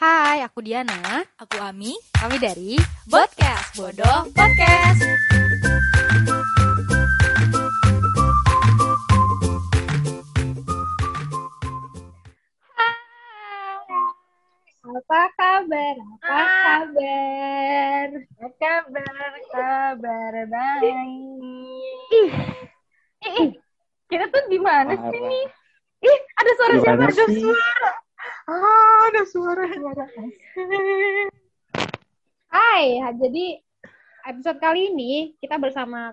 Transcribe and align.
Hai, 0.00 0.40
aku 0.40 0.64
Diana. 0.64 1.20
Aku 1.36 1.60
Ami. 1.60 1.92
Kami 2.16 2.36
dari 2.40 2.80
Podcast 3.04 3.76
Bodoh 3.76 4.24
Podcast. 4.32 5.04
Apa 14.80 15.20
kabar? 15.36 15.94
Apa 16.24 16.32
Ah. 16.32 16.48
kabar? 16.88 18.08
Kabar, 18.56 19.32
kabar 19.52 20.34
baik. 20.48 20.96
Ih, 22.10 22.30
ih, 23.28 23.48
kita 24.08 24.24
tuh 24.32 24.44
di 24.48 24.58
mana 24.58 24.96
sih 24.96 25.20
nih? 25.20 25.44
Ih, 26.00 26.18
ada 26.32 26.50
suara 26.56 26.74
siapa? 26.80 27.02
Ada 27.06 27.24
suara. 27.28 27.90
Ah, 28.50 29.06
ada 29.14 29.22
suara. 29.30 29.62
suara. 29.70 30.04
Hai, 32.50 32.98
jadi 33.14 33.62
episode 34.26 34.58
kali 34.58 34.90
ini 34.90 35.38
kita 35.38 35.54
bersama 35.54 36.10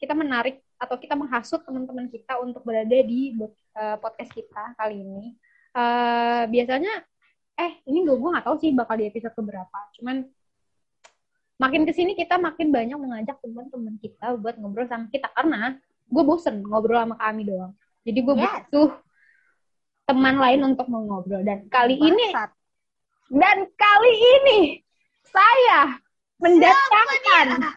kita 0.00 0.16
menarik 0.16 0.64
atau 0.80 0.96
kita 0.96 1.12
menghasut 1.12 1.60
teman-teman 1.68 2.08
kita 2.08 2.40
untuk 2.40 2.64
berada 2.64 2.88
di 3.04 3.36
eh, 3.76 3.96
podcast 4.00 4.32
kita 4.32 4.72
kali 4.80 5.04
ini. 5.04 5.36
Eh, 5.76 6.44
biasanya, 6.48 7.04
eh 7.60 7.76
ini 7.84 8.00
gue 8.08 8.16
gue 8.16 8.30
nggak 8.32 8.48
tahu 8.48 8.56
sih 8.64 8.72
bakal 8.72 8.96
di 8.96 9.04
episode 9.12 9.36
keberapa. 9.36 9.78
Cuman 10.00 10.24
makin 11.60 11.84
ke 11.84 11.92
sini 11.92 12.16
kita 12.16 12.40
makin 12.40 12.72
banyak 12.72 12.96
mengajak 12.96 13.36
teman-teman 13.44 14.00
kita 14.00 14.40
buat 14.40 14.56
ngobrol 14.56 14.88
sama 14.88 15.12
kita 15.12 15.28
karena 15.36 15.76
gue 16.08 16.22
bosen 16.24 16.64
ngobrol 16.64 16.96
sama 16.96 17.20
kami 17.20 17.44
doang. 17.44 17.76
Jadi 18.08 18.18
gue 18.24 18.34
Yes. 18.40 18.72
butuh 18.72 19.03
teman 20.04 20.36
lain 20.36 20.60
untuk 20.74 20.86
mengobrol 20.92 21.40
dan 21.40 21.64
kali 21.72 21.96
ini 21.96 22.28
dan 23.32 23.56
kali 23.72 24.12
ini 24.12 24.60
saya 25.24 25.96
mendatangkan 26.36 27.72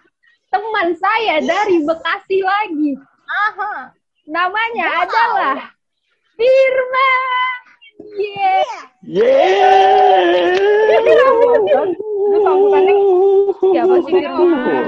teman 0.51 0.87
saya 0.99 1.39
dari 1.39 1.81
Bekasi 1.83 2.37
lagi. 2.43 2.91
Aha. 3.27 3.91
Namanya 4.27 4.85
Wow. 4.91 5.03
adalah 5.07 5.57
Firman. 6.35 7.59
Yeah. 7.97 8.77
Yeay! 9.07 10.53
Itu 11.01 12.37
sambutannya 12.43 12.95
siapa 13.57 13.95
sih 14.05 14.13
Firman? 14.21 14.85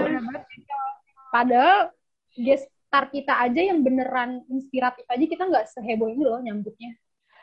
Padahal 1.33 1.80
guest 2.36 2.67
star 2.89 3.09
kita 3.09 3.33
aja 3.38 3.61
yang 3.64 3.81
beneran 3.81 4.44
inspiratif 4.49 5.05
aja 5.09 5.25
kita 5.25 5.44
nggak 5.47 5.66
seheboh 5.71 6.09
ini 6.11 6.23
loh 6.25 6.42
nyambutnya. 6.42 6.94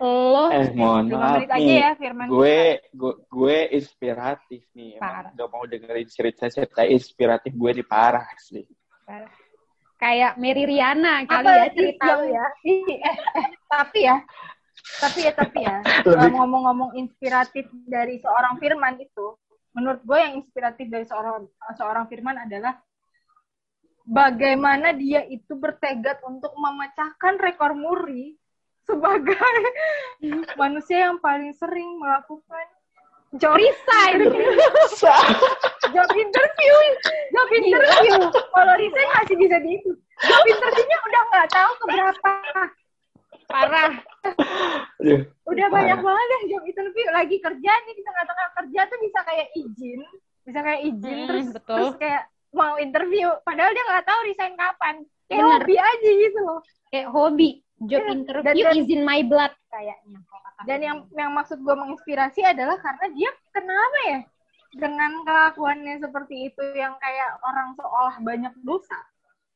Lo 0.01 0.53
Eh, 0.53 0.69
mohon 0.77 1.09
maaf 1.09 1.41
menit 1.41 1.51
aja 1.51 1.61
nih. 1.61 1.79
ya 1.81 1.91
Firman. 1.97 2.27
Gue, 2.29 2.85
gue, 2.93 3.15
gue 3.33 3.57
inspiratif 3.73 4.63
nih. 4.77 5.01
Parah. 5.01 5.33
Emang 5.33 5.39
gak 5.41 5.49
mau 5.49 5.65
dengerin 5.65 6.09
cerita-cerita 6.09 6.85
inspiratif 6.85 7.53
gue 7.57 7.73
di 7.81 7.85
parah 7.85 8.29
sih. 8.37 8.65
kayak 9.97 10.37
Mary 10.37 10.69
Riana 10.69 11.25
kali 11.25 11.49
Apa 11.49 11.57
ya 11.57 11.67
sih 11.73 11.75
cerita 11.81 12.07
ya. 12.29 12.47
Eh, 12.69 13.01
eh, 13.09 13.17
tapi 13.65 13.99
ya, 14.05 14.17
tapi 15.01 15.19
ya, 15.25 15.33
tapi 15.33 15.59
ya, 15.65 15.77
ngomong-ngomong 16.37 16.93
inspiratif 17.01 17.65
dari 17.89 18.21
seorang 18.21 18.61
Firman 18.61 19.01
itu, 19.01 19.41
menurut 19.73 20.05
gue 20.05 20.19
yang 20.21 20.37
inspiratif 20.37 20.93
dari 20.93 21.09
seorang 21.09 21.49
seorang 21.81 22.05
Firman 22.13 22.37
adalah 22.45 22.77
bagaimana 24.05 24.93
dia 24.93 25.25
itu 25.27 25.57
bertekad 25.57 26.21
untuk 26.29 26.53
memecahkan 26.55 27.41
rekor 27.41 27.73
muri 27.73 28.37
sebagai 28.87 29.37
manusia 30.61 31.11
yang 31.11 31.19
paling 31.19 31.51
sering 31.53 31.99
melakukan 31.99 32.67
job 33.35 33.59
Resign. 33.59 34.23
job 35.91 36.09
interview. 36.09 36.75
Job 37.29 37.49
interview. 37.53 38.15
Kalau 38.31 38.75
resign 38.75 39.09
masih 39.13 39.37
bisa 39.37 39.57
dihitung 39.61 39.99
job 40.17 40.43
interviewnya 40.47 40.99
udah 41.05 41.23
nggak 41.29 41.49
tahu 41.51 41.73
keberapa. 41.83 42.31
Parah. 43.47 43.93
Udah 45.47 45.67
Parah. 45.67 45.71
banyak 45.71 45.99
banget 46.01 46.27
ya 46.27 46.39
job 46.51 46.63
interview. 46.65 47.07
Lagi 47.13 47.37
kerja 47.39 47.73
nih 47.85 47.95
di 47.95 48.03
tengah-tengah 48.03 48.49
kerja 48.57 48.81
tuh 48.87 48.99
bisa 49.03 49.19
kayak 49.23 49.49
izin. 49.55 50.01
Bisa 50.47 50.59
kayak 50.63 50.81
izin 50.87 51.17
Hmm, 51.17 51.29
terus 51.29 51.47
betul. 51.53 51.75
terus 51.77 51.95
kayak 51.99 52.23
mau 52.55 52.79
interview. 52.79 53.29
Padahal 53.43 53.71
dia 53.71 53.85
nggak 53.85 54.07
tahu 54.07 54.19
resign 54.25 54.55
kapan. 54.55 54.95
Kayak 55.27 55.43
Bener. 55.43 55.61
hobi 55.61 55.75
aja 55.77 56.11
gitu 56.15 56.39
loh. 56.41 56.61
Kayak 56.89 57.09
hobi. 57.11 57.51
Job 57.79 58.01
Iya. 58.01 58.13
interview 58.15 58.65
Dan- 58.65 58.73
dan- 58.73 58.81
is 58.81 58.89
in 58.89 59.03
my 59.03 59.21
blood 59.21 59.53
kayaknya. 59.69 60.19
dan 60.65 60.79
yang 60.81 60.99
yang 61.13 61.31
maksud 61.31 61.61
gue 61.61 61.75
menginspirasi 61.75 62.41
adalah 62.41 62.81
karena 62.81 63.07
dia 63.13 63.29
kenapa 63.51 63.99
ya 64.09 64.21
dengan 64.73 65.21
kelakuannya 65.23 66.01
seperti 66.01 66.49
itu 66.49 66.63
yang 66.73 66.97
kayak 66.97 67.37
orang 67.41 67.77
seolah 67.77 68.17
banyak 68.19 68.55
dosa 68.63 68.97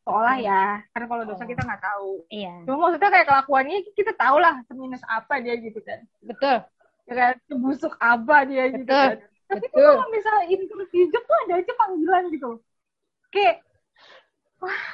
seolah 0.01 0.37
ya 0.37 0.85
karena 0.93 1.07
kalau 1.07 1.25
dosa 1.25 1.45
kita 1.45 1.61
nggak 1.61 1.81
tahu 1.81 2.21
Iya. 2.29 2.53
cuma 2.65 2.77
maksudnya 2.85 3.11
kayak 3.11 3.27
kelakuannya 3.27 3.77
kita 3.91 4.13
tahu 4.13 4.37
lah 4.37 4.61
seminus 4.65 5.01
apa 5.05 5.41
dia 5.41 5.57
gitu 5.57 5.81
kan 5.81 6.05
Betul. 6.21 6.57
ya 7.05 7.15
kan 7.15 7.33
sebusuk 7.49 7.93
apa 7.97 8.37
dia 8.45 8.65
gitu 8.69 8.85
Betul. 8.85 9.01
kan 9.01 9.17
tapi 9.49 9.67
Betul. 9.67 9.81
kalau 9.83 10.07
misalnya 10.13 10.45
interview 10.47 11.05
job 11.09 11.25
tuh 11.25 11.39
ada 11.49 11.55
aja 11.57 11.73
panggilan 11.75 12.25
gitu 12.29 12.51
kayak 13.33 13.65
wah 14.59 14.85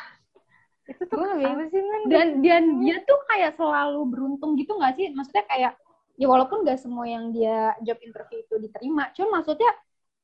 itu 0.87 1.03
tuh 1.07 1.17
Gua 1.19 1.35
apa 1.35 1.65
sih 1.71 1.83
men 1.83 2.03
Dan 2.07 2.27
dan 2.43 2.65
dia 2.83 2.97
tuh 3.03 3.19
kayak 3.31 3.59
selalu 3.59 4.01
beruntung 4.07 4.55
gitu 4.55 4.79
nggak 4.79 4.95
sih? 4.95 5.11
Maksudnya 5.11 5.45
kayak 5.51 5.73
ya 6.17 6.27
walaupun 6.31 6.65
nggak 6.65 6.81
semua 6.81 7.05
yang 7.05 7.35
dia 7.35 7.77
job 7.85 7.99
interview 8.01 8.41
itu 8.41 8.55
diterima, 8.57 9.13
cuma 9.13 9.41
maksudnya 9.41 9.69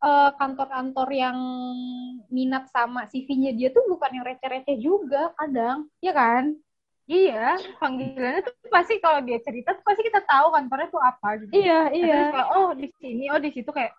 eh, 0.00 0.30
kantor-kantor 0.40 1.08
yang 1.12 1.38
minat 2.32 2.64
sama 2.72 3.04
CV-nya 3.12 3.52
dia 3.52 3.68
tuh 3.68 3.84
bukan 3.92 4.10
yang 4.16 4.24
receh-receh 4.24 4.76
juga 4.80 5.36
kadang, 5.36 5.90
ya 6.00 6.16
kan? 6.16 6.56
Iya, 7.10 7.58
panggilannya 7.82 8.40
tuh 8.46 8.54
pasti 8.70 8.96
kalau 9.02 9.20
dia 9.26 9.36
cerita 9.42 9.74
tuh 9.74 9.84
pasti 9.84 10.06
kita 10.06 10.22
tahu 10.24 10.54
kantornya 10.54 10.88
tuh 10.88 11.02
apa 11.02 11.28
gitu. 11.44 11.52
Iya, 11.60 11.80
iya. 11.92 12.30
Terus 12.32 12.48
oh 12.56 12.70
di 12.72 12.88
sini, 12.96 13.24
oh 13.28 13.40
di 13.42 13.50
situ 13.52 13.68
kayak 13.68 13.92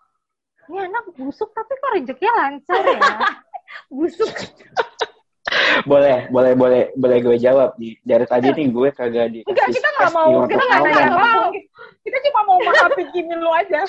ini 0.72 0.80
anak 0.80 1.12
busuk 1.14 1.52
tapi 1.52 1.72
kok 1.76 1.92
rezekinya 1.94 2.34
lancar 2.40 2.82
ya. 2.88 3.00
Busuk. 3.90 4.30
Boleh, 5.84 6.18
boleh, 6.32 6.54
boleh, 6.56 6.84
boleh 6.96 7.18
gue 7.20 7.38
jawab 7.40 7.76
nih. 7.78 7.94
Dari 8.02 8.26
tadi 8.28 8.48
nih 8.52 8.68
gue 8.70 8.90
kagak 8.94 9.28
di. 9.32 9.40
Enggak, 9.44 9.68
kita 9.72 9.88
nggak 10.00 10.12
mau, 10.12 10.32
kita 10.48 10.64
nggak 10.64 10.82
nanya 10.84 11.06
apa. 11.14 11.32
Kita 12.04 12.18
cuma 12.30 12.40
mau 12.44 12.58
menghakimi 12.60 13.34
lu 13.40 13.50
aja. 13.52 13.82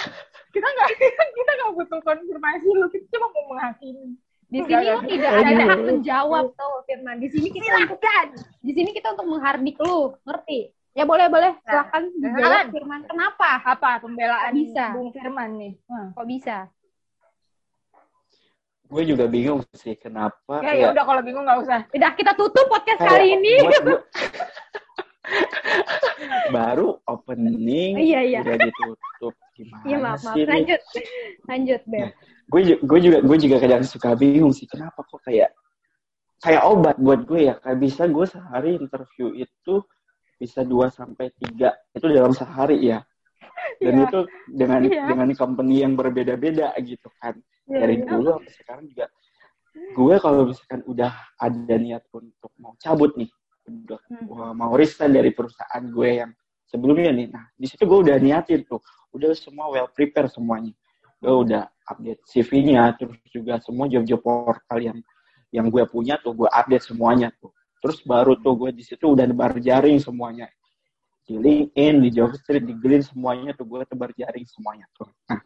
Kita 0.54 0.66
nggak, 0.66 0.88
kita 1.38 1.50
nggak 1.54 1.70
butuh 1.74 2.00
konfirmasi 2.02 2.68
lu. 2.70 2.86
Kita 2.90 3.06
cuma 3.18 3.26
mau 3.30 3.44
menghakimi. 3.54 4.08
Di 4.44 4.58
Enggak, 4.62 4.80
sini 4.80 4.86
lu 4.86 4.94
enggak. 4.94 5.10
tidak 5.10 5.30
ada 5.34 5.64
hak 5.66 5.80
menjawab 5.82 6.44
tuh, 6.54 6.74
Firman. 6.86 7.16
Di 7.18 7.28
sini 7.32 7.48
kita 7.50 7.66
untuk 7.74 7.98
Silakan. 7.98 8.26
di 8.62 8.72
sini 8.76 8.90
kita 8.94 9.06
untuk 9.18 9.26
menghardik 9.26 9.76
lu, 9.82 9.98
ngerti? 10.22 10.60
Ya 10.94 11.02
boleh 11.02 11.26
boleh, 11.26 11.58
silakan 11.66 12.06
dijawab 12.22 12.38
silakan. 12.38 12.66
Firman. 12.70 13.00
Kenapa? 13.10 13.50
Apa 13.66 13.90
pembelaan 13.98 14.52
Bisa. 14.54 14.94
Bung 14.94 15.10
Firman 15.10 15.50
nih? 15.58 15.72
Hmm. 15.90 16.14
Kok 16.14 16.26
bisa? 16.30 16.70
Gue 18.94 19.02
juga 19.04 19.26
bingung 19.26 19.58
sih 19.74 19.98
kenapa. 19.98 20.62
Ya 20.62 20.72
ya 20.72 20.86
udah 20.94 21.02
kalau 21.02 21.18
bingung 21.20 21.42
nggak 21.42 21.60
usah. 21.66 21.80
Udah 21.90 22.10
kita 22.14 22.30
tutup 22.38 22.62
podcast 22.70 23.02
kayak 23.02 23.10
kali 23.10 23.26
ini. 23.34 23.52
gue- 23.58 24.02
baru 26.52 27.00
opening 27.08 27.96
Iya, 27.96 28.20
iya. 28.22 28.40
udah 28.44 28.56
ditutup 28.60 29.34
gimana 29.56 29.82
Iya 29.82 29.96
maaf 29.98 30.20
maaf. 30.20 30.34
sih 30.36 30.42
ini? 30.44 30.50
Lanjut, 30.52 30.80
lanjut 31.48 31.80
Beb. 31.88 32.08
gue 32.44 32.60
ju- 32.62 32.80
gue 32.84 32.98
juga 33.00 33.18
gue 33.24 33.36
juga 33.40 33.56
kadang 33.56 33.82
suka 33.82 34.10
bingung 34.14 34.52
sih 34.52 34.68
kenapa 34.68 35.00
kok 35.00 35.16
kayak 35.24 35.50
kayak 36.44 36.60
obat 36.62 37.00
buat 37.00 37.24
gue 37.24 37.48
ya 37.48 37.56
kayak 37.56 37.78
bisa 37.80 38.04
gue 38.04 38.26
sehari 38.28 38.76
interview 38.76 39.32
itu 39.32 39.74
bisa 40.36 40.60
2 40.60 40.92
sampai 40.92 41.32
tiga 41.40 41.72
itu 41.90 42.04
dalam 42.04 42.36
sehari 42.36 42.84
ya 42.84 43.00
dan 43.80 43.94
Iya. 43.96 44.04
itu 44.04 44.18
dengan 44.52 44.80
Iya. 44.84 45.02
dengan 45.08 45.28
company 45.32 45.80
yang 45.80 45.96
berbeda-beda 45.96 46.76
gitu 46.84 47.08
kan 47.16 47.32
Iya, 47.64 47.78
dari 47.80 47.96
iya. 48.00 48.06
dulu 48.08 48.28
sampai 48.36 48.52
sekarang 48.52 48.84
juga. 48.92 49.06
Gue 49.74 50.14
kalau 50.22 50.40
misalkan 50.46 50.80
udah 50.86 51.12
ada 51.40 51.74
niat 51.80 52.04
untuk 52.14 52.52
mau 52.62 52.78
cabut 52.78 53.10
nih 53.18 53.30
udah 53.64 53.96
Hmm. 54.12 54.52
mau 54.52 54.76
resign 54.76 55.16
dari 55.16 55.32
perusahaan 55.32 55.80
gue 55.88 56.08
yang 56.20 56.30
sebelumnya 56.68 57.08
nih 57.16 57.32
nah 57.32 57.48
di 57.56 57.64
situ 57.64 57.88
gue 57.88 57.98
udah 58.04 58.16
niatin 58.20 58.60
tuh. 58.68 58.80
Udah 59.16 59.32
semua 59.32 59.72
well 59.72 59.88
prepare 59.88 60.28
semuanya. 60.28 60.76
Gue 61.22 61.32
udah 61.48 61.64
update 61.88 62.20
CV-nya 62.28 62.92
terus 63.00 63.16
juga 63.32 63.56
semua 63.64 63.88
job-job 63.88 64.20
portal 64.20 64.78
yang 64.78 64.98
yang 65.48 65.70
gue 65.72 65.80
punya 65.88 66.20
tuh 66.20 66.36
gue 66.36 66.48
update 66.50 66.84
semuanya 66.92 67.32
tuh. 67.40 67.50
Terus 67.80 68.04
baru 68.04 68.36
tuh 68.36 68.52
gue 68.56 68.70
di 68.76 68.84
situ 68.84 69.16
udah 69.16 69.24
nebar 69.24 69.56
jaring 69.56 69.96
semuanya. 69.96 70.48
Di 71.24 71.40
LinkedIn 71.40 72.04
di 72.04 72.08
Jobstreet 72.12 72.68
di 72.68 72.76
Glean 72.76 73.00
semuanya 73.00 73.56
tuh 73.56 73.64
gue 73.64 73.80
tebar 73.88 74.12
jaring 74.12 74.44
semuanya 74.44 74.84
tuh. 74.92 75.08
Nah 75.32 75.40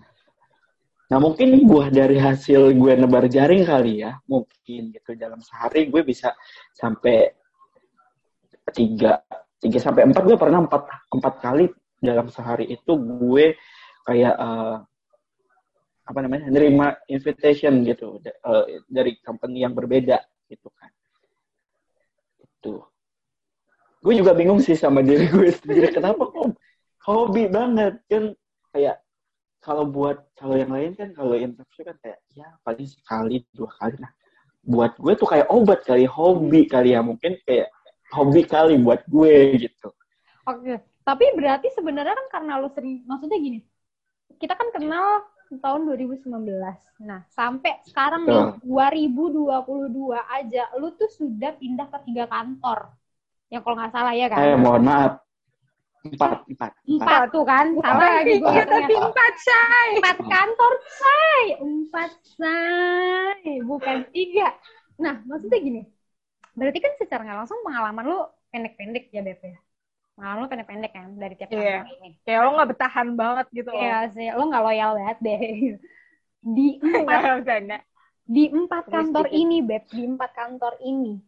Nah 1.09 1.19
mungkin 1.19 1.65
gue 1.65 1.85
dari 1.89 2.21
hasil 2.21 2.77
gue 2.77 2.93
nebar 3.01 3.25
jaring 3.33 3.65
kali 3.65 4.05
ya, 4.05 4.21
mungkin 4.29 4.93
gitu 4.93 5.17
dalam 5.17 5.41
sehari 5.41 5.89
gue 5.89 6.05
bisa 6.05 6.37
sampai 6.77 7.33
tiga 8.77 9.25
tiga 9.57 9.79
sampai 9.81 10.05
empat. 10.05 10.23
Gue 10.29 10.37
pernah 10.37 10.61
empat 10.69 10.83
empat 11.09 11.35
kali 11.41 11.65
dalam 12.05 12.29
sehari 12.29 12.69
itu 12.69 12.93
gue 12.93 13.57
kayak 14.05 14.35
eh, 14.37 14.77
apa 16.09 16.19
namanya 16.25 16.49
nerima 16.49 16.97
invitation 17.13 17.85
gitu 17.85 18.17
uh, 18.49 18.65
dari 18.89 19.21
company 19.21 19.61
yang 19.61 19.77
berbeda 19.77 20.17
gitu 20.49 20.69
kan. 20.73 20.89
Itu 22.41 22.81
gue 24.01 24.15
juga 24.17 24.33
bingung 24.33 24.61
sih 24.61 24.77
sama 24.77 25.05
diri 25.05 25.29
gue 25.29 25.53
sendiri. 25.61 25.93
Kenapa 25.93 26.29
kok 26.29 26.57
hobi 27.05 27.49
banget? 27.49 28.01
Kan 28.09 28.33
kayak 28.73 29.05
kalau 29.59 29.85
buat 29.87 30.23
kalau 30.39 30.55
yang 30.55 30.71
lain 30.71 30.95
kan 30.95 31.11
kalau 31.13 31.35
interview 31.35 31.83
kan 31.87 31.97
kayak 32.03 32.19
ya 32.33 32.49
paling 32.63 32.89
sekali 32.89 33.43
dua 33.55 33.71
kali 33.79 33.95
nah 33.99 34.13
buat 34.63 34.93
gue 34.99 35.13
tuh 35.17 35.29
kayak 35.29 35.49
obat 35.49 35.81
kali 35.87 36.05
hobi 36.05 36.67
kali 36.69 36.93
ya 36.95 37.01
mungkin 37.01 37.39
kayak 37.47 37.73
hobi 38.15 38.43
kali 38.45 38.79
buat 38.79 39.03
gue 39.07 39.59
gitu 39.59 39.89
oke 40.47 40.75
tapi 41.03 41.25
berarti 41.35 41.73
sebenarnya 41.73 42.15
kan 42.15 42.27
karena 42.41 42.61
lo 42.61 42.69
sering 42.75 43.03
maksudnya 43.09 43.39
gini 43.41 43.65
kita 44.39 44.55
kan 44.55 44.71
kenal 44.71 45.25
tahun 45.57 45.89
2019. 45.89 46.29
Nah, 47.09 47.25
sampai 47.33 47.81
sekarang 47.89 48.29
nih 48.29 48.61
2022 48.61 50.21
aja 50.21 50.63
lu 50.77 50.93
tuh 50.93 51.09
sudah 51.09 51.57
pindah 51.57 51.89
ke 51.89 51.99
tiga 52.13 52.29
kantor. 52.29 52.93
Yang 53.49 53.63
kalau 53.65 53.77
nggak 53.81 53.93
salah 53.97 54.13
ya 54.13 54.27
kan? 54.29 54.45
Eh, 54.45 54.57
mohon 54.61 54.83
maaf. 54.85 55.13
Empat, 56.07 56.47
empat. 56.47 56.71
Empat, 56.87 57.21
tuh 57.35 57.43
kan? 57.43 57.67
Salah 57.75 58.23
lagi 58.23 58.39
gue. 58.39 58.63
tapi 58.63 58.95
empat, 58.95 59.35
say. 59.43 59.89
Empat 59.99 60.19
kantor, 60.23 60.73
say. 60.87 61.43
Empat, 61.59 62.13
say. 62.23 63.59
Bukan 63.67 64.07
tiga. 64.15 64.55
Nah, 65.03 65.19
maksudnya 65.27 65.59
gini. 65.59 65.83
Berarti 66.55 66.79
kan 66.79 66.93
secara 66.99 67.23
nggak 67.27 67.39
langsung 67.45 67.61
pengalaman 67.67 68.05
lu 68.07 68.21
pendek-pendek 68.55 69.11
ya, 69.11 69.23
Beb 69.23 69.43
ya? 69.43 69.59
pengalaman 70.19 70.43
lo 70.43 70.49
pendek-pendek 70.51 70.93
kan 70.93 71.09
dari 71.15 71.35
tiap 71.39 71.49
yeah. 71.55 71.87
kantor 71.87 71.95
ini. 72.03 72.11
Kayak 72.27 72.41
lo 72.43 72.51
gak 72.59 72.71
bertahan 72.75 73.09
banget 73.15 73.47
gitu 73.55 73.71
Iya 73.71 73.87
yeah, 73.87 74.01
sih, 74.11 74.27
lo 74.35 74.43
gak 74.51 74.65
loyal 74.67 74.91
banget 74.99 75.19
deh. 75.23 75.41
Di 76.59 76.69
empat, 76.79 77.43
di 78.31 78.45
empat 78.47 78.85
kantor 78.87 79.27
ini, 79.35 79.59
Beb, 79.59 79.91
di 79.91 80.07
empat 80.07 80.31
kantor 80.33 80.79
ini. 80.87 81.19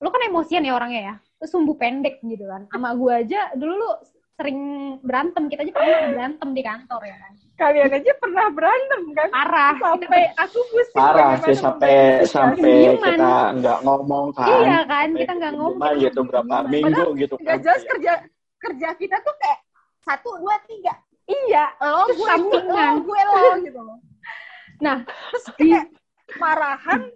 Lo 0.00 0.08
kan 0.08 0.24
emosian 0.24 0.64
ya 0.64 0.72
orangnya 0.72 1.00
ya, 1.00 1.14
sumbu 1.48 1.76
pendek 1.76 2.20
gitu 2.20 2.44
kan. 2.44 2.68
Sama 2.68 2.92
gue 2.96 3.12
aja, 3.12 3.52
dulu 3.56 3.72
lo 3.76 3.92
sering 4.40 4.60
berantem, 5.04 5.52
kita 5.52 5.68
aja 5.68 5.72
pernah 5.76 6.00
berantem 6.16 6.48
di 6.56 6.62
kantor 6.64 7.00
ya 7.04 7.16
kan. 7.20 7.32
Kalian 7.60 7.92
aja 7.92 8.12
pernah 8.16 8.46
berantem 8.48 9.02
kan? 9.12 9.28
Parah. 9.28 9.74
Sampai 9.76 10.22
aku 10.32 10.58
pusing. 10.72 10.96
Parah 10.96 11.32
sih 11.44 11.56
sampai 11.60 12.24
sampai 12.24 12.96
kita 12.96 13.52
nggak 13.60 13.78
ngomong 13.84 14.32
kan. 14.32 14.48
Iya 14.48 14.78
kan, 14.88 15.08
kita 15.12 15.32
nggak 15.36 15.54
ngomong. 15.60 15.92
gitu 16.00 16.20
berapa 16.24 16.56
minggu 16.72 17.08
gitu 17.20 17.36
kan. 17.36 17.44
Gak 17.44 17.58
jelas 17.68 17.82
kerja 17.84 18.12
kerja 18.60 18.88
kita 18.96 19.16
tuh 19.20 19.34
kayak 19.36 19.60
satu 20.04 20.40
dua 20.40 20.56
tiga. 20.64 20.96
Iya, 21.28 21.64
lo 21.84 22.08
gue 22.08 22.26
sampingan. 22.26 22.92
lo 22.96 23.04
gue 23.04 23.20
lo 23.28 23.40
gitu 23.60 23.80
loh. 23.84 23.98
Nah, 24.80 25.04
terus 25.04 25.44
kayak 25.60 25.84
marahan. 26.40 27.12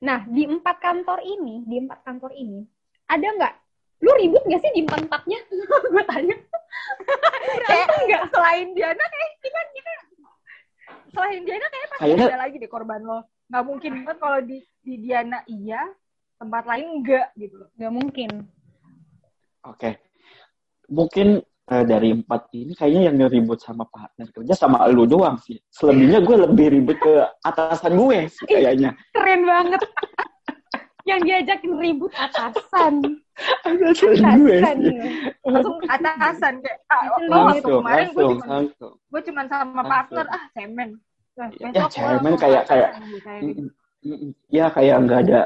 Nah, 0.00 0.24
di 0.26 0.48
empat 0.48 0.76
kantor 0.80 1.20
ini, 1.24 1.64
di 1.64 1.76
empat 1.80 2.00
kantor 2.04 2.32
ini, 2.36 2.64
ada 3.08 3.26
nggak? 3.26 3.54
Lu 4.00 4.10
ribut 4.16 4.42
gak 4.48 4.60
sih 4.64 4.72
di 4.72 4.80
empat 4.84 5.04
empatnya? 5.04 5.38
Gue 5.92 6.04
tanya. 6.08 6.36
Kayak 7.68 7.88
enggak 8.00 8.22
selain 8.32 8.68
Diana 8.72 9.04
kayak 9.04 9.30
kita 9.44 9.60
kita 9.76 9.90
selain 11.10 11.42
Diana 11.42 11.66
kayak 11.68 11.88
pasti 11.92 12.10
Ayo. 12.14 12.26
ada 12.30 12.38
lagi 12.46 12.56
deh 12.56 12.70
korban 12.70 13.02
lo. 13.02 13.26
Nggak 13.50 13.64
mungkin 13.66 13.90
banget 14.02 14.16
kalau 14.22 14.40
di 14.40 14.58
di 14.80 14.94
Diana 15.02 15.42
iya 15.50 15.82
tempat 16.40 16.64
lain 16.64 16.86
enggak 17.02 17.28
gitu 17.36 17.58
nggak 17.76 17.92
mungkin. 17.92 18.30
Oke. 19.66 19.76
Okay. 19.76 19.94
mungkin 20.90 21.38
uh, 21.70 21.84
dari 21.86 22.10
empat 22.18 22.50
ini 22.52 22.72
kayaknya 22.74 23.00
yang 23.08 23.16
ribut 23.30 23.62
sama 23.62 23.86
partner 23.86 24.26
kerja 24.34 24.54
sama 24.58 24.84
lu 24.90 25.06
doang 25.06 25.38
sih. 25.38 25.56
Selebihnya 25.70 26.20
gue 26.20 26.36
lebih 26.50 26.66
ribet 26.74 26.98
ke 26.98 27.14
atasan 27.46 27.94
gue 27.94 28.26
sih 28.26 28.46
kayaknya. 28.50 28.90
keren 29.14 29.46
banget. 29.46 29.80
Yang 31.08 31.20
diajakin 31.24 31.72
ribut 31.78 32.12
atasan. 32.12 32.94
atasan 33.64 33.72
gue 33.80 34.58
langsung 35.48 35.76
atasan 35.88 36.54
kayak 36.60 36.78
ah, 36.92 37.02
langsung, 37.24 37.80
kemarin 37.80 38.06
gue 38.12 38.24
cuma 38.36 38.56
gue 38.84 39.20
cuma 39.30 39.42
sama 39.48 39.82
partner 39.86 40.26
ah 40.28 40.44
cemen. 40.52 40.90
Ya 41.56 41.86
cemen 41.88 42.34
kayak 42.36 42.62
kayak 42.68 42.90
ya 44.52 44.66
kayak 44.68 44.96
nggak 45.08 45.20
ada 45.28 45.40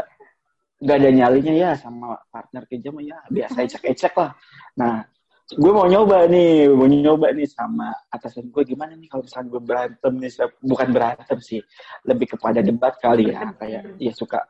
nggak 0.82 0.97
ada 1.00 1.11
nyalinya 1.15 1.55
ya 1.55 1.70
sama 1.79 2.19
partner 2.29 2.67
kerja 2.67 2.91
mah 2.91 3.03
ya 3.06 3.17
biasa 3.31 3.56
ecek-ecek 3.67 4.15
lah. 4.19 4.35
Nah 4.75 5.06
gue 5.44 5.73
mau 5.76 5.85
nyoba 5.85 6.25
nih 6.25 6.73
mau 6.73 6.88
nyoba 6.88 7.29
nih 7.37 7.44
sama 7.44 7.93
atasan 8.08 8.49
gue 8.49 8.64
gimana 8.64 8.96
nih 8.96 9.12
kalau 9.12 9.29
misalnya 9.29 9.49
gue 9.52 9.61
berantem 9.61 10.12
nih? 10.17 10.31
Bukan 10.64 10.88
berantem 10.88 11.38
sih 11.44 11.61
lebih 12.08 12.32
kepada 12.32 12.64
debat 12.64 12.96
kali 12.96 13.29
ya. 13.29 13.52
Kayak 13.61 13.82
ya 14.00 14.12
suka 14.17 14.41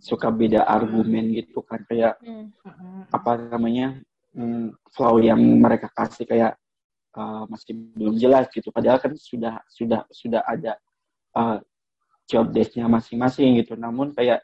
suka 0.00 0.32
beda 0.32 0.64
argumen 0.64 1.28
gitu 1.36 1.60
kan. 1.60 1.84
Kayak 1.84 2.16
hmm. 2.24 3.12
apa 3.12 3.30
namanya 3.52 4.00
hmm, 4.32 4.72
flow 4.96 5.20
yang 5.20 5.40
mereka 5.60 5.92
kasih 5.92 6.24
kayak 6.24 6.56
uh, 7.20 7.44
masih 7.44 7.76
belum 7.92 8.16
jelas 8.16 8.48
gitu. 8.48 8.72
Padahal 8.72 9.04
kan 9.04 9.12
sudah 9.20 9.60
sudah 9.68 10.08
sudah 10.08 10.40
ada 10.48 10.80
uh, 11.36 11.60
job 12.24 12.48
desknya 12.48 12.88
masing-masing 12.88 13.60
gitu. 13.60 13.76
Namun 13.76 14.16
kayak 14.16 14.40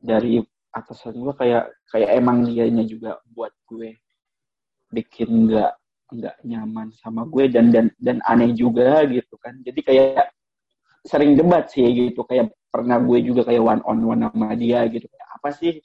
dari 0.00 0.40
atasan 0.72 1.12
gue 1.12 1.34
kayak 1.36 1.76
kayak 1.92 2.08
emang 2.16 2.48
dianya 2.48 2.88
juga 2.88 3.20
buat 3.28 3.52
gue 3.68 3.92
bikin 4.88 5.48
nggak 5.48 5.72
nggak 6.08 6.36
nyaman 6.44 6.88
sama 6.96 7.28
gue 7.28 7.52
dan 7.52 7.68
dan 7.68 7.92
dan 8.00 8.18
aneh 8.24 8.56
juga 8.56 9.04
gitu 9.04 9.36
kan. 9.36 9.60
Jadi 9.60 9.80
kayak 9.84 10.32
sering 11.04 11.36
debat 11.36 11.68
sih 11.68 11.84
gitu 11.84 12.24
kayak 12.24 12.52
pernah 12.72 13.00
gue 13.00 13.18
juga 13.24 13.44
kayak 13.44 13.62
one 13.64 13.82
on 13.84 13.98
one 14.04 14.22
sama 14.24 14.56
dia 14.56 14.88
gitu. 14.88 15.04
Apa 15.36 15.52
sih 15.52 15.80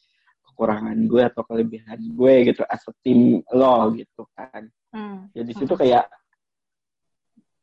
kekurangan 0.48 0.96
gue 1.10 1.22
atau 1.28 1.44
kelebihan 1.44 2.00
gue 2.16 2.34
gitu 2.52 2.64
as 2.68 2.84
a 2.88 2.94
team 3.04 3.44
lo? 3.52 3.92
gitu 3.96 4.24
kan. 4.36 4.68
Hmm. 4.94 5.26
ya 5.34 5.42
di 5.42 5.58
situ 5.58 5.74
kayak 5.74 6.06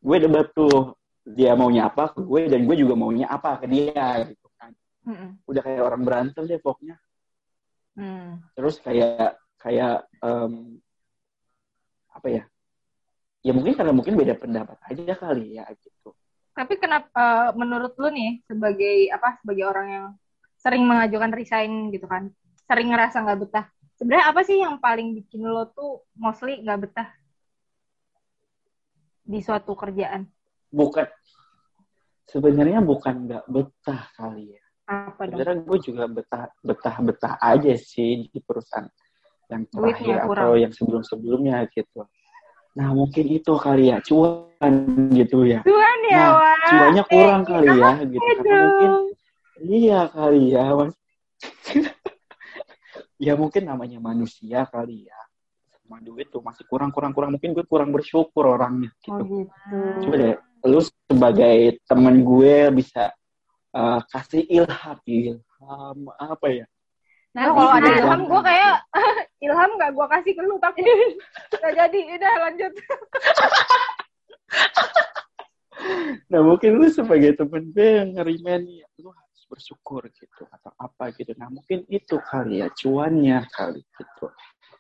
gue 0.03 0.17
debat 0.19 0.51
tuh 0.51 0.99
dia 1.23 1.55
maunya 1.55 1.87
apa 1.87 2.11
ke 2.11 2.27
gue 2.27 2.51
dan 2.51 2.67
gue 2.67 2.75
juga 2.75 2.99
maunya 2.99 3.31
apa 3.31 3.63
ke 3.63 3.67
dia 3.71 4.27
gitu 4.29 4.49
kan. 4.59 4.75
Hmm. 5.07 5.41
udah 5.49 5.63
kayak 5.65 5.81
orang 5.81 6.03
berantem 6.05 6.45
deh 6.45 6.61
pokoknya. 6.61 7.01
Hmm. 7.97 8.43
terus 8.55 8.79
kayak 8.83 9.37
kayak 9.61 10.09
um, 10.25 10.79
ya 10.79 10.90
ya 13.41 13.53
mungkin 13.57 13.73
karena 13.77 13.93
mungkin 13.93 14.15
beda 14.17 14.35
pendapat 14.37 14.77
aja 14.89 15.15
kali 15.17 15.57
ya 15.57 15.65
gitu 15.77 16.13
tapi 16.51 16.77
kenapa 16.77 17.09
uh, 17.15 17.49
menurut 17.57 17.97
lu 17.97 18.13
nih 18.13 18.45
sebagai 18.45 19.09
apa 19.15 19.39
sebagai 19.41 19.65
orang 19.65 19.87
yang 19.89 20.07
sering 20.61 20.85
mengajukan 20.85 21.33
resign 21.33 21.89
gitu 21.89 22.05
kan, 22.05 22.29
sering 22.69 22.93
ngerasa 22.93 23.25
nggak 23.25 23.41
betah. 23.49 23.67
Sebenarnya 23.97 24.27
apa 24.29 24.41
sih 24.45 24.61
yang 24.61 24.77
paling 24.77 25.17
bikin 25.17 25.45
lo 25.45 25.69
tuh 25.73 26.05
mostly 26.17 26.61
nggak 26.61 26.81
betah 26.89 27.09
di 29.25 29.41
suatu 29.41 29.73
kerjaan? 29.73 30.29
Bukan 30.69 31.09
sebenarnya 32.29 32.85
bukan 32.85 33.29
nggak 33.29 33.45
betah 33.49 34.03
kali 34.17 34.57
ya. 34.57 34.65
Apa 34.85 35.29
dong? 35.29 35.41
Sebenarnya 35.41 35.57
gue 35.65 35.79
juga 35.81 36.05
betah 36.13 36.45
betah 36.61 36.97
betah 37.01 37.35
aja 37.41 37.73
sih 37.77 38.29
di 38.29 38.39
perusahaan 38.45 38.89
yang 39.49 39.65
terakhir 39.73 40.29
atau 40.29 40.61
yang 40.61 40.73
sebelum 40.77 41.03
sebelumnya 41.05 41.65
gitu. 41.73 42.05
Nah 42.79 42.95
mungkin 42.95 43.27
itu 43.27 43.53
kali 43.59 43.91
ya 43.91 43.99
cuan 44.05 44.75
gitu 45.11 45.43
ya. 45.43 45.61
Cuan 45.67 46.01
ya, 46.07 46.19
nah, 46.19 46.31
Wak. 46.39 46.67
Cuannya 46.71 47.05
kurang 47.11 47.43
kali 47.43 47.71
ya 47.75 47.93
gitu. 48.07 48.23
Mungkin 48.23 48.91
iya 49.71 50.01
kali 50.09 50.43
ya 50.55 50.65
ya 53.27 53.33
mungkin 53.37 53.63
namanya 53.67 53.99
manusia 53.99 54.63
kali 54.71 55.11
ya. 55.11 55.21
Sama 55.83 55.99
duit 55.99 56.31
tuh 56.31 56.45
masih 56.45 56.63
kurang 56.71 56.95
kurang 56.95 57.11
kurang 57.11 57.35
mungkin 57.35 57.51
gue 57.51 57.67
kurang 57.67 57.91
bersyukur 57.91 58.47
orangnya 58.47 58.95
gitu. 59.03 59.11
Oh, 59.11 59.27
gitu. 59.27 59.51
Coba 60.07 60.15
deh, 60.15 60.39
lu 60.71 60.81
sebagai 61.11 61.83
temen 61.91 62.23
gue 62.23 62.71
bisa 62.71 63.11
uh, 63.75 63.99
kasih 64.07 64.47
ilham 64.47 64.99
ilham 65.11 65.99
apa 66.15 66.47
ya? 66.47 66.67
Nah, 67.35 67.51
kalau 67.51 67.71
ada 67.75 67.91
ilham 67.91 68.23
gue 68.27 68.41
kayak 68.47 68.75
ilham 69.41 69.71
gak 69.81 69.93
gue 69.97 70.07
kasih 70.07 70.33
ke 70.37 70.43
lu 70.45 70.57
tapi 70.61 70.81
gak 71.63 71.73
jadi. 71.77 72.01
Udah 72.17 72.35
lanjut. 72.49 72.73
Nah 76.31 76.41
mungkin 76.45 76.77
lu 76.79 76.87
sebagai 76.93 77.35
temen 77.35 77.73
gue 77.73 77.89
yang 78.05 78.09
ngerimen 78.15 78.63
ya 78.69 78.87
lu 79.01 79.11
harus 79.11 79.43
bersyukur 79.49 80.07
gitu 80.13 80.45
atau 80.47 80.71
apa 80.77 81.11
gitu. 81.17 81.33
Nah 81.35 81.49
mungkin 81.49 81.83
itu 81.89 82.21
kali 82.21 82.61
ya 82.63 82.69
cuannya 82.71 83.49
kali 83.51 83.81
gitu. 83.83 84.27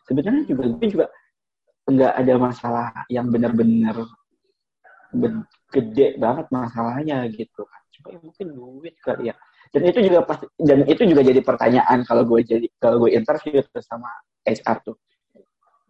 Sebenarnya 0.06 0.42
juga 0.46 0.62
gue 0.70 0.86
juga 0.86 1.06
nggak 1.90 2.14
ada 2.14 2.34
masalah 2.38 2.86
yang 3.10 3.26
benar-benar 3.32 4.06
gede 5.74 6.20
banget 6.20 6.46
masalahnya 6.54 7.26
gitu 7.34 7.66
kan. 7.66 7.82
Cuma 7.98 8.06
ya 8.14 8.18
mungkin 8.22 8.46
duit 8.54 8.94
kali 9.02 9.32
ya. 9.32 9.34
Dan 9.70 9.86
itu 9.86 9.98
juga 10.02 10.26
pasti 10.26 10.46
dan 10.58 10.82
itu 10.82 11.02
juga 11.06 11.22
jadi 11.22 11.40
pertanyaan 11.42 12.02
kalau 12.02 12.26
gue 12.26 12.40
jadi 12.42 12.66
kalau 12.82 13.06
gue 13.06 13.14
interview 13.14 13.62
sama 13.78 14.10
HR 14.44 14.78
tuh 14.84 14.96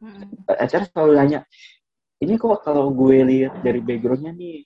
hmm. 0.02 0.46
HR 0.48 0.84
selalu 0.90 1.12
nanya 1.16 1.40
ini 2.20 2.36
kok 2.36 2.60
kalau 2.60 2.92
gue 2.92 3.18
lihat 3.24 3.64
dari 3.64 3.80
backgroundnya 3.80 4.32
nih 4.36 4.64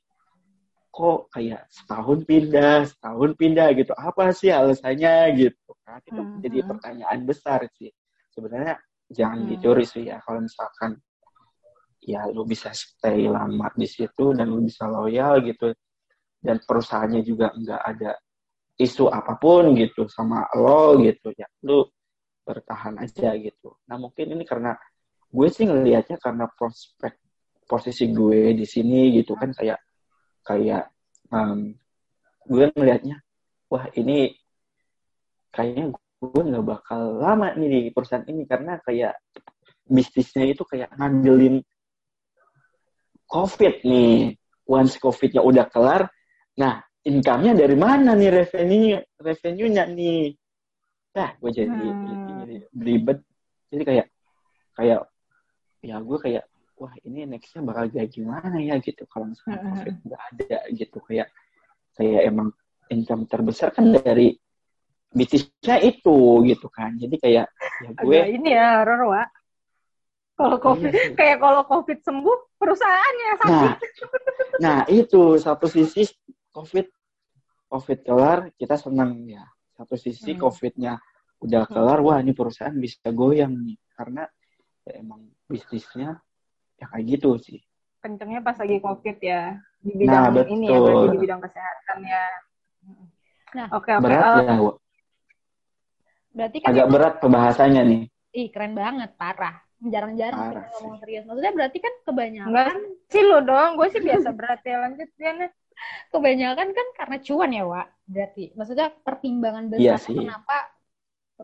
kok 0.95 1.27
kayak 1.35 1.67
setahun 1.75 2.23
pindah 2.23 2.87
setahun 2.87 3.31
pindah 3.35 3.69
gitu 3.75 3.91
apa 3.99 4.31
sih 4.31 4.55
alasannya 4.55 5.35
gitu 5.35 5.73
kan 5.83 5.99
itu 6.07 6.23
hmm. 6.23 6.39
jadi 6.39 6.59
pertanyaan 6.63 7.21
besar 7.27 7.67
sih 7.75 7.91
sebenarnya 8.31 8.79
jangan 9.11 9.43
hmm. 9.43 9.49
dicuri 9.55 9.85
sih 9.85 10.07
ya 10.07 10.23
kalau 10.23 10.47
misalkan 10.47 10.99
ya 12.05 12.29
lu 12.31 12.45
bisa 12.45 12.71
stay 12.71 13.27
lama 13.27 13.73
di 13.75 13.89
situ 13.89 14.37
dan 14.37 14.47
lu 14.53 14.63
bisa 14.63 14.85
loyal 14.87 15.41
gitu 15.43 15.73
dan 16.45 16.61
perusahaannya 16.61 17.25
juga 17.25 17.51
nggak 17.57 17.83
ada 17.83 18.13
isu 18.77 19.09
apa 19.09 19.41
pun 19.41 19.73
gitu 19.79 20.05
sama 20.11 20.45
lo 20.59 21.01
gitu 21.01 21.33
ya 21.35 21.49
lu 21.65 21.89
bertahan 22.45 23.01
aja 23.01 23.33
gitu. 23.41 23.75
Nah 23.89 23.97
mungkin 23.97 24.37
ini 24.37 24.45
karena 24.45 24.77
gue 25.33 25.49
sih 25.51 25.67
ngelihatnya 25.67 26.21
karena 26.21 26.47
prospek 26.53 27.19
posisi 27.65 28.13
gue 28.13 28.53
di 28.53 28.69
sini 28.69 29.17
gitu 29.17 29.35
kan 29.35 29.51
kayak 29.57 29.81
kayak 30.45 30.93
um, 31.33 31.73
gue 32.45 32.69
ngelihatnya 32.77 33.25
wah 33.73 33.89
ini 33.97 34.37
kayaknya 35.49 35.97
gue 36.21 36.43
nggak 36.45 36.65
bakal 36.65 37.19
lama 37.19 37.57
nih 37.57 37.89
di 37.89 37.91
perusahaan 37.91 38.29
ini 38.29 38.45
karena 38.45 38.79
kayak 38.85 39.17
bisnisnya 39.89 40.45
itu 40.45 40.63
kayak 40.65 40.93
ngandelin 40.97 41.65
covid 43.29 43.81
nih. 43.83 44.37
Once 44.65 44.97
covidnya 44.97 45.45
udah 45.45 45.69
kelar 45.69 46.09
nah 46.57 46.81
income-nya 47.05 47.53
dari 47.53 47.77
mana 47.77 48.17
nih 48.17 48.31
revenue 48.33 48.97
revenue-nya 49.21 49.85
nih 49.93 50.33
nah 51.15 51.31
gue 51.39 51.51
jadi, 51.55 51.71
hmm. 51.71 52.05
jadi 52.43 52.57
ribet. 52.75 53.19
Jadi 53.71 53.83
kayak 53.87 54.07
kayak 54.75 55.01
ya 55.85 55.97
gue 56.03 56.19
kayak 56.19 56.45
wah 56.75 56.95
ini 57.07 57.23
nextnya 57.31 57.63
bakal 57.63 57.87
kayak 57.89 58.11
gimana 58.11 58.59
ya? 58.59 58.77
Gitu. 58.83 59.07
Kalau 59.07 59.31
misalnya 59.31 59.59
hmm. 59.63 59.67
covid 59.71 59.95
nggak 60.03 60.23
ada 60.35 60.59
gitu 60.75 60.99
kayak 61.07 61.29
kayak 61.95 62.21
emang 62.27 62.49
income 62.91 63.25
terbesar 63.31 63.71
kan 63.71 63.95
dari 63.95 64.35
bisnisnya 65.15 65.79
itu 65.81 66.43
gitu 66.51 66.67
kan. 66.69 66.99
Jadi 66.99 67.17
kayak 67.23 67.47
ya 67.55 67.89
gue 67.95 68.19
Agak 68.19 68.31
ini 68.35 68.51
ya 68.51 68.83
Roro 68.83 69.15
kalau 70.35 70.59
covid 70.59 70.91
iya. 70.91 71.15
kayak 71.15 71.39
kalau 71.39 71.63
covid 71.63 71.99
sembuh 72.03 72.59
perusahaannya 72.59 73.31
sakit. 73.39 73.71
Nah, 73.71 73.75
nah 74.59 74.81
itu. 74.91 75.39
Satu 75.39 75.71
sisi 75.71 76.11
covid 76.51 76.91
covid 77.71 77.99
kelar 78.03 78.51
kita 78.59 78.75
senang 78.75 79.27
ya 79.27 79.47
satu 79.75 79.95
sisi 79.99 80.35
hmm. 80.35 80.41
covidnya 80.41 80.99
udah 81.43 81.63
hmm. 81.67 81.73
kelar 81.75 82.01
wah 82.01 82.19
ini 82.23 82.33
perusahaan 82.33 82.75
bisa 82.75 83.11
goyang 83.11 83.53
nih 83.53 83.77
karena 83.95 84.25
ya 84.85 84.93
emang 85.03 85.29
bisnisnya 85.51 86.19
ya 86.79 86.87
kayak 86.91 87.05
gitu 87.19 87.37
sih 87.39 87.61
kencengnya 88.01 88.41
pas 88.45 88.57
lagi 88.57 88.79
covid 88.81 89.17
ya 89.21 89.59
di 89.81 89.93
bidang 89.97 90.33
nah, 90.33 90.45
ini 90.49 90.67
ya 90.69 90.79
berarti 90.81 91.09
di 91.09 91.21
bidang 91.25 91.41
kesehatan 91.41 91.99
ya 92.05 92.25
nah 93.55 93.67
oke 93.71 93.87
okay, 93.87 93.95
okay. 93.97 94.05
berat 94.05 94.25
uh, 94.25 94.43
ya 94.43 94.55
Berarti 96.35 96.57
kan 96.61 96.69
agak 96.75 96.87
itu, 96.87 96.93
berat 96.93 97.15
pembahasannya 97.23 97.83
nih. 97.87 98.03
Ih, 98.35 98.49
keren 98.51 98.75
banget, 98.75 99.15
parah. 99.15 99.63
Jarang-jarang 99.79 100.51
kita 100.51 100.67
ngomong 100.75 100.97
serius. 100.99 101.23
Maksudnya 101.31 101.53
berarti 101.55 101.79
kan 101.79 101.95
kebanyakan. 102.03 102.51
Enggak 102.51 102.75
sih 103.15 103.23
lo 103.23 103.39
dong, 103.47 103.71
gue 103.79 103.89
sih 103.95 104.03
biasa 104.03 104.29
berat 104.35 104.61
ya 104.67 104.77
lanjut 104.83 105.09
ya. 105.15 105.33
Kebanyakan 106.11 106.69
kan 106.73 106.87
karena 106.97 107.17
cuan 107.21 107.51
ya, 107.51 107.65
Wak. 107.67 107.87
Berarti. 108.07 108.45
Maksudnya 108.55 108.89
pertimbangan 109.03 109.65
besar 109.73 109.83
iya 109.83 109.97
kenapa 109.99 110.57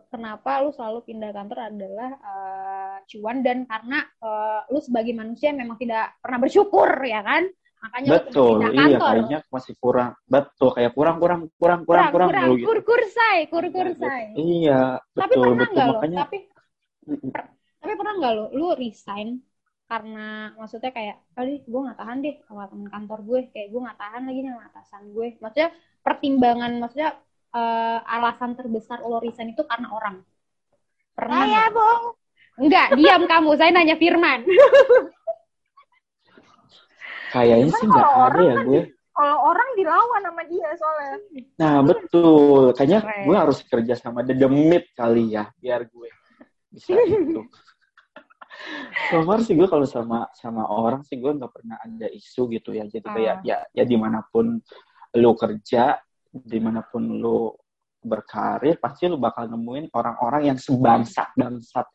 kenapa 0.07 0.63
lu 0.63 0.71
selalu 0.71 1.03
pindah 1.03 1.35
kantor 1.35 1.67
adalah 1.67 2.11
uh, 2.23 2.97
cuan 3.11 3.43
dan 3.43 3.67
karena 3.67 3.99
uh, 4.23 4.63
lu 4.71 4.79
sebagai 4.79 5.11
manusia 5.19 5.51
memang 5.51 5.75
tidak 5.83 6.15
pernah 6.23 6.39
bersyukur 6.39 6.87
ya 7.03 7.27
kan 7.27 7.51
Makanya 7.81 8.11
betul, 8.21 8.57
iya 8.77 8.99
kayaknya 9.01 9.39
masih 9.49 9.75
kurang. 9.81 10.13
Betul, 10.29 10.77
kayak 10.77 10.93
kurang 10.93 11.17
kurang 11.17 11.41
kurang 11.57 11.81
kurang 11.89 12.13
kurang, 12.13 12.29
kurang, 12.29 12.29
kurang 12.29 12.61
gitu. 12.61 12.67
kur 12.69 12.79
kur 12.85 13.03
say, 13.09 13.49
kur 13.49 13.65
kur 13.73 13.89
say. 13.97 14.37
Iya, 14.37 15.01
betul 15.17 15.25
tapi 15.25 15.35
pernah 15.41 15.69
betul 15.73 15.81
lo, 15.81 15.93
makanya. 15.97 16.19
Tapi 16.29 16.39
per, 17.33 17.43
tapi 17.81 17.93
pernah 17.97 18.13
nggak 18.21 18.33
lo, 18.37 18.45
lu 18.53 18.69
resign 18.77 19.29
karena 19.91 20.55
maksudnya 20.55 20.95
kayak 20.95 21.19
kali 21.35 21.67
gue 21.67 21.81
nggak 21.83 21.99
tahan 21.99 22.23
deh 22.23 22.39
sama 22.47 22.71
temen 22.71 22.87
kantor 22.87 23.19
gue, 23.27 23.41
kayak 23.51 23.69
gue 23.75 23.81
nggak 23.83 23.99
tahan 23.99 24.23
lagi 24.23 24.41
sama 24.47 24.63
atasan 24.71 25.03
gue. 25.11 25.29
Maksudnya 25.43 25.71
pertimbangan, 26.07 26.71
maksudnya 26.79 27.11
uh, 27.51 27.99
alasan 28.07 28.55
terbesar 28.55 29.03
lo 29.03 29.19
resign 29.19 29.51
itu 29.51 29.67
karena 29.67 29.91
orang. 29.91 30.23
Pernah? 31.19 31.43
Saya 31.43 31.67
bohong. 31.75 32.15
Enggak, 32.63 32.87
diam 32.95 33.23
kamu. 33.27 33.51
Saya 33.59 33.71
nanya 33.75 33.97
Firman. 33.99 34.47
Kayaknya 37.35 37.75
sih 37.75 37.87
nggak 37.91 38.11
ada 38.31 38.41
ya 38.43 38.55
kan 38.55 38.67
gue. 38.71 38.83
Kalau 39.11 39.37
orang 39.43 39.69
dilawan 39.75 40.23
sama 40.23 40.43
dia 40.47 40.71
soalnya. 40.79 41.19
Nah 41.59 41.83
betul, 41.83 42.63
kayaknya 42.79 43.01
Keren. 43.03 43.27
gue 43.27 43.37
harus 43.37 43.59
kerja 43.67 43.95
sama 43.99 44.23
The 44.23 44.39
Demit 44.39 44.95
kali 44.95 45.35
ya, 45.35 45.51
biar 45.59 45.91
gue 45.91 46.09
bisa 46.71 46.95
gitu. 47.11 47.43
So 49.11 49.23
far 49.25 49.41
sih 49.43 49.55
gue 49.57 49.69
kalau 49.69 49.87
sama 49.87 50.29
sama 50.37 50.67
orang 50.69 51.03
sih 51.07 51.17
gue 51.17 51.33
nggak 51.33 51.53
pernah 51.53 51.77
ada 51.81 52.07
isu 52.11 52.51
gitu 52.53 52.77
ya. 52.77 52.85
Jadi 52.87 53.07
kayak 53.07 53.37
uh. 53.41 53.47
ya 53.47 53.59
ya 53.75 53.85
di 53.85 53.97
mana 53.97 54.25
pun 54.27 54.61
lo 55.17 55.31
kerja, 55.35 55.99
di 56.31 56.59
mana 56.63 56.85
pun 56.87 57.19
lo 57.19 57.61
berkarir, 58.01 58.81
pasti 58.81 59.11
lo 59.11 59.21
bakal 59.21 59.51
nemuin 59.51 59.93
orang-orang 59.93 60.55
yang 60.55 60.59
sebangsa 60.59 61.33
bangsat. 61.37 61.87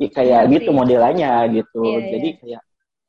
Ya, 0.00 0.08
kayak 0.08 0.40
ya, 0.48 0.52
gitu 0.58 0.70
modelnya 0.74 1.46
gitu. 1.52 1.82
Yeah, 1.84 2.00
iya. 2.00 2.10
Jadi 2.16 2.28
kayak 2.40 2.62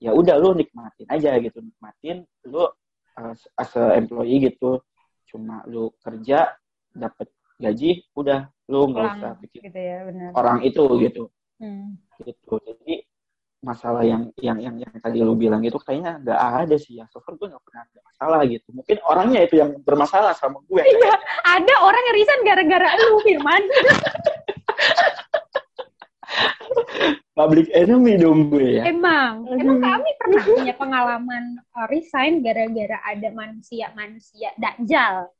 ya 0.04 0.12
udah 0.12 0.36
lu 0.36 0.52
nikmatin 0.52 1.08
aja 1.08 1.40
gitu 1.40 1.64
nikmatin 1.64 2.28
lu 2.44 2.68
as, 3.16 3.40
as 3.56 3.72
a 3.80 3.96
employee 3.96 4.52
gitu 4.52 4.84
cuma 5.32 5.64
lu 5.64 5.96
kerja 6.04 6.52
dapat 6.92 7.32
gaji 7.56 8.04
udah 8.12 8.52
lu 8.68 8.92
nggak 8.92 9.06
usah 9.16 9.32
pikir 9.40 9.72
gitu 9.72 9.80
ya, 9.80 10.04
benar. 10.04 10.30
orang 10.36 10.60
itu 10.68 10.84
gitu 11.08 11.32
hmm. 11.64 11.96
gitu 12.28 12.60
jadi 12.60 13.08
masalah 13.64 14.04
yang 14.04 14.28
yang 14.44 14.60
yang 14.60 14.76
yang 14.76 14.92
tadi 15.00 15.24
lu 15.24 15.40
bilang 15.40 15.64
itu 15.64 15.80
kayaknya 15.80 16.20
nggak 16.20 16.36
ada 16.68 16.76
sih 16.76 17.00
ya 17.00 17.08
so 17.08 17.24
far 17.24 17.40
gue 17.40 17.48
nggak 17.48 17.64
pernah 17.64 17.88
ada 17.88 18.00
masalah 18.04 18.40
gitu 18.44 18.68
mungkin 18.76 19.00
orangnya 19.08 19.40
itu 19.48 19.56
yang 19.56 19.72
bermasalah 19.88 20.36
sama 20.36 20.60
gue 20.68 20.84
iya 20.84 21.16
ada 21.48 21.74
orang 21.80 22.04
yang 22.12 22.16
resign 22.20 22.42
gara-gara 22.44 22.90
lu 23.00 23.24
Firman 23.24 23.64
public 27.34 27.68
enemy 27.74 28.14
dong 28.18 28.54
gue 28.54 28.80
ya. 28.80 28.84
Emang, 28.90 29.46
emang 29.50 29.82
kami 29.82 30.10
pernah 30.22 30.44
punya 30.46 30.74
pengalaman 30.78 31.44
uh, 31.74 31.88
resign 31.90 32.46
gara-gara 32.46 33.02
ada 33.04 33.30
manusia-manusia 33.34 34.54
dakjal. 34.58 35.30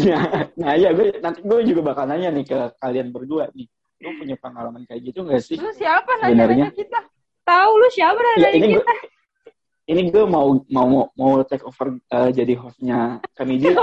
Nah, 0.00 0.48
nah 0.56 0.72
ya 0.80 0.96
gue 0.96 1.20
nanti 1.20 1.44
gue 1.44 1.60
juga 1.68 1.92
bakal 1.92 2.08
nanya 2.08 2.32
nih 2.32 2.40
ke 2.48 2.58
kalian 2.80 3.12
berdua 3.12 3.52
nih. 3.52 3.68
Lu 3.98 4.10
punya 4.14 4.36
pengalaman 4.38 4.82
kayak 4.86 5.02
gitu 5.10 5.26
gak 5.26 5.42
sih? 5.42 5.58
Lu 5.58 5.70
siapa 5.74 6.10
nanya 6.22 6.70
kita? 6.70 7.00
Tahu 7.42 7.70
lu 7.74 7.88
siapa 7.90 8.18
nanya 8.18 8.48
ya, 8.48 8.50
ini 8.54 8.66
kita? 8.78 8.82
Gue, 8.84 8.96
ini 9.88 10.00
gue 10.12 10.24
mau 10.28 10.60
mau 10.68 11.08
mau 11.16 11.32
take 11.42 11.64
over 11.64 11.96
uh, 12.12 12.30
jadi 12.30 12.54
hostnya 12.60 13.18
kami 13.34 13.58
nih. 13.62 13.74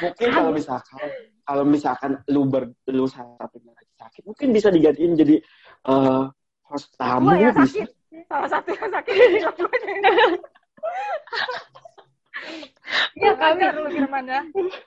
Mungkin 0.00 0.28
kalau 0.32 0.50
misalkan 0.54 1.08
kalau 1.44 1.64
misalkan 1.66 2.12
lu 2.30 2.46
ber, 2.46 2.70
lu 2.88 3.10
salah 3.10 3.34
satunya 3.42 3.74
lagi 3.74 3.92
sakit, 3.98 4.22
mungkin 4.22 4.48
bisa 4.54 4.70
digantiin 4.70 5.12
jadi 5.18 5.36
uh, 5.90 6.30
host 6.66 6.94
tamu 6.96 7.34
ya 7.34 7.50
bisa. 7.52 7.86
Sakit. 7.86 7.88
Salah 8.30 8.48
satu 8.50 8.68
yang 8.74 8.90
sakit 8.94 9.14
Ya 13.20 13.36
kami 13.36 13.62
lu 13.76 13.90
gimana? 13.92 14.36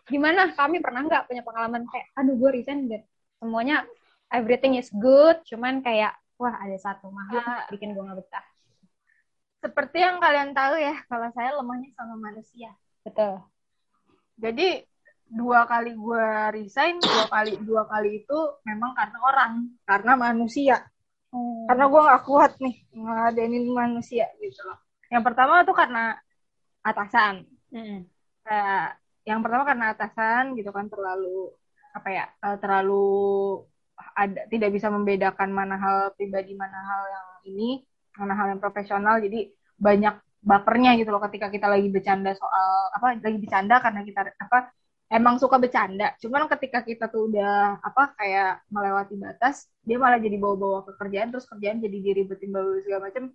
Gimana? 0.10 0.42
Kami 0.58 0.82
pernah 0.82 1.06
nggak 1.06 1.30
punya 1.30 1.44
pengalaman 1.46 1.86
kayak, 1.88 2.08
aduh 2.18 2.36
gue 2.36 2.50
resign 2.50 2.90
deh. 2.90 3.04
Semuanya 3.44 3.84
everything 4.32 4.80
is 4.80 4.88
good, 4.96 5.44
cuman 5.44 5.84
kayak 5.84 6.16
wah 6.40 6.56
ada 6.64 6.80
satu 6.80 7.12
makhluk 7.12 7.44
uh, 7.44 7.68
bikin 7.76 7.92
gue 7.92 8.00
nggak 8.00 8.24
betah. 8.24 8.46
Seperti 9.60 10.00
yang 10.00 10.24
kalian 10.24 10.56
tahu 10.56 10.80
ya, 10.80 10.96
kalau 11.12 11.28
saya 11.36 11.52
lemahnya 11.60 11.92
sama 12.00 12.16
manusia. 12.16 12.72
Betul. 13.04 13.44
Jadi 14.40 14.88
dua 15.34 15.66
kali 15.66 15.98
gue 15.98 16.26
resign 16.54 17.02
dua 17.02 17.26
kali 17.26 17.58
dua 17.66 17.84
kali 17.90 18.22
itu 18.22 18.40
memang 18.70 18.94
karena 18.94 19.18
orang 19.18 19.54
karena 19.82 20.14
manusia 20.14 20.78
hmm. 21.34 21.66
karena 21.66 21.90
gue 21.90 22.02
nggak 22.06 22.24
kuat 22.30 22.54
nih 22.62 22.76
ngeladenin 22.94 23.66
manusia 23.74 24.30
gitu 24.38 24.62
loh 24.62 24.78
yang 25.10 25.26
pertama 25.26 25.66
tuh 25.66 25.74
karena 25.74 26.14
atasan 26.86 27.50
hmm. 27.74 28.06
uh, 28.46 28.88
yang 29.26 29.42
pertama 29.42 29.64
karena 29.66 29.86
atasan 29.98 30.54
gitu 30.54 30.70
kan 30.70 30.86
terlalu 30.86 31.50
apa 31.94 32.10
ya 32.10 32.26
uh, 32.42 32.58
terlalu 32.58 33.06
ada 34.18 34.46
tidak 34.50 34.70
bisa 34.74 34.90
membedakan 34.90 35.50
mana 35.54 35.78
hal 35.78 35.98
pribadi 36.18 36.58
mana 36.58 36.78
hal 36.78 37.02
yang 37.10 37.28
ini 37.54 37.70
mana 38.18 38.34
hal 38.38 38.48
yang 38.54 38.62
profesional. 38.62 39.18
Jadi 39.22 39.50
banyak 39.78 40.16
bapernya 40.44 41.00
gitu 41.00 41.10
loh 41.10 41.24
ketika 41.24 41.48
kita 41.48 41.72
lagi 41.72 41.88
bercanda 41.88 42.36
soal 42.36 42.92
apa 42.94 43.18
lagi 43.18 43.38
bercanda 43.40 43.80
karena 43.80 44.02
kita 44.04 44.22
apa 44.38 44.74
emang 45.10 45.38
suka 45.42 45.58
bercanda. 45.62 46.14
Cuman 46.22 46.50
ketika 46.52 46.82
kita 46.86 47.10
tuh 47.10 47.32
udah 47.32 47.80
apa 47.82 48.14
kayak 48.18 48.66
melewati 48.70 49.16
batas 49.18 49.70
dia 49.86 49.98
malah 49.98 50.20
jadi 50.22 50.38
bawa-bawa 50.38 50.86
ke 50.90 50.92
kerjaan 51.00 51.30
terus 51.34 51.46
kerjaan 51.50 51.82
jadi 51.82 51.98
diribetin 52.02 52.50
bawa 52.54 52.82
segala 52.82 53.10
macem. 53.10 53.34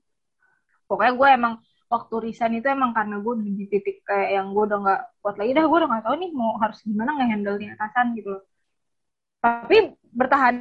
Pokoknya 0.89 1.13
gue 1.15 1.29
emang 1.29 1.55
waktu 1.89 2.15
resign 2.21 2.61
itu 2.61 2.69
emang 2.69 2.93
karena 2.93 3.17
gue 3.19 3.35
di 3.41 3.65
titik 3.65 4.05
kayak 4.05 4.37
yang 4.37 4.53
gue 4.53 4.65
udah 4.69 4.79
nggak 4.85 5.01
kuat 5.25 5.37
lagi. 5.41 5.51
Dah 5.57 5.65
gue 5.65 5.79
udah 5.81 5.89
nggak 5.89 6.05
tahu 6.05 6.17
nih 6.21 6.31
mau 6.37 6.53
harus 6.61 6.79
gimana 6.85 7.11
ngehandle 7.17 7.57
di 7.57 7.67
atasan 7.73 8.07
gitu 8.15 8.29
loh. 8.37 8.45
Tapi 9.41 9.77
bertahan 10.13 10.55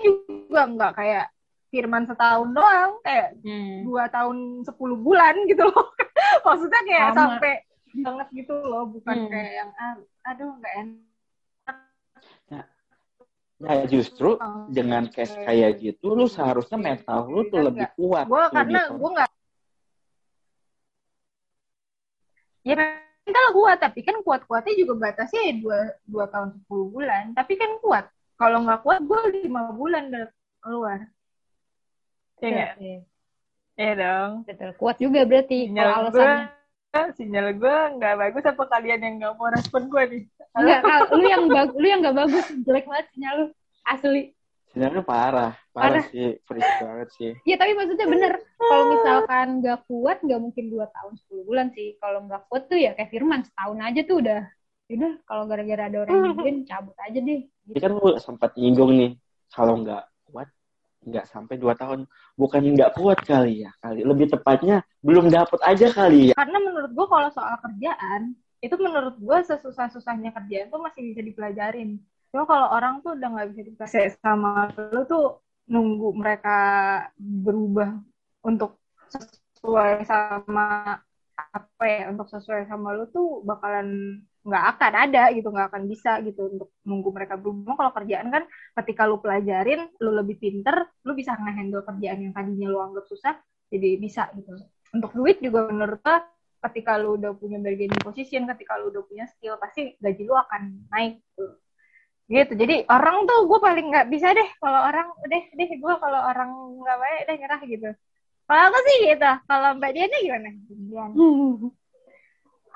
juga 0.00 0.62
nggak 0.64 0.92
kayak 0.96 1.26
Firman 1.68 2.08
setahun 2.08 2.48
doang 2.56 2.96
kayak 3.04 3.36
hmm. 3.44 3.84
dua 3.84 4.08
tahun 4.08 4.64
sepuluh 4.64 4.96
bulan 4.96 5.36
gitu 5.44 5.68
loh. 5.68 5.92
Maksudnya 6.48 6.80
kayak 6.88 7.08
Sama. 7.12 7.20
sampai 7.36 7.54
banget 7.98 8.28
gitu 8.44 8.54
loh 8.56 8.84
bukan 8.88 9.16
hmm. 9.16 9.28
kayak 9.32 9.52
yang 9.52 9.70
ah, 9.76 9.96
aduh 10.32 10.50
nggak 10.56 10.74
enak. 10.80 11.76
Nah, 12.48 12.64
nah 13.60 13.74
justru 13.84 14.36
oh, 14.40 14.64
dengan 14.72 15.08
case 15.12 15.36
kayak 15.44 15.80
gitu 15.80 16.16
lu 16.16 16.24
seharusnya 16.24 16.80
mental 16.80 17.28
lu 17.28 17.44
tuh 17.52 17.68
lebih 17.68 17.88
kuat 17.96 18.24
gue 18.28 18.44
karena 18.52 18.80
gue 18.92 19.10
nggak 19.12 19.30
ya 22.66 22.74
mental 23.28 23.46
kuat 23.52 23.78
tapi 23.84 24.00
kan 24.00 24.16
kuat 24.24 24.48
kuatnya 24.48 24.72
juga 24.72 24.96
batasnya 24.96 25.52
ya 25.52 25.54
dua 25.60 25.78
dua 26.08 26.24
tahun 26.32 26.56
sepuluh 26.56 26.86
bulan. 26.88 27.36
Tapi 27.36 27.52
kan 27.60 27.70
kuat. 27.84 28.08
Kalau 28.40 28.64
nggak 28.64 28.80
kuat 28.86 29.00
gue 29.04 29.20
lima 29.44 29.68
bulan 29.76 30.08
udah 30.08 30.24
keluar. 30.64 30.98
Ya 32.40 32.48
nggak? 32.48 32.72
Iya. 33.76 33.92
dong. 33.98 34.30
Betul. 34.48 34.70
Kuat 34.80 34.96
juga 34.96 35.20
berarti 35.28 35.68
sinyal 35.68 35.86
kalau 35.86 36.00
alasannya. 36.08 36.46
gue, 36.88 37.04
sinyal 37.20 37.46
gue 37.52 37.76
nggak 38.00 38.14
bagus 38.16 38.44
apa 38.48 38.64
kalian 38.64 39.00
yang 39.04 39.14
nggak 39.20 39.34
mau 39.36 39.48
respon 39.52 39.82
gue 39.92 40.02
nih? 40.08 40.22
Enggak, 40.56 40.80
lu 41.12 41.24
yang 41.28 41.44
bagus 41.46 41.76
lu 41.76 41.86
yang 41.86 42.00
nggak 42.00 42.16
bagus 42.16 42.44
jelek 42.64 42.86
banget 42.88 43.06
sinyal 43.12 43.34
lu. 43.36 43.46
Asli 43.84 44.37
Sinyalnya 44.78 45.02
parah, 45.02 45.52
parah, 45.74 45.98
parah. 45.98 46.04
sih, 46.14 46.38
freeze 46.46 46.74
banget 46.78 47.08
sih. 47.18 47.32
Iya 47.42 47.58
tapi 47.58 47.74
maksudnya 47.74 48.06
bener, 48.06 48.32
kalau 48.62 48.84
misalkan 48.94 49.46
nggak 49.58 49.78
kuat 49.90 50.22
nggak 50.22 50.38
mungkin 50.38 50.64
dua 50.70 50.86
tahun 50.94 51.18
sepuluh 51.18 51.42
bulan 51.50 51.66
sih. 51.74 51.98
Kalau 51.98 52.22
nggak 52.30 52.46
kuat 52.46 52.70
tuh 52.70 52.78
ya 52.78 52.94
kayak 52.94 53.10
Firman 53.10 53.42
setahun 53.42 53.78
aja 53.82 54.00
tuh 54.06 54.16
udah, 54.22 54.40
udah 54.86 55.12
kalau 55.26 55.44
gara-gara 55.50 55.82
ada 55.90 55.98
orang 56.06 56.14
yang 56.14 56.26
nungguin 56.30 56.58
cabut 56.62 56.94
aja 56.94 57.18
deh. 57.18 57.40
Gitu. 57.42 57.74
Ini 57.74 57.80
kan 57.82 57.90
lu 57.90 58.06
sempat 58.22 58.54
nyinggung 58.54 58.92
nih, 58.94 59.10
kalau 59.50 59.74
nggak 59.82 60.02
kuat 60.30 60.48
nggak 61.02 61.26
sampai 61.26 61.54
dua 61.58 61.74
tahun. 61.74 62.06
Bukan 62.38 62.62
nggak 62.62 62.94
kuat 62.94 63.18
kali 63.26 63.66
ya, 63.66 63.74
kali 63.82 64.06
lebih 64.06 64.30
tepatnya 64.30 64.86
belum 65.02 65.26
dapet 65.26 65.58
aja 65.66 65.90
kali 65.90 66.30
ya. 66.30 66.34
Karena 66.38 66.58
menurut 66.62 66.94
gua 66.94 67.06
kalau 67.10 67.28
soal 67.34 67.58
kerjaan, 67.66 68.38
itu 68.62 68.78
menurut 68.78 69.18
gua 69.18 69.42
sesusah-susahnya 69.42 70.30
kerjaan 70.30 70.70
tuh 70.70 70.78
masih 70.78 71.02
bisa 71.02 71.18
dipelajarin 71.26 71.98
Cuma 72.28 72.44
kalau 72.44 72.68
orang 72.76 73.00
tuh 73.00 73.16
udah 73.16 73.28
nggak 73.32 73.48
bisa 73.52 73.62
dikasih 73.64 74.06
sama 74.20 74.68
lu 74.92 75.02
tuh 75.08 75.40
nunggu 75.68 76.08
mereka 76.12 76.56
berubah 77.16 78.00
untuk 78.44 78.80
sesuai 79.08 80.04
sama 80.04 80.96
apa 81.38 81.84
ya 81.86 82.02
untuk 82.12 82.28
sesuai 82.28 82.68
sama 82.68 82.92
lu 82.92 83.08
tuh 83.08 83.40
bakalan 83.44 84.20
nggak 84.44 84.64
akan 84.76 84.92
ada 85.08 85.22
gitu 85.32 85.48
nggak 85.52 85.68
akan 85.72 85.84
bisa 85.88 86.20
gitu 86.24 86.52
untuk 86.52 86.68
nunggu 86.84 87.08
mereka 87.12 87.40
berubah. 87.40 87.74
Kalau 87.76 87.92
kerjaan 87.96 88.28
kan 88.28 88.44
ketika 88.84 89.02
lu 89.08 89.20
pelajarin 89.24 89.88
lu 90.00 90.10
lebih 90.12 90.36
pinter 90.36 90.88
lu 91.04 91.12
bisa 91.16 91.32
ngehandle 91.36 91.84
kerjaan 91.84 92.18
yang 92.28 92.32
tadinya 92.36 92.68
lu 92.68 92.80
anggap 92.80 93.04
susah 93.08 93.34
jadi 93.72 93.96
bisa 94.00 94.28
gitu. 94.36 94.52
Untuk 94.92 95.12
duit 95.16 95.40
juga 95.40 95.68
menurut 95.68 96.00
gua 96.00 96.24
ketika 96.68 96.96
lu 97.00 97.16
udah 97.20 97.32
punya 97.36 97.56
bargaining 97.60 98.02
position 98.04 98.44
ketika 98.50 98.76
lu 98.80 98.90
udah 98.90 99.04
punya 99.06 99.24
skill 99.30 99.56
pasti 99.60 99.94
gaji 100.00 100.22
lu 100.26 100.34
akan 100.34 100.90
naik 100.90 101.22
gitu 101.36 101.67
gitu. 102.28 102.52
Jadi 102.54 102.84
orang 102.92 103.24
tuh 103.24 103.48
gue 103.48 103.58
paling 103.58 103.86
nggak 103.88 104.08
bisa 104.12 104.36
deh 104.36 104.48
kalau 104.60 104.80
orang 104.84 105.08
udah 105.24 105.42
deh 105.56 105.70
gue 105.80 105.94
kalau 105.96 106.20
orang 106.28 106.50
nggak 106.84 106.98
baik 107.00 107.18
udah 107.24 107.36
nyerah 107.40 107.60
gitu. 107.64 107.90
Kalau 108.44 108.62
aku 108.68 108.78
sih 108.84 108.96
gitu. 109.08 109.30
Kalau 109.48 109.68
mbak 109.80 109.90
Diana 109.96 110.16
gimana? 110.20 110.48
Diana 110.68 111.14
hmm. 111.16 111.68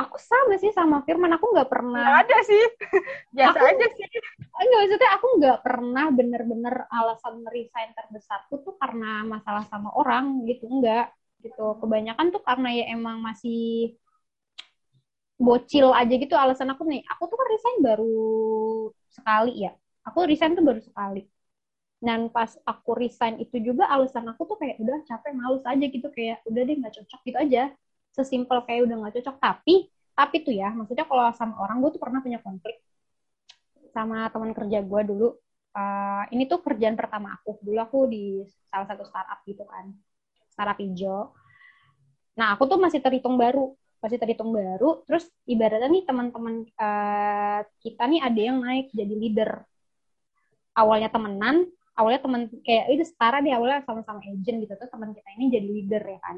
aku 0.00 0.16
sama 0.16 0.54
sih 0.56 0.72
sama 0.72 1.05
Firman. 1.05 1.37
Aku 1.37 1.53
nggak 1.53 1.68
pernah 1.68 2.00
nggak 2.00 2.20
ada 2.29 2.38
sih. 2.48 2.64
Biasa 3.37 3.59
aku, 3.61 3.68
aja 3.77 3.87
sih. 3.92 4.05
Enggak 4.57 4.79
maksudnya 4.81 5.11
aku 5.20 5.27
nggak 5.37 5.59
pernah 5.61 6.05
bener-bener 6.09 6.74
alasan 6.88 7.44
resign 7.53 7.92
terbesarku 7.92 8.64
tuh 8.64 8.74
karena 8.81 9.20
masalah 9.29 9.68
sama 9.68 9.92
orang 9.92 10.48
gitu. 10.48 10.64
Enggak 10.64 11.12
gitu. 11.44 11.77
Kebanyakan 11.77 12.33
tuh 12.33 12.40
karena 12.40 12.68
ya 12.72 12.85
emang 12.96 13.20
masih 13.20 14.00
bocil 15.37 15.92
aja 15.92 16.14
gitu 16.16 16.33
alasan 16.40 16.72
aku 16.72 16.88
nih. 16.88 17.05
Aku 17.12 17.29
tuh 17.29 17.37
kan 17.37 17.48
resign 17.53 17.77
baru 17.85 18.88
sekali 19.12 19.68
ya. 19.68 19.72
Aku 20.09 20.25
resign 20.27 20.57
tuh 20.59 20.64
baru 20.64 20.81
sekali. 20.83 21.22
Dan 22.03 22.33
pas 22.35 22.59
aku 22.66 22.98
resign 22.98 23.38
itu 23.38 23.62
juga 23.62 23.87
alasan 23.87 24.27
aku 24.27 24.42
tuh 24.48 24.57
kayak 24.59 24.83
udah 24.83 25.07
capek 25.07 25.33
males 25.37 25.62
aja 25.62 25.87
gitu. 25.87 26.09
Kayak 26.11 26.42
udah 26.48 26.62
deh 26.66 26.77
nggak 26.81 26.94
cocok 26.98 27.20
gitu 27.22 27.38
aja. 27.38 27.62
Sesimpel 28.11 28.59
kayak 28.66 28.90
udah 28.90 28.96
nggak 28.98 29.14
cocok. 29.20 29.37
Tapi 29.38 29.75
tapi 30.12 30.37
tuh 30.44 30.53
ya 30.53 30.68
maksudnya 30.75 31.07
kalau 31.09 31.25
sama 31.33 31.57
orang 31.62 31.81
gue 31.81 31.90
tuh 31.96 32.03
pernah 32.03 32.20
punya 32.20 32.37
konflik 32.44 32.77
sama 33.92 34.29
teman 34.33 34.51
kerja 34.57 34.81
gue 34.83 35.03
dulu. 35.07 35.29
Uh, 35.72 36.29
ini 36.35 36.44
tuh 36.44 36.61
kerjaan 36.61 36.96
pertama 36.98 37.33
aku. 37.38 37.61
Dulu 37.62 37.79
aku 37.81 37.98
di 38.11 38.42
salah 38.68 38.88
satu 38.88 39.05
startup 39.07 39.40
gitu 39.46 39.64
kan. 39.68 39.92
Startup 40.53 40.77
hijau. 40.81 41.33
Nah 42.37 42.57
aku 42.57 42.64
tuh 42.68 42.81
masih 42.81 43.01
terhitung 43.05 43.37
baru 43.37 43.77
pasti 44.03 44.19
terhitung 44.19 44.51
baru 44.51 45.07
terus 45.07 45.31
ibaratnya 45.47 45.87
nih 45.87 46.03
teman-teman 46.03 46.67
uh, 46.75 47.62
kita 47.79 48.03
nih 48.11 48.19
ada 48.19 48.41
yang 48.43 48.59
naik 48.59 48.91
jadi 48.91 49.15
leader. 49.15 49.51
Awalnya 50.75 51.07
temenan 51.15 51.71
awalnya 51.95 52.21
teman 52.25 52.49
kayak 52.67 52.91
itu 52.91 53.05
setara 53.07 53.38
nih 53.38 53.55
awalnya 53.55 53.87
sama-sama 53.87 54.19
agent 54.27 54.59
gitu. 54.67 54.75
Tuh 54.75 54.91
teman 54.91 55.15
kita 55.15 55.29
ini 55.38 55.45
jadi 55.55 55.69
leader 55.71 56.03
ya 56.03 56.19
kan. 56.19 56.37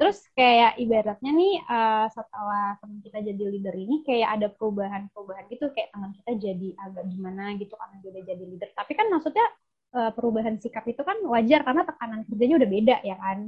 Terus 0.00 0.18
kayak 0.32 0.80
ibaratnya 0.80 1.30
nih 1.30 1.54
uh, 1.70 2.06
setelah 2.10 2.74
teman 2.82 2.98
kita 3.04 3.18
jadi 3.20 3.42
leader 3.46 3.74
ini 3.76 4.02
kayak 4.02 4.28
ada 4.40 4.48
perubahan-perubahan 4.50 5.44
gitu. 5.54 5.70
Kayak 5.70 5.94
teman 5.94 6.10
kita 6.18 6.32
jadi 6.34 6.68
agak 6.82 7.04
gimana 7.14 7.54
gitu 7.62 7.74
karena 7.78 7.94
dia 8.02 8.10
udah 8.10 8.24
jadi 8.26 8.44
leader. 8.48 8.68
Tapi 8.74 8.92
kan 8.98 9.06
maksudnya 9.06 9.46
uh, 9.94 10.10
perubahan 10.10 10.58
sikap 10.58 10.82
itu 10.88 11.04
kan 11.06 11.20
wajar 11.30 11.62
karena 11.62 11.86
tekanan 11.86 12.26
kerjanya 12.26 12.56
udah 12.58 12.70
beda 12.74 12.96
ya 13.06 13.16
kan. 13.20 13.38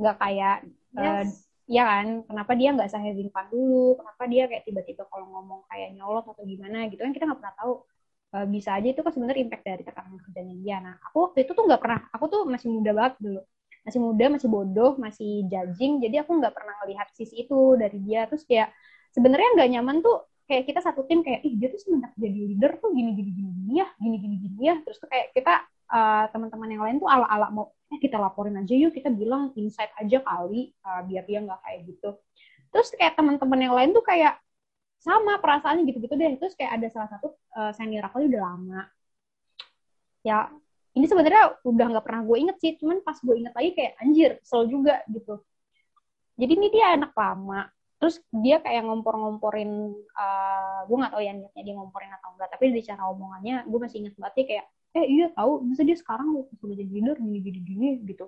Nggak 0.00 0.16
kayak 0.18 0.56
yes 0.98 1.49
Iya 1.70 1.80
kan, 1.90 2.06
kenapa 2.28 2.52
dia 2.58 2.68
nggak 2.74 2.90
saving 2.92 3.30
fund 3.34 3.48
dulu, 3.54 3.76
kenapa 3.98 4.22
dia 4.32 4.42
kayak 4.50 4.62
tiba-tiba 4.66 5.02
kalau 5.10 5.26
ngomong 5.32 5.60
kayak 5.70 5.88
nyolot 5.96 6.24
atau 6.32 6.42
gimana 6.52 6.76
gitu 6.90 7.00
kan 7.04 7.12
kita 7.14 7.24
nggak 7.28 7.40
pernah 7.40 7.56
tahu. 7.60 7.72
Uh, 8.34 8.46
bisa 8.54 8.70
aja 8.78 8.86
itu 8.94 9.00
kan 9.04 9.10
sebenarnya 9.14 9.42
impact 9.46 9.64
dari 9.66 9.82
tekanan 9.86 10.14
kerjanya 10.22 10.54
dia. 10.62 10.76
Nah, 10.86 10.94
aku 11.06 11.16
waktu 11.26 11.38
itu 11.46 11.52
tuh 11.56 11.64
nggak 11.66 11.80
pernah, 11.82 11.98
aku 12.14 12.24
tuh 12.32 12.40
masih 12.52 12.68
muda 12.74 12.90
banget 12.98 13.14
dulu. 13.24 13.40
Masih 13.86 14.00
muda, 14.06 14.24
masih 14.34 14.48
bodoh, 14.54 14.90
masih 15.04 15.30
judging, 15.50 15.92
jadi 16.04 16.14
aku 16.22 16.30
nggak 16.38 16.52
pernah 16.56 16.74
melihat 16.82 17.06
sisi 17.18 17.34
itu 17.42 17.54
dari 17.82 17.98
dia. 18.06 18.20
Terus 18.30 18.42
kayak 18.50 18.68
sebenarnya 19.14 19.48
nggak 19.58 19.68
nyaman 19.74 19.96
tuh 20.06 20.14
kayak 20.50 20.62
kita 20.68 20.80
satu 20.86 21.00
tim 21.08 21.18
kayak 21.26 21.40
ih 21.46 21.54
dia 21.58 21.68
tuh 21.74 21.78
semenjak 21.82 22.10
jadi 22.18 22.38
leader 22.50 22.72
tuh 22.82 22.90
gini 22.98 23.10
gini 23.18 23.30
gini 23.38 23.78
ya 23.78 23.86
gini 24.02 24.16
gini 24.18 24.34
gini 24.42 24.58
ya 24.66 24.74
terus 24.82 24.98
tuh 24.98 25.06
kayak 25.06 25.30
kita 25.30 25.62
uh, 25.90 26.24
teman-teman 26.30 26.68
yang 26.70 26.82
lain 26.86 26.96
tuh 27.02 27.10
ala-ala 27.10 27.50
mau 27.50 27.74
eh 27.90 27.98
kita 27.98 28.16
laporin 28.22 28.54
aja 28.54 28.70
yuk 28.70 28.94
kita 28.94 29.10
bilang 29.10 29.50
insight 29.58 29.90
aja 29.98 30.22
kali 30.22 30.70
uh, 30.86 31.02
biar 31.02 31.26
dia 31.26 31.42
nggak 31.42 31.60
kayak 31.66 31.80
gitu. 31.90 32.10
Terus 32.70 32.88
kayak 32.94 33.18
teman-teman 33.18 33.58
yang 33.58 33.74
lain 33.74 33.90
tuh 33.90 34.04
kayak 34.06 34.38
sama 35.02 35.42
perasaannya 35.42 35.82
gitu-gitu 35.90 36.14
deh. 36.14 36.38
Terus 36.38 36.54
kayak 36.54 36.78
ada 36.78 36.86
salah 36.86 37.10
satu 37.10 37.34
uh, 37.58 37.74
senior 37.74 38.06
aku 38.06 38.22
udah 38.22 38.42
lama. 38.46 38.86
Ya 40.22 40.54
ini 40.94 41.06
sebenarnya 41.10 41.58
udah 41.66 41.86
nggak 41.98 42.04
pernah 42.06 42.22
gue 42.26 42.36
inget 42.38 42.56
sih 42.62 42.72
cuman 42.78 43.02
pas 43.02 43.18
gue 43.18 43.34
inget 43.34 43.54
lagi 43.54 43.70
kayak 43.74 43.92
anjir 43.98 44.30
kesel 44.38 44.70
juga 44.70 45.02
gitu. 45.10 45.42
Jadi 46.38 46.52
ini 46.54 46.68
dia 46.70 46.94
anak 46.94 47.10
lama. 47.18 47.66
Terus 48.00 48.16
dia 48.32 48.62
kayak 48.62 48.86
ngompor-ngomporin 48.86 49.70
uh, 50.14 50.80
gue 50.86 50.96
nggak 50.96 51.12
tahu 51.12 51.22
ya 51.26 51.32
niatnya 51.36 51.62
dia 51.66 51.74
ngomporin 51.74 52.10
atau 52.16 52.32
enggak 52.32 52.48
tapi 52.54 52.72
di 52.72 52.80
cara 52.86 53.02
omongannya 53.10 53.68
gue 53.68 53.78
masih 53.82 53.98
inget 54.06 54.14
banget 54.16 54.46
kayak 54.46 54.66
eh 54.90 55.06
iya 55.06 55.26
tahu 55.30 55.62
bisa 55.70 55.86
dia 55.86 55.94
sekarang 55.94 56.34
sudah 56.58 56.74
jadi 56.74 56.90
leader 56.90 57.16
gini 57.18 57.38
gini 57.38 57.60
gini 57.62 57.88
gitu. 58.06 58.26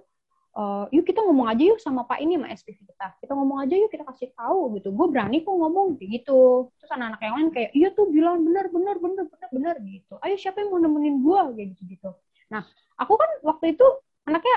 Uh, 0.53 0.85
yuk 0.93 1.09
kita 1.09 1.25
ngomong 1.25 1.49
aja 1.49 1.65
yuk 1.65 1.81
sama 1.81 2.05
pak 2.05 2.21
ini 2.21 2.37
sama 2.37 2.53
SPV 2.53 2.79
kita. 2.85 3.07
Kita 3.25 3.33
ngomong 3.33 3.65
aja 3.65 3.75
yuk 3.75 3.89
kita 3.89 4.05
kasih 4.05 4.31
tahu 4.37 4.77
gitu. 4.79 4.93
Gue 4.93 5.07
berani 5.09 5.41
kok 5.43 5.51
ngomong 5.51 5.97
gitu. 5.99 6.71
Terus 6.77 6.91
anak-anak 6.93 7.21
yang 7.25 7.35
lain 7.41 7.49
kayak 7.51 7.71
iya 7.73 7.89
tuh 7.91 8.07
bilang 8.13 8.45
benar 8.45 8.69
benar 8.69 9.01
benar 9.01 9.25
benar 9.27 9.49
benar 9.49 9.75
gitu. 9.81 10.15
Ayo 10.21 10.37
siapa 10.37 10.61
yang 10.61 10.71
mau 10.71 10.79
nemenin 10.79 11.25
gue 11.25 11.41
kayak 11.57 11.69
gitu 11.75 11.83
gitu. 11.99 12.11
Nah 12.53 12.63
aku 13.01 13.17
kan 13.17 13.31
waktu 13.43 13.75
itu 13.75 13.87
anaknya 14.29 14.57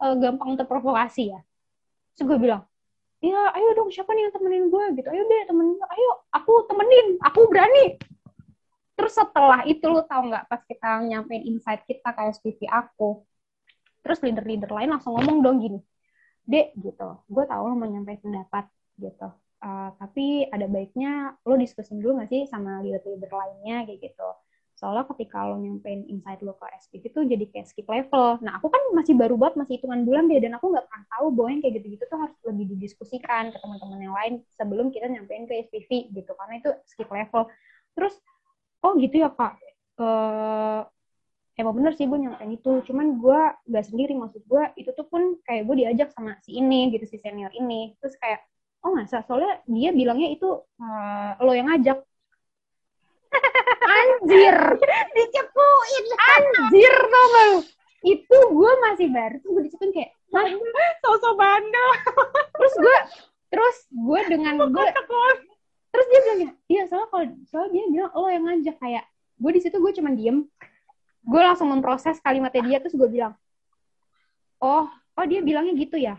uh, 0.00 0.14
gampang 0.16 0.54
terprovokasi 0.56 1.34
ya. 1.34 1.40
Terus 2.16 2.24
gue 2.32 2.38
bilang 2.38 2.62
ya 3.18 3.50
ayo 3.58 3.68
dong 3.76 3.90
siapa 3.90 4.14
nih 4.14 4.30
yang 4.30 4.34
temenin 4.38 4.64
gue 4.70 4.84
gitu. 4.94 5.08
Ayo 5.10 5.22
deh 5.26 5.42
temenin 5.50 5.74
ayo 5.74 6.10
aku 6.30 6.70
temenin 6.70 7.18
aku 7.18 7.50
berani 7.50 7.98
terus 8.92 9.12
setelah 9.16 9.64
itu 9.64 9.84
lu 9.88 10.04
tau 10.04 10.22
nggak 10.24 10.46
pas 10.46 10.62
kita 10.64 11.02
nyampein 11.08 11.42
insight 11.48 11.82
kita 11.88 12.12
kayak 12.12 12.36
SPV 12.38 12.68
aku 12.68 13.24
terus 14.02 14.18
leader-leader 14.20 14.70
lain 14.70 14.92
langsung 14.92 15.14
ngomong 15.16 15.38
dong 15.40 15.56
gini 15.62 15.80
dek 16.42 16.74
gitu 16.78 17.08
gue 17.30 17.44
tau 17.46 17.70
lo 17.70 17.74
mau 17.78 17.86
nyampein 17.86 18.18
pendapat 18.18 18.66
gitu. 19.00 19.28
Uh, 19.62 19.94
tapi 19.94 20.50
ada 20.50 20.66
baiknya 20.66 21.38
lo 21.46 21.54
diskusin 21.54 22.02
dulu 22.02 22.18
gak 22.18 22.34
sih 22.34 22.50
sama 22.50 22.82
leader-leader 22.82 23.30
lainnya 23.30 23.86
kayak 23.86 24.10
gitu. 24.10 24.28
Soalnya 24.74 25.06
ketika 25.14 25.46
lo 25.46 25.62
nyampein 25.62 26.02
insight 26.10 26.42
lo 26.42 26.58
ke 26.58 26.66
SPV 26.82 27.02
itu 27.14 27.20
jadi 27.30 27.44
kayak 27.46 27.66
skip 27.70 27.86
level. 27.86 28.42
Nah 28.42 28.58
aku 28.58 28.66
kan 28.66 28.82
masih 28.98 29.14
baru 29.14 29.38
banget 29.38 29.62
masih 29.62 29.72
hitungan 29.78 30.02
bulan 30.02 30.26
deh 30.26 30.42
dan 30.42 30.58
aku 30.58 30.66
nggak 30.74 30.86
pernah 30.90 31.06
tahu 31.14 31.26
bahwa 31.30 31.48
yang 31.54 31.62
kayak 31.62 31.74
gitu-gitu 31.78 32.04
tuh 32.10 32.18
harus 32.18 32.36
lebih 32.42 32.64
didiskusikan 32.74 33.54
ke 33.54 33.58
teman-teman 33.62 34.00
yang 34.02 34.14
lain 34.18 34.32
sebelum 34.58 34.90
kita 34.90 35.06
nyampein 35.06 35.46
ke 35.46 35.54
SPV 35.70 36.10
gitu 36.10 36.30
karena 36.34 36.54
itu 36.58 36.70
skip 36.90 37.06
level. 37.06 37.46
Terus 37.94 38.18
oh 38.82 38.92
gitu 38.98 39.16
ya 39.22 39.30
kak. 39.30 39.58
Uh, 39.96 40.82
emang 41.56 41.74
bener 41.78 41.92
sih 41.94 42.06
gue 42.10 42.18
nyampein 42.18 42.54
itu. 42.54 42.82
Cuman 42.86 43.22
gue 43.22 43.40
gak 43.70 43.84
sendiri 43.86 44.12
maksud 44.18 44.42
gue 44.46 44.64
itu 44.76 44.90
tuh 44.92 45.06
pun 45.06 45.38
kayak 45.46 45.66
gue 45.66 45.76
diajak 45.86 46.08
sama 46.12 46.36
si 46.42 46.58
ini 46.58 46.90
gitu 46.94 47.06
si 47.06 47.16
senior 47.22 47.50
ini. 47.54 47.94
Terus 48.02 48.18
kayak 48.18 48.42
oh 48.82 48.92
masa? 48.92 49.22
Soalnya 49.24 49.62
dia 49.70 49.90
bilangnya 49.94 50.28
itu 50.34 50.48
uh, 50.82 51.30
lo 51.38 51.52
yang 51.54 51.70
ngajak. 51.70 52.02
Anjir! 53.96 54.58
Dicepuin. 55.16 56.04
Anjir 56.18 56.94
tau 57.08 57.26
gak 57.30 57.44
lu? 57.48 57.58
Itu 58.02 58.38
gue 58.50 58.72
masih 58.90 59.08
baru 59.14 59.36
tuh 59.38 59.50
gue 59.54 59.62
dicepuin 59.70 59.92
kayak 59.94 60.10
Hah? 60.32 60.48
sosok 61.04 61.34
bandel. 61.36 61.88
Terus 62.56 62.74
gue 62.80 62.98
terus 63.52 63.76
gue 63.92 64.20
dengan 64.32 64.54
gue 64.64 64.86
terus 65.92 66.06
dia 66.08 66.20
bilang 66.24 66.40
iya 66.72 66.82
soalnya 66.88 67.08
kalau 67.12 67.26
soalnya 67.52 67.72
dia 67.76 67.84
bilang 67.92 68.10
lo 68.16 68.28
yang 68.32 68.44
ngajak. 68.48 68.76
Kayak 68.80 69.04
gue 69.36 69.50
di 69.52 69.60
situ 69.60 69.76
gue 69.76 69.92
cuma 70.00 70.10
diem. 70.16 70.48
Gue 71.22 71.40
langsung 71.44 71.68
memproses 71.70 72.18
kalimatnya 72.18 72.62
dia 72.66 72.78
terus 72.80 72.96
gue 72.96 73.06
bilang 73.06 73.36
oh 74.62 74.88
oh 74.90 75.24
dia 75.28 75.44
bilangnya 75.44 75.76
gitu 75.76 76.00
ya? 76.00 76.16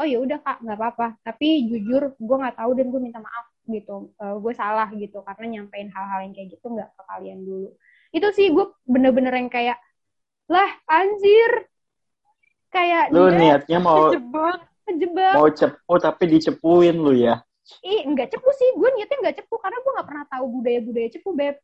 Oh 0.00 0.06
ya 0.08 0.18
udah 0.18 0.40
kak 0.40 0.64
nggak 0.64 0.78
apa-apa. 0.80 1.20
Tapi 1.20 1.68
jujur 1.68 2.16
gue 2.16 2.36
nggak 2.40 2.56
tahu 2.56 2.70
dan 2.72 2.88
gue 2.88 3.00
minta 3.00 3.20
maaf 3.20 3.52
gitu. 3.68 4.10
Uh, 4.16 4.40
gue 4.40 4.52
salah 4.56 4.88
gitu 4.96 5.20
karena 5.22 5.60
nyampein 5.60 5.92
hal-hal 5.92 6.24
yang 6.24 6.32
kayak 6.32 6.48
gitu 6.56 6.66
nggak 6.72 6.88
ke 6.96 7.02
kalian 7.06 7.44
dulu. 7.44 7.70
Itu 8.10 8.26
sih 8.32 8.48
gue 8.48 8.66
bener-bener 8.88 9.36
yang 9.36 9.52
kayak 9.52 9.78
lah 10.48 10.70
anjir. 10.88 11.68
Kayak 12.72 13.12
lu 13.12 13.28
niatnya 13.28 13.78
mau 13.84 14.08
kejebak 14.08 14.72
kejebak. 14.88 15.32
mau 15.36 15.48
cepu 15.52 15.94
tapi 16.00 16.24
dicepuin 16.24 16.96
lu 16.96 17.12
ya 17.12 17.44
ih 17.80 18.04
nggak 18.04 18.28
cepu 18.36 18.50
sih. 18.52 18.68
Gue 18.76 18.88
niatnya 18.94 19.18
nggak 19.24 19.36
cepu 19.42 19.54
karena 19.56 19.78
gue 19.80 19.92
nggak 19.96 20.08
pernah 20.08 20.24
tahu 20.28 20.44
budaya-budaya 20.60 21.08
cepu 21.08 21.30
beb. 21.32 21.56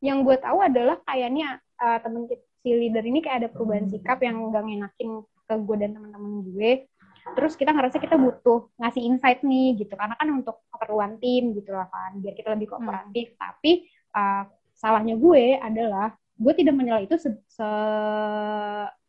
Yang 0.00 0.18
gue 0.26 0.36
tahu 0.40 0.58
adalah 0.60 0.96
kayaknya 1.04 1.60
uh, 1.80 1.98
temen 2.00 2.28
si 2.60 2.70
leader 2.76 3.04
ini 3.04 3.24
kayak 3.24 3.36
ada 3.44 3.48
perubahan 3.48 3.88
sikap 3.88 4.20
yang 4.20 4.52
gak 4.52 4.64
ngenakin 4.64 5.24
ke 5.24 5.54
gue 5.56 5.76
dan 5.80 5.90
teman-teman 5.96 6.44
gue. 6.44 6.70
Terus 7.36 7.52
kita 7.56 7.72
ngerasa 7.72 7.96
kita 8.00 8.16
butuh 8.16 8.68
ngasih 8.80 9.02
insight 9.04 9.40
nih 9.44 9.80
gitu. 9.80 9.92
Karena 9.96 10.16
kan 10.16 10.28
untuk 10.28 10.64
keperluan 10.72 11.16
tim 11.20 11.56
gitu 11.56 11.72
lah 11.72 11.88
kan. 11.88 12.20
Biar 12.20 12.36
kita 12.36 12.52
lebih 12.56 12.76
kooperatif. 12.76 13.32
Hmm. 13.36 13.40
tapi 13.40 13.72
uh, 14.16 14.44
salahnya 14.76 15.16
gue 15.20 15.60
adalah 15.60 16.16
gue 16.40 16.52
tidak 16.56 16.72
menilai 16.72 17.04
itu 17.04 17.20
se, 17.20 17.28
se 17.52 17.68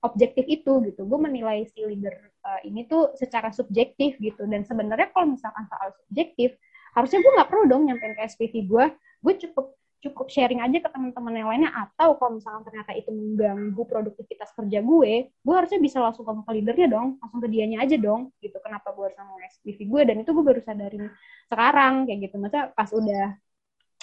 objektif 0.01 0.45
itu 0.49 0.81
gitu. 0.85 1.01
Gue 1.05 1.19
menilai 1.21 1.65
si 1.69 1.85
leader 1.85 2.13
uh, 2.41 2.59
ini 2.65 2.89
tuh 2.89 3.13
secara 3.17 3.53
subjektif 3.53 4.17
gitu. 4.17 4.43
Dan 4.49 4.65
sebenarnya 4.65 5.13
kalau 5.13 5.37
misalkan 5.37 5.65
soal 5.69 5.93
subjektif 6.05 6.57
harusnya 6.97 7.23
gue 7.23 7.31
nggak 7.39 7.49
perlu 7.49 7.63
dong 7.71 7.87
nyampein 7.87 8.13
ke 8.19 8.23
SPV 8.27 8.67
gue 8.67 8.85
gue 9.21 9.33
cukup 9.47 9.79
cukup 10.01 10.33
sharing 10.33 10.59
aja 10.65 10.81
ke 10.81 10.89
teman-teman 10.89 11.33
yang 11.37 11.49
lainnya. 11.53 11.71
Atau 11.77 12.17
kalau 12.17 12.41
misalnya 12.41 12.65
ternyata 12.65 12.91
itu 12.97 13.13
mengganggu 13.13 13.83
produktivitas 13.85 14.49
kerja 14.57 14.81
gue, 14.81 15.29
gue 15.29 15.55
harusnya 15.55 15.77
bisa 15.77 16.01
langsung 16.01 16.25
ngomong 16.25 16.41
ke 16.41 16.51
leadernya 16.57 16.87
dong, 16.89 17.21
langsung 17.21 17.39
ke 17.39 17.47
dianya 17.47 17.85
aja 17.85 17.95
dong, 18.01 18.33
gitu. 18.41 18.57
Kenapa 18.59 18.91
gue 18.97 19.03
harus 19.05 19.17
ngomong 19.21 19.39
SPV 19.61 19.79
gue 19.85 20.01
dan 20.09 20.15
itu 20.25 20.29
gue 20.33 20.43
baru 20.43 20.61
sadarin 20.65 21.05
sekarang 21.47 21.93
kayak 22.09 22.19
gitu. 22.27 22.35
Masa 22.41 22.73
pas 22.73 22.89
udah 22.89 23.37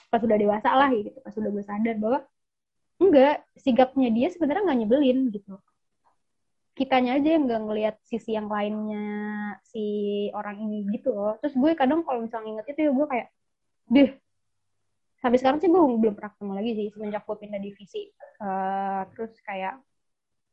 pas 0.09 0.23
udah 0.23 0.37
dewasa 0.41 0.71
lah 0.73 0.89
gitu, 0.95 1.19
pas 1.21 1.35
udah 1.37 1.51
gue 1.53 1.65
sadar 1.67 1.97
bahwa 2.01 2.19
enggak, 3.03 3.35
sigapnya 3.61 4.09
dia 4.09 4.29
sebenarnya 4.33 4.63
nggak 4.65 4.79
nyebelin 4.87 5.19
gitu. 5.35 5.59
Kitanya 6.79 7.19
aja 7.19 7.29
yang 7.35 7.51
nggak 7.51 7.62
ngelihat 7.67 7.97
sisi 8.07 8.38
yang 8.38 8.47
lainnya 8.47 9.03
si 9.67 9.83
orang 10.31 10.62
ini 10.62 10.87
gitu 10.95 11.11
loh. 11.11 11.35
Terus 11.43 11.59
gue 11.59 11.71
kadang 11.75 12.07
kalau 12.07 12.23
misalnya 12.23 12.62
inget 12.62 12.67
itu 12.71 12.81
ya 12.87 12.91
gue 12.95 13.07
kayak, 13.11 13.29
deh 13.91 14.11
sampai 15.19 15.38
sekarang 15.43 15.59
sih 15.59 15.67
gue 15.67 15.83
belum 15.83 16.14
pernah 16.14 16.31
ketemu 16.31 16.53
lagi 16.55 16.71
sih 16.79 16.87
semenjak 16.95 17.23
gue 17.27 17.37
pindah 17.43 17.59
divisi. 17.59 18.14
Uh, 18.38 19.03
terus 19.11 19.35
kayak 19.43 19.83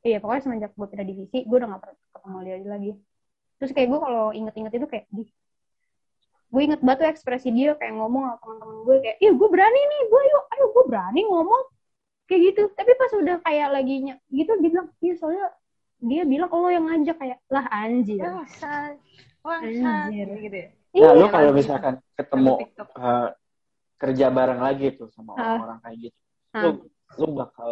iya 0.02 0.18
pokoknya 0.18 0.42
semenjak 0.50 0.72
gue 0.74 0.88
pindah 0.90 1.06
divisi 1.06 1.38
gue 1.46 1.58
udah 1.62 1.70
gak 1.78 1.82
pernah 1.86 1.98
ketemu 2.02 2.38
dia 2.42 2.56
lagi. 2.66 2.92
Terus 3.62 3.72
kayak 3.78 3.88
gue 3.94 4.00
kalau 4.02 4.26
inget-inget 4.34 4.74
itu 4.82 4.88
kayak 4.90 5.06
di 5.14 5.24
gue 6.46 6.62
inget 6.62 6.80
tuh 6.82 7.06
ekspresi 7.06 7.50
dia 7.52 7.78
kayak 7.78 7.94
ngomong 8.00 8.24
sama 8.26 8.38
teman-teman 8.42 8.78
gue 8.88 8.96
kayak 9.06 9.18
iya 9.22 9.32
gue 9.38 9.48
berani 9.54 9.82
nih 9.92 10.02
gue 10.10 10.22
yuk 10.34 10.44
ayo 10.58 10.66
gue 10.74 10.84
berani 10.90 11.22
ngomong. 11.30 11.64
Kayak 12.26 12.42
gitu. 12.50 12.62
Tapi 12.74 12.92
pas 12.98 13.12
udah 13.14 13.38
kayak 13.46 13.70
lagi 13.70 13.96
gitu 14.34 14.52
dia 14.58 14.70
bilang 14.74 14.90
iya 15.06 15.14
soalnya 15.14 15.54
dia 16.06 16.24
bilang 16.24 16.50
oh 16.54 16.70
yang 16.70 16.86
ngajak. 16.86 17.18
Kayak 17.18 17.40
lah 17.50 17.66
anjir. 17.74 18.22
Oh, 19.42 19.52
anjir. 19.52 20.28
Gitu 20.40 20.58
ya? 20.58 20.70
Nah, 20.96 21.12
lu 21.12 21.28
kalau 21.28 21.52
misalkan 21.52 22.00
ketemu 22.16 22.54
uh, 22.96 23.30
kerja 24.00 24.32
bareng 24.32 24.62
lagi 24.64 24.96
tuh 24.96 25.12
sama 25.12 25.36
orang-orang 25.36 25.80
kayak 25.84 25.98
gitu 26.08 26.20
lu 26.56 26.70
lu 27.20 27.28
bakal 27.36 27.72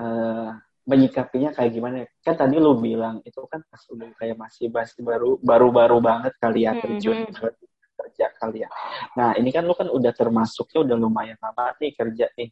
uh, 0.00 0.50
menyikapinya 0.88 1.52
kayak 1.52 1.70
gimana 1.76 1.96
kan 2.24 2.32
tadi 2.32 2.56
lu 2.56 2.80
bilang 2.80 3.20
itu 3.24 3.44
kan 3.44 3.60
pas 3.68 3.82
udah 3.92 4.08
kayak 4.16 4.40
masih 4.40 4.72
masih 4.72 5.04
baru 5.04 5.36
baru-baru 5.44 6.00
banget 6.00 6.32
kali 6.40 6.64
ya 6.64 6.80
terjun 6.80 7.28
hmm. 7.28 7.36
kerja 7.98 8.26
kali 8.40 8.64
ya. 8.64 8.70
Nah 9.18 9.36
ini 9.36 9.52
kan 9.52 9.68
lu 9.68 9.74
kan 9.76 9.90
udah 9.90 10.12
termasuknya 10.16 10.86
udah 10.86 10.96
lumayan 10.96 11.36
lama 11.44 11.76
nih 11.76 11.92
kerja 11.92 12.30
nih. 12.40 12.48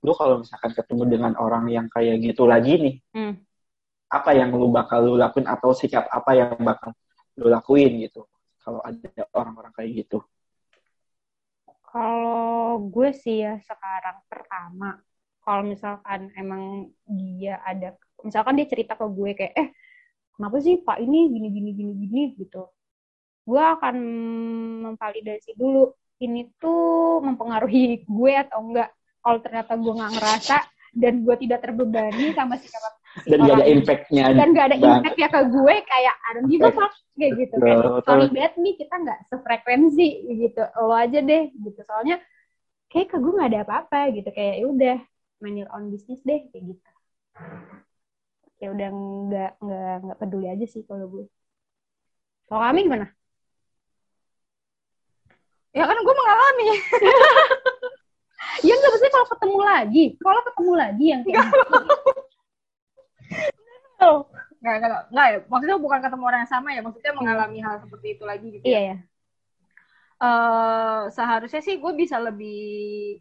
Lu 0.00 0.16
kalau 0.16 0.40
misalkan 0.40 0.72
ketemu 0.72 1.02
dengan 1.08 1.32
orang 1.36 1.68
yang 1.68 1.86
kayak 1.92 2.24
gitu 2.24 2.48
lagi 2.48 2.80
nih 2.80 2.94
hmm. 3.12 3.34
Apa 4.14 4.30
yang 4.38 4.54
lu 4.54 4.70
bakal 4.70 5.02
lu 5.02 5.18
lakuin 5.18 5.50
atau 5.50 5.74
sikap 5.74 6.06
apa 6.06 6.30
yang 6.38 6.54
bakal 6.62 6.94
lu 7.34 7.50
lakuin 7.50 7.98
gitu 8.06 8.22
kalau 8.62 8.80
ada 8.80 9.10
orang-orang 9.34 9.74
kayak 9.74 9.90
gitu? 10.06 10.22
Kalau 11.84 12.80
gue 12.90 13.14
sih 13.14 13.44
ya 13.44 13.60
sekarang 13.62 14.24
pertama, 14.26 14.98
kalau 15.44 15.62
misalkan 15.62 16.32
emang 16.34 16.90
dia 17.06 17.60
ada, 17.62 17.94
misalkan 18.24 18.58
dia 18.58 18.66
cerita 18.66 18.98
ke 18.98 19.06
gue 19.06 19.30
kayak, 19.36 19.54
eh 19.54 19.68
kenapa 20.34 20.56
sih 20.58 20.80
Pak 20.80 20.98
ini 20.98 21.30
gini 21.30 21.48
gini 21.52 21.70
gini 21.76 21.92
gini? 21.94 22.22
gitu, 22.40 22.66
gue 23.46 23.62
akan 23.62 23.94
memvalidasi 24.90 25.54
dulu 25.54 25.92
ini 26.24 26.48
tuh 26.56 27.20
mempengaruhi 27.20 28.02
gue 28.08 28.32
atau 28.32 28.58
enggak. 28.64 28.90
Kalau 29.20 29.38
ternyata 29.44 29.72
gue 29.76 29.92
nggak 29.94 30.12
ngerasa 30.18 30.56
dan 30.96 31.14
gue 31.22 31.36
tidak 31.46 31.60
terbebani 31.62 32.32
sama 32.32 32.56
sikap 32.58 32.82
dan 33.22 33.38
gak 33.46 33.56
ada 33.62 33.66
impactnya 33.70 34.24
dan 34.34 34.48
gak 34.50 34.66
ada 34.74 34.76
impact 34.76 35.16
ya 35.18 35.28
ke 35.30 35.40
gue 35.46 35.74
kayak 35.86 36.14
I 36.18 36.30
don't 36.34 36.50
give 36.50 36.66
a 36.66 36.70
fuck 36.74 36.92
kayak 37.14 37.32
gitu 37.38 37.54
kan. 37.62 38.02
sorry 38.02 38.26
bad 38.34 38.52
nih 38.58 38.74
kita 38.74 38.94
nggak 38.98 39.18
sefrekuensi 39.30 40.08
gitu. 40.34 40.62
Lo 40.82 40.94
aja 40.94 41.18
deh 41.22 41.44
gitu. 41.54 41.80
Soalnya 41.86 42.18
kayak 42.90 43.14
ke 43.14 43.16
gue 43.22 43.32
nggak 43.32 43.50
ada 43.54 43.60
apa-apa 43.62 44.00
gitu. 44.18 44.28
Kayak 44.34 44.54
ya 44.58 44.66
udah 44.66 44.96
main 45.38 45.54
your 45.54 45.70
own 45.70 45.94
business 45.94 46.18
deh 46.26 46.42
kayak 46.50 46.74
gitu. 46.74 46.90
Ya 48.58 48.68
udah 48.74 48.88
nggak 48.90 49.52
nggak 49.62 49.94
nggak 50.10 50.18
peduli 50.18 50.46
aja 50.50 50.66
sih 50.66 50.82
kalau 50.82 51.06
gue. 51.06 51.24
Kalau 52.50 52.60
kami 52.66 52.80
gimana? 52.82 53.06
Ya 55.70 55.86
kan 55.86 55.96
gue 56.02 56.14
mengalami. 56.18 56.68
Ya 58.62 58.76
nggak 58.76 58.90
maksudnya 58.92 59.14
kalau 59.16 59.28
ketemu 59.34 59.58
lagi 59.66 60.04
kalau 60.20 60.40
ketemu 60.44 60.72
lagi 60.76 61.04
yang 61.10 61.20
kayak 61.24 61.48
gitu 63.94 64.26
nggak 64.64 64.74
nggak 64.80 65.00
nggak 65.12 65.26
ya. 65.28 65.38
Maksudnya 65.46 65.76
bukan 65.78 66.00
ketemu 66.00 66.24
orang 66.24 66.40
yang 66.42 66.52
sama 66.52 66.68
ya 66.72 66.80
maksudnya 66.82 67.12
mengalami 67.14 67.58
hal 67.62 67.74
seperti 67.84 68.06
itu 68.18 68.24
lagi 68.24 68.46
gitu 68.58 68.64
iya 68.66 68.80
ya 68.80 68.96
uh, 70.24 71.02
seharusnya 71.10 71.60
sih 71.60 71.76
gue 71.80 71.92
bisa 71.94 72.16
lebih 72.20 73.18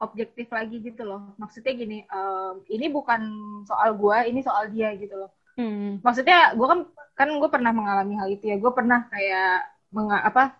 objektif 0.00 0.48
lagi 0.48 0.80
gitu 0.80 1.04
loh. 1.04 1.36
Maksudnya 1.36 1.72
gini 1.76 1.98
uh, 2.08 2.56
ini 2.72 2.88
bukan 2.88 3.20
soal 3.68 3.94
gue 3.94 4.18
ini 4.32 4.40
soal 4.40 4.72
dia 4.72 4.94
gitu 4.96 5.16
loh. 5.16 5.32
Hmm. 5.60 6.00
maksudnya 6.00 6.56
gue 6.56 6.64
kan 6.64 6.80
kan 7.12 7.28
gue 7.36 7.50
pernah 7.52 7.72
mengalami 7.74 8.16
hal 8.16 8.28
itu 8.32 8.48
ya. 8.48 8.56
Gue 8.56 8.72
pernah 8.72 9.04
kayak 9.12 9.68
menga 9.92 10.22
apa 10.24 10.56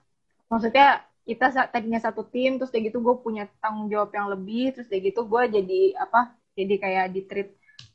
maksudnya 0.50 1.00
kita 1.24 1.70
tadinya 1.70 2.02
satu 2.02 2.26
tim 2.26 2.58
terus 2.58 2.74
kayak 2.74 2.90
gitu 2.90 2.98
gue 2.98 3.14
punya 3.22 3.46
tanggung 3.62 3.86
jawab 3.86 4.10
yang 4.10 4.26
lebih 4.34 4.74
terus 4.74 4.90
kayak 4.90 5.14
gitu 5.14 5.22
gue 5.30 5.42
jadi 5.46 5.80
apa 5.94 6.34
jadi 6.58 6.74
kayak 6.82 7.06
di 7.14 7.20
treat 7.30 7.48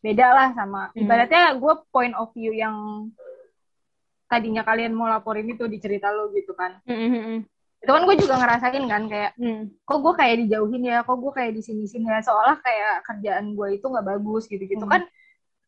beda 0.06 0.28
lah 0.30 0.48
sama 0.54 0.94
hmm. 0.94 1.02
ibaratnya 1.02 1.44
gue 1.58 1.74
point 1.89 2.13
of 2.13 2.30
view 2.38 2.54
yang 2.54 3.10
tadinya 4.30 4.62
kalian 4.62 4.94
mau 4.94 5.10
laporin 5.10 5.50
itu 5.50 5.65
di 5.65 5.82
cerita 5.82 6.13
lo 6.13 6.30
gitu 6.30 6.54
kan 6.54 6.78
hmm. 6.86 7.41
itu 7.82 7.89
kan 7.89 8.04
gue 8.06 8.15
juga 8.22 8.36
ngerasain 8.38 8.86
kan 8.86 9.10
kayak 9.10 9.34
hmm. 9.41 9.82
kok 9.82 10.00
gue 10.06 10.13
kayak 10.13 10.36
dijauhin 10.46 10.84
ya 10.86 11.02
kok 11.02 11.18
gue 11.18 11.32
kayak 11.34 11.52
di 11.58 11.62
sini 11.65 11.89
sini 11.89 12.06
ya 12.06 12.22
seolah 12.22 12.62
kayak 12.62 13.02
kerjaan 13.02 13.58
gue 13.58 13.68
itu 13.82 13.86
nggak 13.89 14.06
bagus 14.06 14.46
gitu 14.46 14.62
gitu 14.70 14.86
hmm. 14.86 14.94
kan 14.94 15.02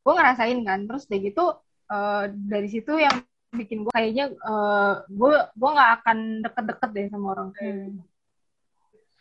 gue 0.06 0.14
ngerasain 0.14 0.60
kan 0.62 0.80
terus 0.86 1.10
dari 1.10 1.34
gitu 1.34 1.58
uh, 1.90 2.24
dari 2.30 2.70
situ 2.70 2.94
yang 2.94 3.18
bikin 3.58 3.90
gue 3.90 3.94
kayaknya 3.96 4.30
uh, 4.46 5.02
gue 5.10 5.34
gue 5.34 5.70
nggak 5.74 5.92
akan 6.02 6.18
deket-deket 6.46 6.90
deh 6.94 7.08
sama 7.10 7.26
orang 7.34 7.50
kayak 7.58 7.74
Hmm. 7.74 8.06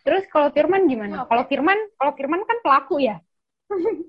Terus 0.06 0.22
kalau 0.30 0.54
Firman 0.54 0.86
gimana? 0.86 1.26
Kalau 1.26 1.42
Firman, 1.50 1.74
kalau 1.98 2.14
Firman 2.14 2.46
kan 2.46 2.62
pelaku 2.62 3.02
ya. 3.02 3.18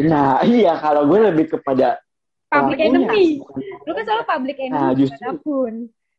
Nah, 0.00 0.38
iya 0.46 0.78
kalau 0.78 1.06
gue 1.06 1.18
lebih 1.32 1.58
kepada 1.58 1.98
Public 2.48 2.80
enemy. 2.80 3.44
bukan- 3.44 3.60
Lu 3.84 3.92
kan 3.92 4.04
selalu 4.06 4.24
public 4.24 4.56
enemy 4.56 4.72
Nah, 4.78 4.90
justru-. 4.96 5.40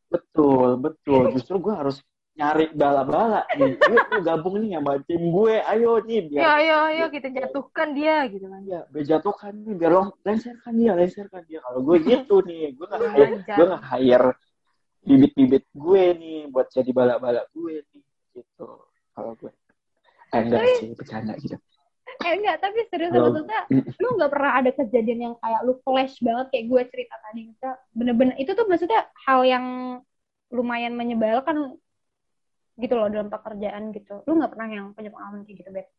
Betul, 0.09 0.69
betul. 0.77 1.23
Justru 1.33 1.55
gue 1.59 1.73
harus 1.73 1.97
nyari 2.33 2.69
bala-bala 2.71 3.43
nih. 3.51 3.75
Yuk, 3.77 4.03
lu 4.09 4.19
gabung 4.21 4.55
nih 4.61 4.77
sama 4.77 5.01
tim 5.03 5.21
gue. 5.27 5.55
Ayo 5.59 5.99
nih, 6.01 6.19
biar 6.25 6.39
ya 6.39 6.49
ayo 6.55 6.75
ayo 6.87 7.05
kita 7.09 7.27
jatuhkan 7.29 7.91
dia 7.91 8.29
gitu 8.29 8.45
kan 8.45 8.61
ya 8.63 8.85
berjatuhkan 8.87 9.53
nih, 9.57 9.73
biar 9.75 9.91
lo 9.91 10.01
lenserkan 10.21 10.73
dia, 10.73 10.91
lenserkan 10.93 11.41
dia. 11.45 11.59
Kalau 11.59 11.79
gue 11.81 11.97
gitu 11.99 12.35
nih, 12.45 12.73
gue 12.73 12.85
nggak 12.85 13.01
Lu 13.01 13.07
hire, 13.09 13.27
lancar. 13.33 13.55
gue 13.57 13.65
nggak 13.67 13.83
hire 13.91 14.29
bibit-bibit 14.99 15.63
gue 15.73 16.03
nih 16.15 16.37
buat 16.47 16.67
jadi 16.69 16.91
bala-bala 16.93 17.41
gue 17.49 17.81
nih, 17.81 18.03
gitu. 18.35 18.69
Kalau 19.11 19.31
gue, 19.35 19.51
eh 20.29 20.39
enggak 20.39 20.63
sih, 20.77 20.93
bercanda 20.93 21.33
gitu. 21.35 21.57
Eh 22.29 22.37
enggak, 22.37 22.61
tapi 22.61 22.85
serius 22.93 23.09
maksudnya 23.09 23.61
lu 23.97 24.07
nggak 24.13 24.29
pernah 24.29 24.51
ada 24.61 24.69
kejadian 24.69 25.19
yang 25.25 25.35
kayak 25.41 25.61
lu 25.65 25.73
flash 25.81 26.21
banget 26.21 26.45
kayak 26.53 26.65
gue 26.69 26.81
cerita 26.93 27.15
tadi 27.25 27.41
kita 27.49 27.69
bener-bener 27.89 28.35
itu 28.37 28.51
tuh 28.53 28.69
maksudnya 28.69 29.01
hal 29.25 29.41
yang 29.41 29.65
lumayan 30.53 30.93
menyebalkan 30.93 31.73
gitu 32.77 32.93
loh 32.93 33.09
dalam 33.09 33.33
pekerjaan 33.33 33.89
gitu. 33.97 34.21
Lu 34.29 34.37
nggak 34.37 34.53
pernah 34.53 34.67
yang 34.69 34.85
punya 34.93 35.09
pengalaman 35.09 35.41
kayak 35.41 35.57
gitu, 35.65 35.69
Bet? 35.73 35.89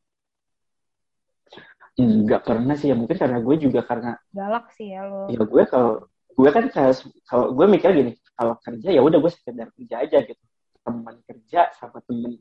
Enggak 1.98 2.46
pernah 2.46 2.78
sih 2.78 2.88
ya, 2.88 2.96
mungkin 2.96 3.18
karena 3.18 3.42
gue 3.42 3.56
juga 3.58 3.82
karena 3.82 4.14
Galak 4.30 4.70
sih 4.78 4.94
ya 4.94 5.02
lo. 5.04 5.26
ya 5.28 5.42
gue 5.42 5.62
kalau 5.66 6.06
gue 6.38 6.50
kan 6.54 6.64
kayak 6.70 6.94
kalau 7.26 7.52
gue 7.52 7.66
mikir 7.66 7.90
gini 7.90 8.12
kalau 8.38 8.54
kerja 8.62 8.88
ya 8.88 9.02
udah 9.02 9.18
gue 9.18 9.32
sekedar 9.34 9.68
kerja 9.74 9.96
aja 10.06 10.18
gitu 10.24 10.44
teman 10.80 11.20
kerja 11.26 11.60
sama 11.76 11.98
temen 12.06 12.40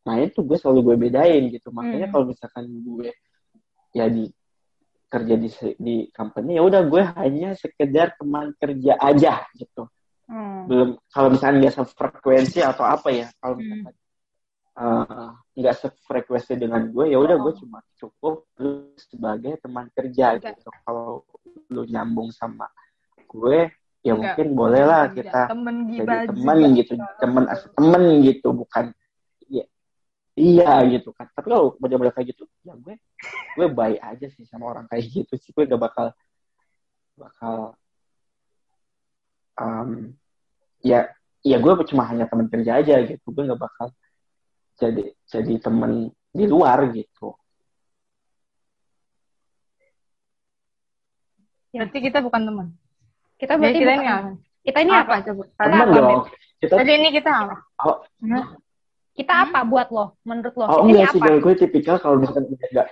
main 0.00 0.28
tuh 0.28 0.42
gue 0.42 0.56
selalu 0.56 0.80
gue 0.82 0.96
bedain 1.08 1.42
gitu 1.48 1.68
makanya 1.70 2.08
Hmm. 2.08 2.14
kalau 2.14 2.24
misalkan 2.26 2.64
gue 2.66 3.08
ya 3.92 4.06
di 4.06 4.24
kerja 5.06 5.34
di 5.34 5.48
di 5.76 5.94
company 6.10 6.56
ya 6.56 6.62
udah 6.62 6.82
gue 6.86 7.02
hanya 7.18 7.52
sekedar 7.52 8.14
teman 8.14 8.54
kerja 8.56 8.94
aja 8.96 9.44
gitu 9.54 9.90
Hmm. 10.24 10.70
belum 10.70 10.88
kalau 11.10 11.34
misalkan 11.34 11.58
nggak 11.58 11.74
sefrekuensi 11.74 12.62
atau 12.62 12.86
apa 12.86 13.08
ya 13.10 13.26
kalau 13.36 13.58
Hmm. 13.58 13.66
misalkan 13.66 13.94
eh, 14.70 15.28
nggak 15.58 15.74
sefrekuensi 15.76 16.52
dengan 16.54 16.86
gue 16.86 17.10
ya 17.10 17.18
udah 17.18 17.36
gue 17.36 17.52
Oh. 17.52 17.58
cuma 17.58 17.78
cukup 17.94 18.46
lu 18.56 18.94
sebagai 18.96 19.58
teman 19.58 19.90
kerja 19.90 20.38
Enggak. 20.38 20.56
gitu 20.56 20.70
kalau 20.80 21.26
lu 21.68 21.82
nyambung 21.84 22.30
sama 22.30 22.70
gue 23.26 23.68
ya 24.00 24.14
Enggak. 24.14 24.38
mungkin 24.38 24.46
boleh 24.54 24.82
lah 24.86 25.10
Kerja. 25.10 25.18
kita 25.20 25.40
temen 25.50 25.76
jadi 25.90 26.16
teman 26.24 26.58
gitu 26.72 26.92
teman 27.18 27.44
as 27.44 27.60
teman 27.68 28.02
gitu 28.22 28.48
bukan 28.54 28.84
iya 30.40 30.80
gitu 30.88 31.12
kan. 31.12 31.28
Tapi 31.36 31.46
kalau 31.52 31.76
model-model 31.76 32.16
kayak 32.16 32.32
gitu 32.32 32.48
ya 32.64 32.72
gue 32.80 32.96
gue 33.56 33.66
baik 33.68 34.00
aja 34.00 34.26
sih 34.32 34.48
sama 34.48 34.72
orang 34.72 34.88
kayak 34.88 35.04
gitu 35.12 35.34
sih. 35.36 35.52
Gue 35.52 35.68
gak 35.68 35.80
bakal 35.80 36.16
bakal 37.20 37.76
um, 39.60 40.16
ya 40.80 41.12
ya 41.44 41.56
gue 41.60 41.72
cuma 41.92 42.08
hanya 42.08 42.24
teman 42.24 42.48
kerja 42.48 42.80
aja 42.80 43.04
gitu. 43.04 43.26
Gue 43.28 43.44
gak 43.44 43.60
bakal 43.60 43.92
jadi 44.80 45.12
jadi 45.28 45.54
teman 45.60 46.08
di 46.32 46.44
luar 46.48 46.88
gitu. 46.96 47.36
Berarti 51.70 51.98
kita 52.02 52.18
bukan 52.24 52.42
teman? 52.48 52.66
Kita 53.38 53.54
berarti 53.54 53.78
kita 53.78 53.94
bukan- 53.94 54.02
ini 54.02 54.08
apa? 54.10 54.30
Kita 54.60 54.78
ini 54.84 54.92
apa? 54.92 55.14
coba 55.24 55.44
teman 55.56 55.80
apa, 55.80 55.94
dong. 55.96 56.22
Kita 56.60 56.74
jadi 56.82 56.92
ini 56.98 57.08
kita 57.14 57.30
apa? 57.30 57.56
Oh, 57.80 57.96
Kita 59.20 59.34
apa 59.44 59.68
buat 59.68 59.92
lo? 59.92 60.16
Menurut 60.24 60.54
lo? 60.56 60.64
Oh 60.64 60.88
enggak 60.88 61.12
sih, 61.12 61.20
gue 61.20 61.54
tipikal 61.60 62.00
kalau 62.00 62.16
misalkan 62.24 62.48
udah 62.48 62.68
enggak 62.72 62.88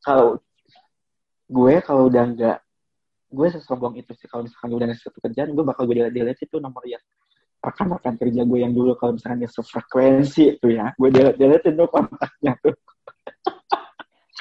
kalau 0.00 0.40
gue 1.50 1.74
kalau 1.84 2.02
udah 2.08 2.24
enggak 2.24 2.58
gue 3.30 3.46
sesombong 3.52 3.94
itu 4.00 4.10
sih 4.16 4.26
kalau 4.26 4.42
misalkan 4.48 4.70
udah 4.74 4.86
ngasih 4.90 5.06
satu 5.06 5.18
kerjaan 5.22 5.54
gue 5.54 5.64
bakal 5.64 5.86
gue 5.86 6.08
delete 6.10 6.42
itu 6.42 6.56
nomor 6.58 6.82
ya 6.82 6.98
rekan-rekan 7.60 8.16
kerja 8.16 8.42
gue 8.42 8.58
yang 8.58 8.72
dulu 8.72 8.96
kalau 8.96 9.14
misalkan 9.14 9.44
dia 9.44 9.50
sefrekuensi 9.52 10.58
itu 10.58 10.66
ya 10.74 10.90
gue 10.96 11.08
delete 11.12 11.38
delete 11.38 11.68
itu 11.70 11.84
kontaknya 11.86 12.56
tuh 12.64 12.74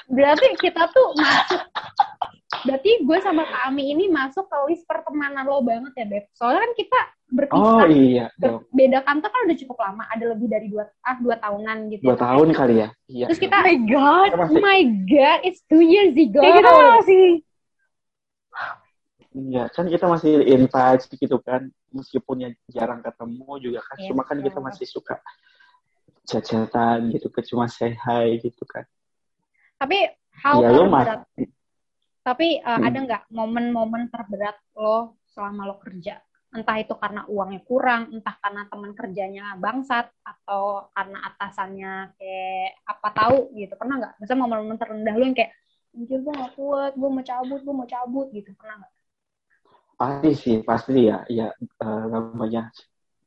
Berarti 0.10 0.58
kita 0.58 0.90
tuh 0.90 1.14
masuk. 1.22 1.62
Berarti 2.50 3.06
gue 3.06 3.18
sama 3.22 3.46
Kak 3.46 3.70
Ami 3.70 3.94
ini 3.94 4.10
masuk 4.10 4.50
ke 4.50 4.58
list 4.74 4.82
pertemanan 4.90 5.46
lo 5.46 5.62
banget 5.62 5.94
ya, 5.94 6.06
Beb. 6.10 6.26
Soalnya 6.34 6.66
kan 6.66 6.74
kita 6.74 7.00
oh 7.00 7.06
berpisah. 7.30 7.86
iya 7.94 8.26
dong 8.42 8.66
Beda 8.74 9.06
kantor 9.06 9.30
kan 9.30 9.42
udah 9.46 9.58
cukup 9.62 9.78
lama. 9.78 10.04
Ada 10.10 10.26
lebih 10.34 10.48
dari 10.50 10.68
dua, 10.74 10.90
ah, 11.06 11.14
dua 11.22 11.38
tahunan 11.38 11.78
gitu. 11.94 12.04
dua 12.10 12.18
tahun 12.18 12.48
kali 12.58 12.76
ya 12.82 12.90
iya 13.06 13.26
Terus 13.30 13.38
kita, 13.38 13.54
oh 13.54 13.64
my 13.70 13.78
god 13.86 14.30
oh 14.50 14.58
my 14.58 14.82
god, 15.06 15.40
it's 15.46 15.62
two 15.70 15.86
years 15.86 16.18
ago. 16.18 16.42
kayak 16.42 16.58
kita 16.66 16.72
masih 16.74 17.26
iya 19.30 19.64
kan 19.70 19.86
kita 19.86 20.06
masih 20.10 20.34
in 20.42 20.66
touch 20.66 21.06
gitu 21.06 21.38
kan 21.46 21.70
meskipun 21.94 22.36
ya 22.44 22.50
jarang 22.74 23.06
ketemu 23.06 23.52
juga 23.62 23.80
kan 23.86 23.98
Iya, 24.02 24.10
cuma 24.10 24.22
kan 24.26 24.38
kita 24.42 24.58
betul. 24.58 24.66
masih 24.66 24.86
suka 24.90 25.16
chat-chatan 26.26 27.14
gitu 27.14 27.30
kan 27.30 27.44
cuma 27.46 27.66
say 27.70 27.94
hi 27.94 28.42
gitu 28.42 28.66
kan 28.66 28.90
Tapi 29.78 29.98
hal 30.44 30.56
ya 30.60 30.70
lo 30.74 30.90
terberat. 30.90 31.20
Tapi 32.30 32.62
uh, 32.62 32.78
Hmm. 32.78 32.86
ada 32.86 32.98
nggak 33.10 33.24
momen-momen 33.34 34.14
terberat 34.14 34.62
lo 34.78 35.18
selama 35.34 35.66
lo 35.66 35.82
kerja? 35.82 36.22
Entah 36.54 36.78
itu 36.78 36.94
karena 36.98 37.26
uangnya 37.26 37.62
kurang, 37.66 38.14
entah 38.14 38.38
karena 38.38 38.70
teman 38.70 38.94
kerjanya 38.94 39.58
bangsat, 39.58 40.10
atau 40.22 40.90
karena 40.94 41.18
atasannya 41.26 41.94
kayak 42.18 42.70
apa 42.86 43.10
tahu 43.18 43.38
gitu. 43.58 43.74
Pernah 43.74 43.96
nggak? 43.98 44.14
Misalnya 44.22 44.42
momen-momen 44.46 44.78
terendah 44.78 45.14
lo 45.18 45.24
yang 45.26 45.38
kayak, 45.38 45.54
anjir 45.94 46.22
gue 46.22 46.34
gak 46.34 46.54
kuat, 46.54 46.92
gue 46.94 47.10
mau 47.10 47.26
cabut, 47.26 47.60
gue 47.66 47.74
mau 47.74 47.90
cabut 47.90 48.28
gitu. 48.30 48.50
Pernah 48.54 48.76
nggak? 48.86 48.94
pasti 50.00 50.32
sih 50.32 50.58
pasti 50.64 51.12
ya 51.12 51.28
ya 51.28 51.52
eh, 51.60 52.04
namanya 52.08 52.72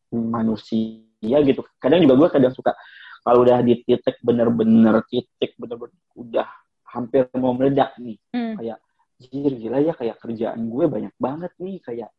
manusia 0.08 1.36
gitu 1.44 1.60
kadang 1.76 2.00
juga 2.00 2.14
gue 2.16 2.28
kadang 2.32 2.52
suka 2.56 2.72
kalau 3.20 3.44
udah 3.44 3.60
di 3.60 3.84
titik 3.84 4.16
bener-bener 4.24 5.04
titik 5.04 5.52
bener-bener 5.60 6.00
udah 6.16 6.48
hampir 6.88 7.28
mau 7.36 7.52
meledak 7.52 7.92
nih 8.00 8.16
Hmm. 8.32 8.56
kayak 8.56 8.80
jir 9.22 9.52
gila 9.54 9.78
ya 9.78 9.94
kayak 9.94 10.18
kerjaan 10.18 10.66
gue 10.66 10.84
banyak 10.86 11.14
banget 11.16 11.52
nih 11.56 11.78
kayak 11.78 12.10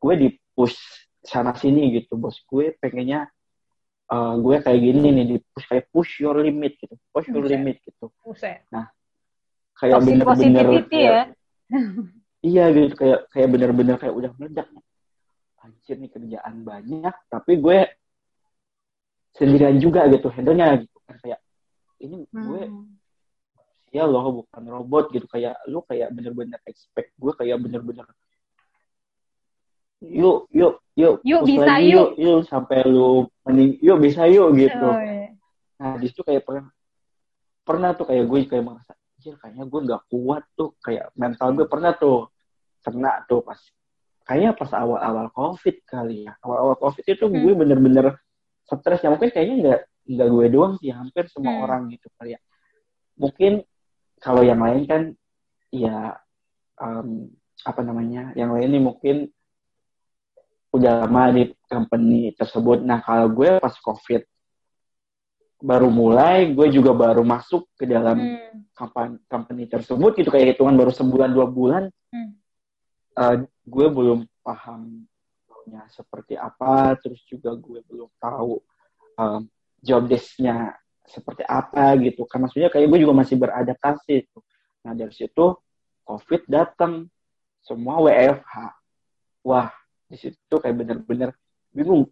gue 0.00 0.14
di 0.16 0.28
push 0.52 0.76
sana 1.20 1.52
sini 1.52 1.92
gitu 1.94 2.16
bos 2.16 2.36
gue 2.44 2.76
pengennya 2.78 3.28
eh, 4.06 4.34
gue 4.38 4.56
kayak 4.60 4.80
gini 4.80 5.08
nih 5.10 5.24
di 5.26 5.36
push 5.40 5.66
kayak 5.66 5.84
push 5.88 6.20
your 6.20 6.36
limit 6.38 6.76
gitu 6.76 6.94
push 7.10 7.28
your 7.28 7.44
Buset. 7.44 7.52
limit 7.52 7.76
gitu 7.82 8.06
Buset. 8.20 8.64
kayak 9.74 9.96
Posi- 9.98 10.06
bener-bener 10.06 10.66
kayak- 10.86 10.88
ya 10.92 11.22
Iya 12.44 12.64
gitu 12.70 12.92
kayak 12.94 13.20
kayak 13.32 13.48
bener-bener 13.48 13.96
kayak 13.96 14.12
udah 14.12 14.30
meledak. 14.36 14.68
Anjir 15.64 15.96
nih 15.96 16.12
kerjaan 16.12 16.60
banyak, 16.60 17.14
tapi 17.32 17.56
gue 17.56 17.88
sendirian 19.32 19.80
juga 19.80 20.04
gitu 20.06 20.28
handle-nya 20.28 20.76
gitu 20.84 20.98
kan 21.08 21.16
kayak 21.18 21.40
ini 21.98 22.28
gue 22.28 22.62
Hmm. 22.68 22.84
Ya 23.94 24.04
loh 24.04 24.42
bukan 24.42 24.62
robot 24.66 25.14
gitu 25.14 25.26
kayak 25.30 25.54
lu 25.70 25.78
kayak 25.86 26.10
bener-bener 26.10 26.58
expect 26.66 27.14
gue 27.14 27.32
kayak 27.38 27.62
bener-bener 27.62 28.02
yuk 30.04 30.50
yuk 30.52 30.82
yuk 30.94 31.22
Yuk, 31.24 31.42
bisa, 31.48 31.64
lagi, 31.64 31.94
yuk. 31.94 32.10
yuk 32.18 32.40
sampai 32.44 32.84
lu 32.84 33.30
mening 33.46 33.78
yuk 33.80 33.98
bisa 34.02 34.26
yuk 34.28 34.52
gitu 34.58 34.84
Oh, 34.84 34.98
iya. 35.00 35.32
Nah, 35.74 35.98
di 35.98 36.06
situ 36.06 36.22
kayak 36.22 36.42
pernah 36.46 36.66
pernah 37.64 37.90
tuh 37.96 38.06
kayak 38.06 38.24
gue 38.30 38.38
kayak 38.46 38.62
merasa, 38.62 38.92
anjir 38.94 39.34
kayaknya 39.40 39.64
gue 39.66 39.80
nggak 39.90 40.02
kuat 40.06 40.42
tuh, 40.54 40.70
kayak 40.78 41.10
mental 41.16 41.48
gue 41.56 41.66
pernah 41.66 41.92
tuh 41.96 42.28
kena 42.84 43.24
tuh 43.26 43.40
pas 43.42 43.58
kayaknya 44.24 44.52
pas 44.54 44.70
awal-awal 44.76 45.26
covid 45.32 45.76
kali 45.84 46.28
ya. 46.28 46.36
Awal-awal 46.44 46.76
covid 46.78 47.04
itu 47.04 47.24
Hmm. 47.26 47.40
gue 47.42 47.52
bener-bener 47.56 48.06
stres 48.64 49.00
ya 49.02 49.08
mungkin 49.10 49.30
kayaknya 49.32 49.56
nggak 49.60 49.80
nggak 50.14 50.28
gue 50.30 50.46
doang 50.52 50.72
sih, 50.78 50.92
hampir 50.92 51.24
semua 51.32 51.52
Hmm. 51.58 51.64
orang 51.64 51.82
gitu 51.90 52.06
kali 52.20 52.36
ya. 52.36 52.40
Mungkin 53.16 53.52
kalau 54.24 54.40
yang 54.40 54.64
lain 54.64 54.88
kan 54.88 55.02
ya 55.68 56.16
em, 56.80 57.28
apa 57.68 57.80
namanya? 57.84 58.32
Yang 58.32 58.50
lain 58.56 58.68
nih 58.72 58.82
mungkin 58.82 59.16
udah 60.74 61.04
lama 61.04 61.30
di 61.30 61.52
company 61.68 62.32
tersebut. 62.34 62.82
Nah, 62.82 63.04
kalau 63.04 63.30
gue 63.30 63.60
pas 63.60 63.76
covid 63.78 64.24
baru 65.60 65.88
mulai, 65.92 66.50
gue 66.50 66.66
juga 66.72 66.96
baru 66.96 67.22
masuk 67.22 67.68
ke 67.78 67.86
dalam 67.86 68.16
Hmm. 68.20 68.64
company, 68.74 69.14
company 69.30 69.64
tersebut 69.70 70.12
gitu 70.18 70.28
kayak 70.32 70.56
hitungan 70.56 70.74
baru 70.74 70.90
sebulan 70.90 71.30
dua 71.30 71.46
bulan. 71.46 71.84
Hmm. 72.10 72.34
Eh, 73.14 73.36
gue 73.46 73.86
belum 73.92 74.26
paham 74.42 75.06
seperti 75.88 76.36
apa, 76.36 76.92
terus 77.00 77.24
juga 77.24 77.56
gue 77.56 77.80
belum 77.88 78.10
tahu 78.20 78.60
em, 79.16 79.48
job 79.80 80.04
desk-nya 80.04 80.76
seperti 81.04 81.44
apa 81.44 81.94
gitu. 82.00 82.24
Kan 82.24 82.44
maksudnya 82.44 82.72
kayak 82.72 82.88
gue 82.88 82.98
juga 83.04 83.14
masih 83.14 83.36
beradaptasi. 83.36 84.24
Gitu. 84.24 84.38
Nah 84.84 84.92
dari 84.96 85.12
situ 85.12 85.56
COVID 86.04 86.42
datang, 86.48 87.08
semua 87.64 88.00
WFH. 88.04 88.54
wah 89.44 89.68
di 90.08 90.16
situ 90.16 90.54
kayak 90.56 90.72
bener-bener 90.72 91.36
bingung 91.68 92.08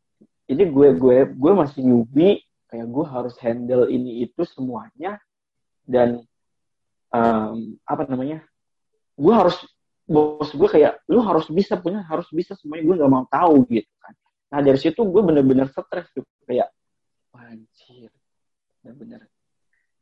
ini 0.53 0.69
gue 0.69 0.89
gue 0.97 1.17
gue 1.33 1.53
masih 1.57 1.81
newbie 1.81 2.45
kayak 2.69 2.89
gue 2.89 3.05
harus 3.09 3.35
handle 3.41 3.89
ini 3.89 4.25
itu 4.29 4.43
semuanya 4.49 5.17
dan 5.85 6.25
um, 7.13 7.77
apa 7.85 8.09
namanya 8.09 8.45
gue 9.17 9.33
harus 9.33 9.57
bos 10.09 10.51
gue 10.51 10.69
kayak 10.69 11.01
lu 11.09 11.25
harus 11.25 11.49
bisa 11.49 11.79
punya 11.79 12.05
harus 12.05 12.27
bisa 12.33 12.57
semuanya 12.59 12.85
gue 12.85 12.95
nggak 13.01 13.13
mau 13.13 13.25
tahu 13.29 13.65
gitu 13.71 13.93
kan 14.01 14.13
nah 14.53 14.61
dari 14.61 14.77
situ 14.77 15.01
gue 15.05 15.23
bener-bener 15.25 15.69
stres 15.73 16.09
tuh 16.13 16.25
kayak 16.45 16.69
anjir 17.33 18.13
bener-bener. 18.83 19.31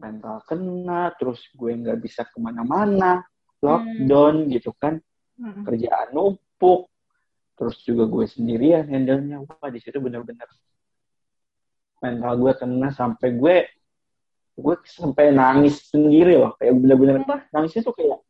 Mental 0.01 0.41
kena 0.49 1.13
terus 1.21 1.45
gue 1.53 1.71
nggak 1.77 2.01
bisa 2.01 2.25
ke 2.25 2.41
mana-mana. 2.41 3.21
Lockdown 3.61 4.49
hmm. 4.49 4.51
gitu 4.57 4.73
kan. 4.75 4.97
Hmm. 5.41 5.65
kerjaan 5.65 6.17
numpuk. 6.17 6.89
Terus 7.57 7.77
juga 7.85 8.09
gue 8.09 8.25
sendirian 8.25 8.89
handle-nya. 8.89 9.45
Wah 9.45 9.69
di 9.69 9.81
situ 9.81 10.01
bener-bener 10.01 10.49
mental 12.01 12.33
gue 12.41 12.53
kena 12.57 12.89
sampai 12.97 13.29
gue 13.37 13.57
gue 14.61 14.75
sampai 14.85 15.33
nangis 15.33 15.89
sendiri 15.89 16.37
loh. 16.37 16.57
Kayak 16.57 16.75
bener-bener 16.81 17.25
nangisnya 17.53 17.85
tuh 17.85 17.97
kayak 17.97 18.21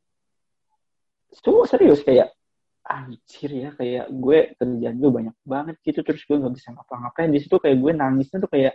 semua 1.31 1.65
serius 1.71 2.03
kayak 2.03 2.35
anjir 2.83 3.51
ya 3.55 3.71
kayak 3.79 4.11
gue 4.11 4.39
kerjaan 4.59 4.97
gue 4.99 5.11
banyak 5.15 5.37
banget 5.47 5.77
gitu 5.87 6.03
terus 6.03 6.23
gue 6.27 6.37
nggak 6.39 6.55
bisa 6.55 6.75
ngapa-ngapain. 6.75 7.31
Di 7.31 7.41
situ 7.43 7.57
kayak 7.59 7.79
gue 7.79 7.93
nangisnya 7.95 8.39
tuh 8.43 8.51
kayak 8.51 8.75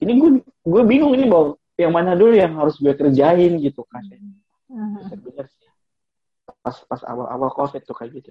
ini 0.00 0.12
gue 0.20 0.30
gue 0.44 0.82
bingung 0.84 1.16
ini 1.16 1.24
bahwa 1.24 1.56
yang 1.76 1.92
mana 1.92 2.16
dulu 2.16 2.32
yang 2.32 2.56
harus 2.56 2.76
gue 2.80 2.92
kerjain 2.96 3.52
gitu 3.60 3.84
kan. 3.88 4.04
Uh-huh. 4.66 5.12
bener 5.12 5.46
sih. 5.48 5.68
Pas 6.64 6.76
pas 6.88 7.00
awal-awal 7.04 7.52
covid 7.52 7.84
tuh 7.84 7.96
kayak 7.96 8.20
gitu. 8.20 8.30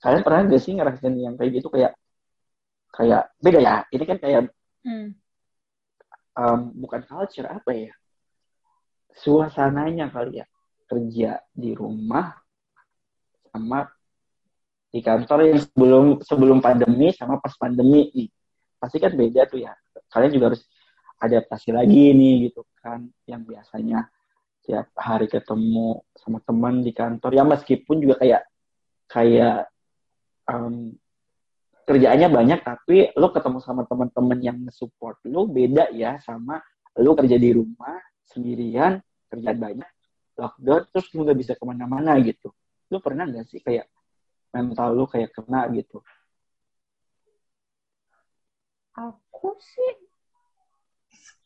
Kalian 0.00 0.24
pernah 0.24 0.48
gak 0.48 0.62
sih 0.64 0.72
ngerasain 0.74 1.12
yang 1.12 1.36
kayak 1.36 1.60
gitu? 1.60 1.68
Kayak 1.68 1.92
kayak 2.90 3.30
beda 3.38 3.58
ya. 3.60 3.76
Ini 3.92 4.04
kan 4.08 4.16
kayak 4.18 4.40
hmm. 4.86 5.08
um, 6.34 6.60
bukan 6.78 7.00
culture 7.04 7.46
apa 7.46 7.70
ya? 7.74 7.92
Suasananya 9.14 10.08
kali 10.08 10.40
ya. 10.40 10.46
Kerja 10.88 11.38
di 11.54 11.70
rumah 11.76 12.34
sama 13.50 13.86
di 14.90 14.98
kantor 15.04 15.38
yang 15.46 15.60
sebelum 15.62 16.04
sebelum 16.24 16.58
pandemi 16.58 17.14
sama 17.14 17.38
pas 17.38 17.54
pandemi. 17.54 18.10
nih 18.10 18.28
pasti 18.80 18.96
kan 18.96 19.12
beda 19.12 19.44
tuh 19.46 19.60
ya. 19.60 19.76
Kalian 20.08 20.32
juga 20.32 20.56
harus 20.56 20.64
adaptasi 21.20 21.76
lagi 21.76 22.16
nih 22.16 22.50
gitu 22.50 22.64
kan. 22.80 23.04
Yang 23.28 23.42
biasanya 23.54 24.08
tiap 24.64 24.88
hari 24.96 25.28
ketemu 25.28 26.00
sama 26.16 26.40
teman 26.40 26.80
di 26.80 26.96
kantor. 26.96 27.30
Ya 27.36 27.44
meskipun 27.44 28.00
juga 28.00 28.16
kayak 28.18 28.42
kayak 29.12 29.68
um, 30.48 30.96
kerjaannya 31.84 32.28
banyak 32.30 32.60
tapi 32.62 33.10
lo 33.18 33.34
ketemu 33.34 33.58
sama 33.58 33.82
teman-teman 33.82 34.38
yang 34.38 34.58
support 34.70 35.18
lo 35.26 35.50
beda 35.50 35.90
ya 35.90 36.22
sama 36.22 36.62
lo 37.02 37.18
kerja 37.18 37.34
di 37.34 37.50
rumah 37.50 37.98
sendirian 38.22 39.02
kerjaan 39.26 39.58
banyak 39.58 39.90
lockdown 40.38 40.86
terus 40.94 41.10
lo 41.18 41.26
gak 41.26 41.38
bisa 41.38 41.52
ke 41.58 41.64
mana-mana 41.66 42.14
gitu. 42.22 42.54
Lo 42.94 43.02
pernah 43.02 43.26
nggak 43.26 43.44
sih 43.50 43.58
kayak 43.58 43.90
mental 44.54 44.94
lo 44.94 45.04
kayak 45.10 45.34
kena 45.34 45.66
gitu 45.74 45.98
aku 48.94 49.58
sih 49.58 49.92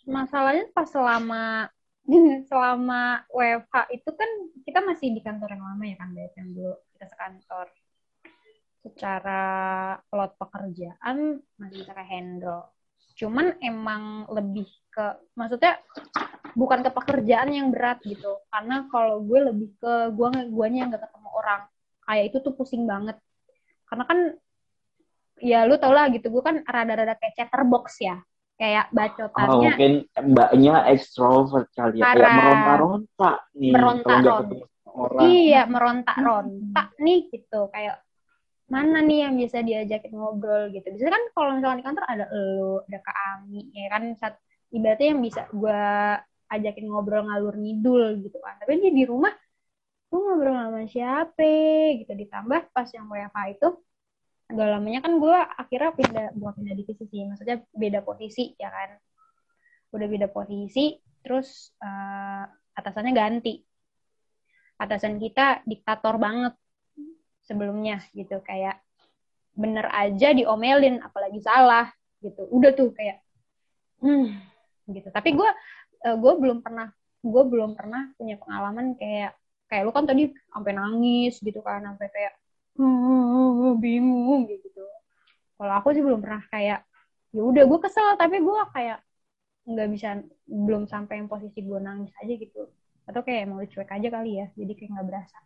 masalahnya 0.05 0.69
pas 0.73 0.89
selama 0.89 1.69
selama 2.51 3.25
WFH 3.33 3.75
itu 3.97 4.11
kan 4.13 4.31
kita 4.69 4.81
masih 4.85 5.17
di 5.17 5.21
kantor 5.25 5.57
yang 5.57 5.65
lama 5.65 5.85
ya 5.89 5.97
kan 5.97 6.11
yang 6.13 6.51
dulu 6.53 6.75
kita 6.93 7.07
sekantor 7.09 7.67
secara 8.85 9.43
load 10.13 10.37
pekerjaan 10.37 11.41
masih 11.57 11.89
kayak 11.89 12.05
handle. 12.05 12.69
Cuman 13.17 13.57
emang 13.65 14.29
lebih 14.29 14.69
ke, 14.93 15.17
maksudnya 15.33 15.81
bukan 16.53 16.85
ke 16.85 16.91
pekerjaan 16.93 17.49
yang 17.49 17.73
berat 17.73 18.05
gitu. 18.05 18.45
Karena 18.53 18.85
kalau 18.93 19.25
gue 19.25 19.41
lebih 19.41 19.73
ke 19.81 20.13
gue 20.13 20.29
guanya 20.53 20.79
yang 20.85 20.91
gak 20.93 21.09
ketemu 21.09 21.31
orang. 21.33 21.61
Kayak 22.05 22.25
itu 22.29 22.37
tuh 22.45 22.53
pusing 22.53 22.85
banget. 22.85 23.17
Karena 23.89 24.05
kan 24.05 24.19
ya 25.41 25.67
lu 25.67 25.75
tau 25.79 25.91
lah 25.95 26.11
gitu. 26.11 26.31
Gue 26.31 26.43
kan 26.43 26.63
rada-rada 26.63 27.15
kayak 27.19 27.35
chatterbox 27.35 27.99
ya. 28.03 28.21
Kayak 28.55 28.87
bacotannya 28.95 29.51
oh, 29.51 29.63
mungkin 29.67 29.93
mbaknya 30.15 30.75
extrovert 30.95 31.67
kali 31.75 31.99
ya. 31.99 32.15
Kayak 32.15 32.31
meronta-ronta 32.39 33.31
nih 33.59 33.73
meronta-ronta 33.75 34.67
iya 35.27 35.63
meronta-ronta 35.67 36.83
nih 37.03 37.21
gitu. 37.35 37.67
Kayak 37.75 38.05
mana 38.71 39.05
nih 39.05 39.29
yang 39.29 39.35
bisa 39.37 39.59
diajakin 39.61 40.13
ngobrol? 40.15 40.73
gitu. 40.73 40.87
Biasanya 40.87 41.13
kan 41.13 41.25
kalau 41.37 41.51
misalnya 41.59 41.79
di 41.79 41.85
kantor 41.85 42.05
ada 42.09 42.27
elu, 42.33 42.75
ada 42.89 42.99
Kak 43.03 43.17
Ami, 43.37 43.61
ya 43.75 43.89
kan? 43.93 44.03
Saat 44.17 44.35
ibaratnya 44.73 45.09
yang 45.13 45.21
bisa 45.21 45.43
gue 45.53 45.83
ajakin 46.55 46.87
ngobrol 46.89 47.23
ngalur 47.29 47.55
ngidul 47.59 48.23
gitu 48.25 48.39
kan. 48.41 48.57
Tapi 48.63 48.81
dia 48.81 48.93
di 48.95 49.05
rumah 49.05 49.35
gue 50.09 50.21
ngobrol 50.21 50.57
sama 50.57 50.83
siapa? 50.89 51.53
gitu. 52.01 52.13
Ditambah 52.15 52.71
pas 52.73 52.89
yang 52.95 53.11
WFH 53.11 53.41
itu 53.61 53.69
agak 54.45 54.67
lamanya 54.77 55.01
kan 55.01 55.17
gue 55.17 55.39
akhirnya 55.57 55.91
pindah 55.97 56.27
bukan 56.37 56.53
pindah 56.61 56.75
divisi 56.77 57.05
sih, 57.09 57.23
maksudnya 57.25 57.65
beda 57.73 58.01
posisi 58.05 58.53
ya 58.61 58.69
kan. 58.69 58.97
Udah 59.95 60.07
beda 60.11 60.29
posisi, 60.29 60.99
terus 61.25 61.73
uh, 61.81 62.45
atasannya 62.77 63.13
ganti. 63.15 63.63
Atasan 64.77 65.23
kita 65.23 65.63
diktator 65.65 66.19
banget 66.19 66.55
sebelumnya 67.45 68.01
gitu 68.17 68.41
kayak 68.41 68.81
bener 69.55 69.87
aja 69.93 70.35
diomelin 70.35 70.99
apalagi 70.99 71.39
salah 71.39 71.87
gitu 72.19 72.43
udah 72.51 72.75
tuh 72.75 72.91
kayak 72.91 73.23
hmm 74.03 74.35
gitu 74.91 75.09
tapi 75.15 75.37
gue 75.37 75.51
uh, 76.05 76.17
gue 76.19 76.33
belum 76.41 76.61
pernah 76.65 76.91
gue 77.25 77.43
belum 77.47 77.79
pernah 77.79 78.11
punya 78.19 78.37
pengalaman 78.37 78.99
kayak 78.99 79.37
kayak 79.71 79.83
lu 79.89 79.93
kan 79.95 80.05
tadi 80.05 80.29
sampai 80.53 80.73
nangis 80.77 81.41
gitu 81.41 81.65
kan 81.65 81.85
sampai 81.87 82.09
kayak 82.13 82.33
hmm, 82.79 83.79
bingung 83.79 84.51
gitu. 84.51 84.85
Kalau 85.55 85.75
aku 85.79 85.95
sih 85.95 86.03
belum 86.03 86.21
pernah 86.23 86.43
kayak 86.51 86.83
ya 87.35 87.43
udah 87.43 87.65
gue 87.67 87.79
kesel 87.83 88.15
tapi 88.15 88.39
gue 88.39 88.55
kayak 88.71 88.99
nggak 89.65 89.89
bisa 89.91 90.23
belum 90.47 90.87
sampai 90.87 91.25
yang 91.25 91.29
posisi 91.31 91.63
gue 91.63 91.79
nangis 91.81 92.13
aja 92.21 92.35
gitu. 92.35 92.71
Atau 93.05 93.21
kayak 93.23 93.51
mau 93.51 93.63
cuek 93.63 93.91
aja 93.91 94.09
kali 94.11 94.43
ya 94.43 94.47
jadi 94.59 94.73
kayak 94.75 94.91
nggak 94.99 95.07
berasa. 95.09 95.39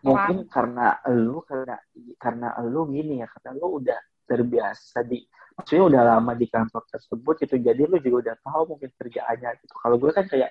Mungkin 0.00 0.48
karena 0.48 0.96
lu 1.12 1.44
karena 1.44 1.76
karena 2.16 2.48
lu 2.64 2.88
gini 2.88 3.20
ya 3.20 3.28
karena 3.28 3.50
lu 3.60 3.84
udah 3.84 4.00
terbiasa 4.24 5.04
di 5.04 5.20
maksudnya 5.58 5.84
udah 5.92 6.02
lama 6.16 6.32
di 6.32 6.48
kantor 6.48 6.88
tersebut 6.88 7.36
itu 7.44 7.60
jadi 7.60 7.84
lu 7.84 8.00
juga 8.00 8.32
udah 8.32 8.36
tahu 8.40 8.62
mungkin 8.76 8.88
kerjaannya 8.96 9.50
gitu. 9.60 9.74
Kalau 9.76 9.96
gue 10.00 10.10
kan 10.16 10.24
kayak 10.24 10.50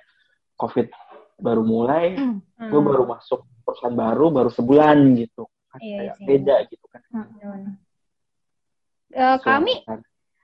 covid 0.59 0.91
baru 1.39 1.63
mulai 1.63 2.15
hmm. 2.15 2.69
gue 2.69 2.81
baru 2.83 3.03
masuk 3.07 3.47
perusahaan 3.63 3.95
baru 3.95 4.25
baru 4.31 4.49
sebulan 4.51 4.97
gitu 5.17 5.47
kan 5.69 5.79
iya, 5.81 5.97
kayak 5.97 6.15
sih. 6.15 6.25
beda 6.27 6.55
gitu 6.67 6.85
kan 6.91 7.01
hmm. 7.09 7.67
uh, 9.15 9.37
kami 9.41 9.73
kan. 9.87 9.99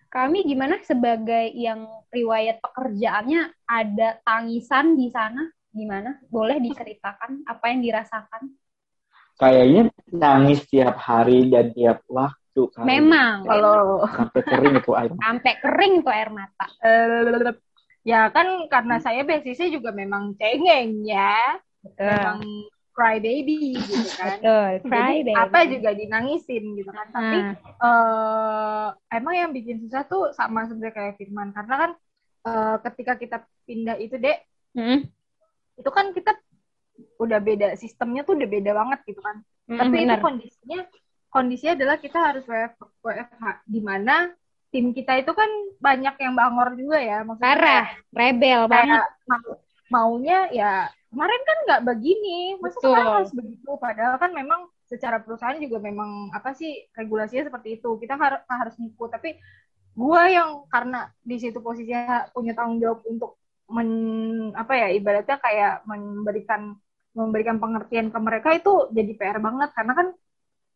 kami 0.10 0.40
gimana 0.48 0.80
sebagai 0.82 1.52
yang 1.54 1.86
riwayat 2.10 2.64
pekerjaannya 2.64 3.52
ada 3.68 4.20
tangisan 4.24 4.96
di 4.96 5.12
sana 5.12 5.44
gimana 5.76 6.24
boleh 6.32 6.58
diceritakan 6.64 7.44
apa 7.44 7.66
yang 7.68 7.84
dirasakan 7.84 8.56
kayaknya 9.36 9.92
nangis 10.12 10.64
tiap 10.72 10.96
hari 10.96 11.52
dan 11.52 11.76
tiap 11.76 12.00
waktu 12.08 12.64
kan. 12.72 12.88
Memang 12.88 13.44
kalau 13.44 14.08
sampai 14.08 14.42
kering 14.48 14.76
itu 14.80 14.92
air 14.96 15.12
mata. 15.12 15.24
Sampai 15.28 15.54
kering 15.60 15.94
tuh 16.00 16.14
air 16.16 16.30
mata. 16.32 16.66
ya 18.06 18.30
kan 18.30 18.70
karena 18.70 19.02
saya 19.02 19.26
basisnya 19.26 19.74
juga 19.74 19.90
memang 19.92 20.38
cengeng 20.38 21.04
ya. 21.04 21.58
Betul. 21.82 22.06
Memang 22.06 22.40
cry 22.96 23.18
baby 23.20 23.76
gitu 23.76 24.10
kan. 24.16 24.40
Betul, 24.40 24.70
cry 24.88 25.20
Jadi, 25.20 25.20
baby. 25.28 25.34
Apa 25.36 25.60
juga 25.68 25.90
dinangisin 25.92 26.64
gitu 26.80 26.92
kan. 26.94 27.08
Tapi 27.12 27.38
uh, 27.84 28.88
emang 29.12 29.34
yang 29.36 29.52
bikin 29.52 29.84
susah 29.84 30.08
tuh 30.08 30.32
sama 30.32 30.64
sebenarnya 30.70 30.96
kayak 30.96 31.14
Firman 31.20 31.52
karena 31.52 31.76
kan 31.76 31.92
uh, 32.48 32.76
ketika 32.88 33.20
kita 33.20 33.38
pindah 33.68 34.00
itu, 34.00 34.16
Dek, 34.16 34.38
hmm. 34.78 35.12
itu 35.82 35.90
kan 35.92 36.16
kita 36.16 36.40
udah 37.20 37.40
beda 37.44 37.68
sistemnya 37.80 38.24
tuh 38.24 38.40
udah 38.40 38.50
beda 38.50 38.72
banget 38.72 39.00
gitu 39.08 39.22
kan 39.24 39.44
mm, 39.68 39.80
tapi 39.80 39.96
bener. 40.04 40.20
itu 40.20 40.24
kondisinya 40.24 40.80
kondisinya 41.32 41.74
adalah 41.76 41.96
kita 42.00 42.20
harus 42.20 42.44
WF, 42.48 42.74
WFH 43.04 43.44
di 43.68 43.80
mana 43.84 44.32
tim 44.74 44.92
kita 44.92 45.22
itu 45.22 45.32
kan 45.32 45.50
banyak 45.80 46.16
yang 46.20 46.34
bangor 46.34 46.70
juga 46.76 46.98
ya 47.00 47.18
maksudnya 47.24 47.56
parah 47.56 47.88
rebel 48.12 48.62
banget. 48.68 49.08
mau, 49.30 49.52
maunya 49.90 50.50
ya 50.52 50.90
kemarin 51.16 51.42
kan 51.48 51.58
nggak 51.64 51.84
begini 51.88 52.60
masa 52.60 52.76
sekarang 52.84 53.16
harus 53.24 53.32
begitu? 53.32 53.72
Padahal 53.80 54.16
kan 54.20 54.32
memang 54.36 54.68
secara 54.84 55.24
perusahaan 55.24 55.56
juga 55.56 55.80
memang 55.80 56.28
apa 56.36 56.52
sih 56.52 56.92
regulasinya 56.92 57.48
seperti 57.48 57.80
itu. 57.80 57.96
Kita 57.96 58.20
harus 58.20 58.44
harus 58.52 58.76
ngikut. 58.76 59.16
Tapi 59.16 59.40
gue 59.96 60.22
yang 60.28 60.68
karena 60.68 61.08
di 61.24 61.40
situ 61.40 61.64
posisinya 61.64 62.36
punya 62.36 62.52
tanggung 62.52 62.84
jawab 62.84 63.00
untuk 63.08 63.40
men 63.72 63.90
apa 64.60 64.76
ya 64.76 64.88
ibaratnya 64.92 65.40
kayak 65.40 65.88
memberikan 65.88 66.76
memberikan 67.16 67.64
pengertian 67.64 68.12
ke 68.12 68.20
mereka 68.20 68.52
itu 68.52 68.92
jadi 68.92 69.12
PR 69.16 69.40
banget. 69.40 69.72
Karena 69.72 69.96
kan 69.96 70.08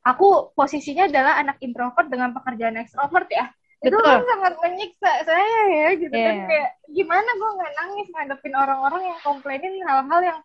aku 0.08 0.56
posisinya 0.56 1.12
adalah 1.12 1.36
anak 1.36 1.60
introvert 1.60 2.08
dengan 2.08 2.32
pekerjaan 2.32 2.80
ekstrovert 2.80 3.28
ya 3.28 3.52
itu 3.80 3.96
Betul. 3.96 4.12
kan 4.12 4.24
sangat 4.28 4.54
menyiksa 4.60 5.12
saya 5.24 5.60
ya 5.72 5.90
gitu 5.96 6.12
kan. 6.12 6.36
Iya. 6.36 6.46
kayak 6.52 6.70
gimana 6.92 7.30
gue 7.32 7.50
nggak 7.56 7.74
nangis 7.80 8.08
ngadepin 8.12 8.56
orang-orang 8.60 9.02
yang 9.08 9.20
komplainin 9.24 9.74
hal-hal 9.88 10.20
yang 10.20 10.40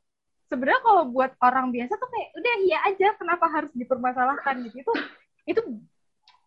sebenarnya 0.47 0.83
kalau 0.87 1.03
buat 1.11 1.35
orang 1.43 1.75
biasa 1.75 1.99
tuh 1.99 2.09
kayak 2.15 2.29
udah 2.39 2.55
iya 2.63 2.79
aja 2.87 3.09
kenapa 3.19 3.51
harus 3.51 3.75
dipermasalahkan? 3.75 4.63
Gitu. 4.71 4.79
Itu 4.79 4.93
itu 5.51 5.61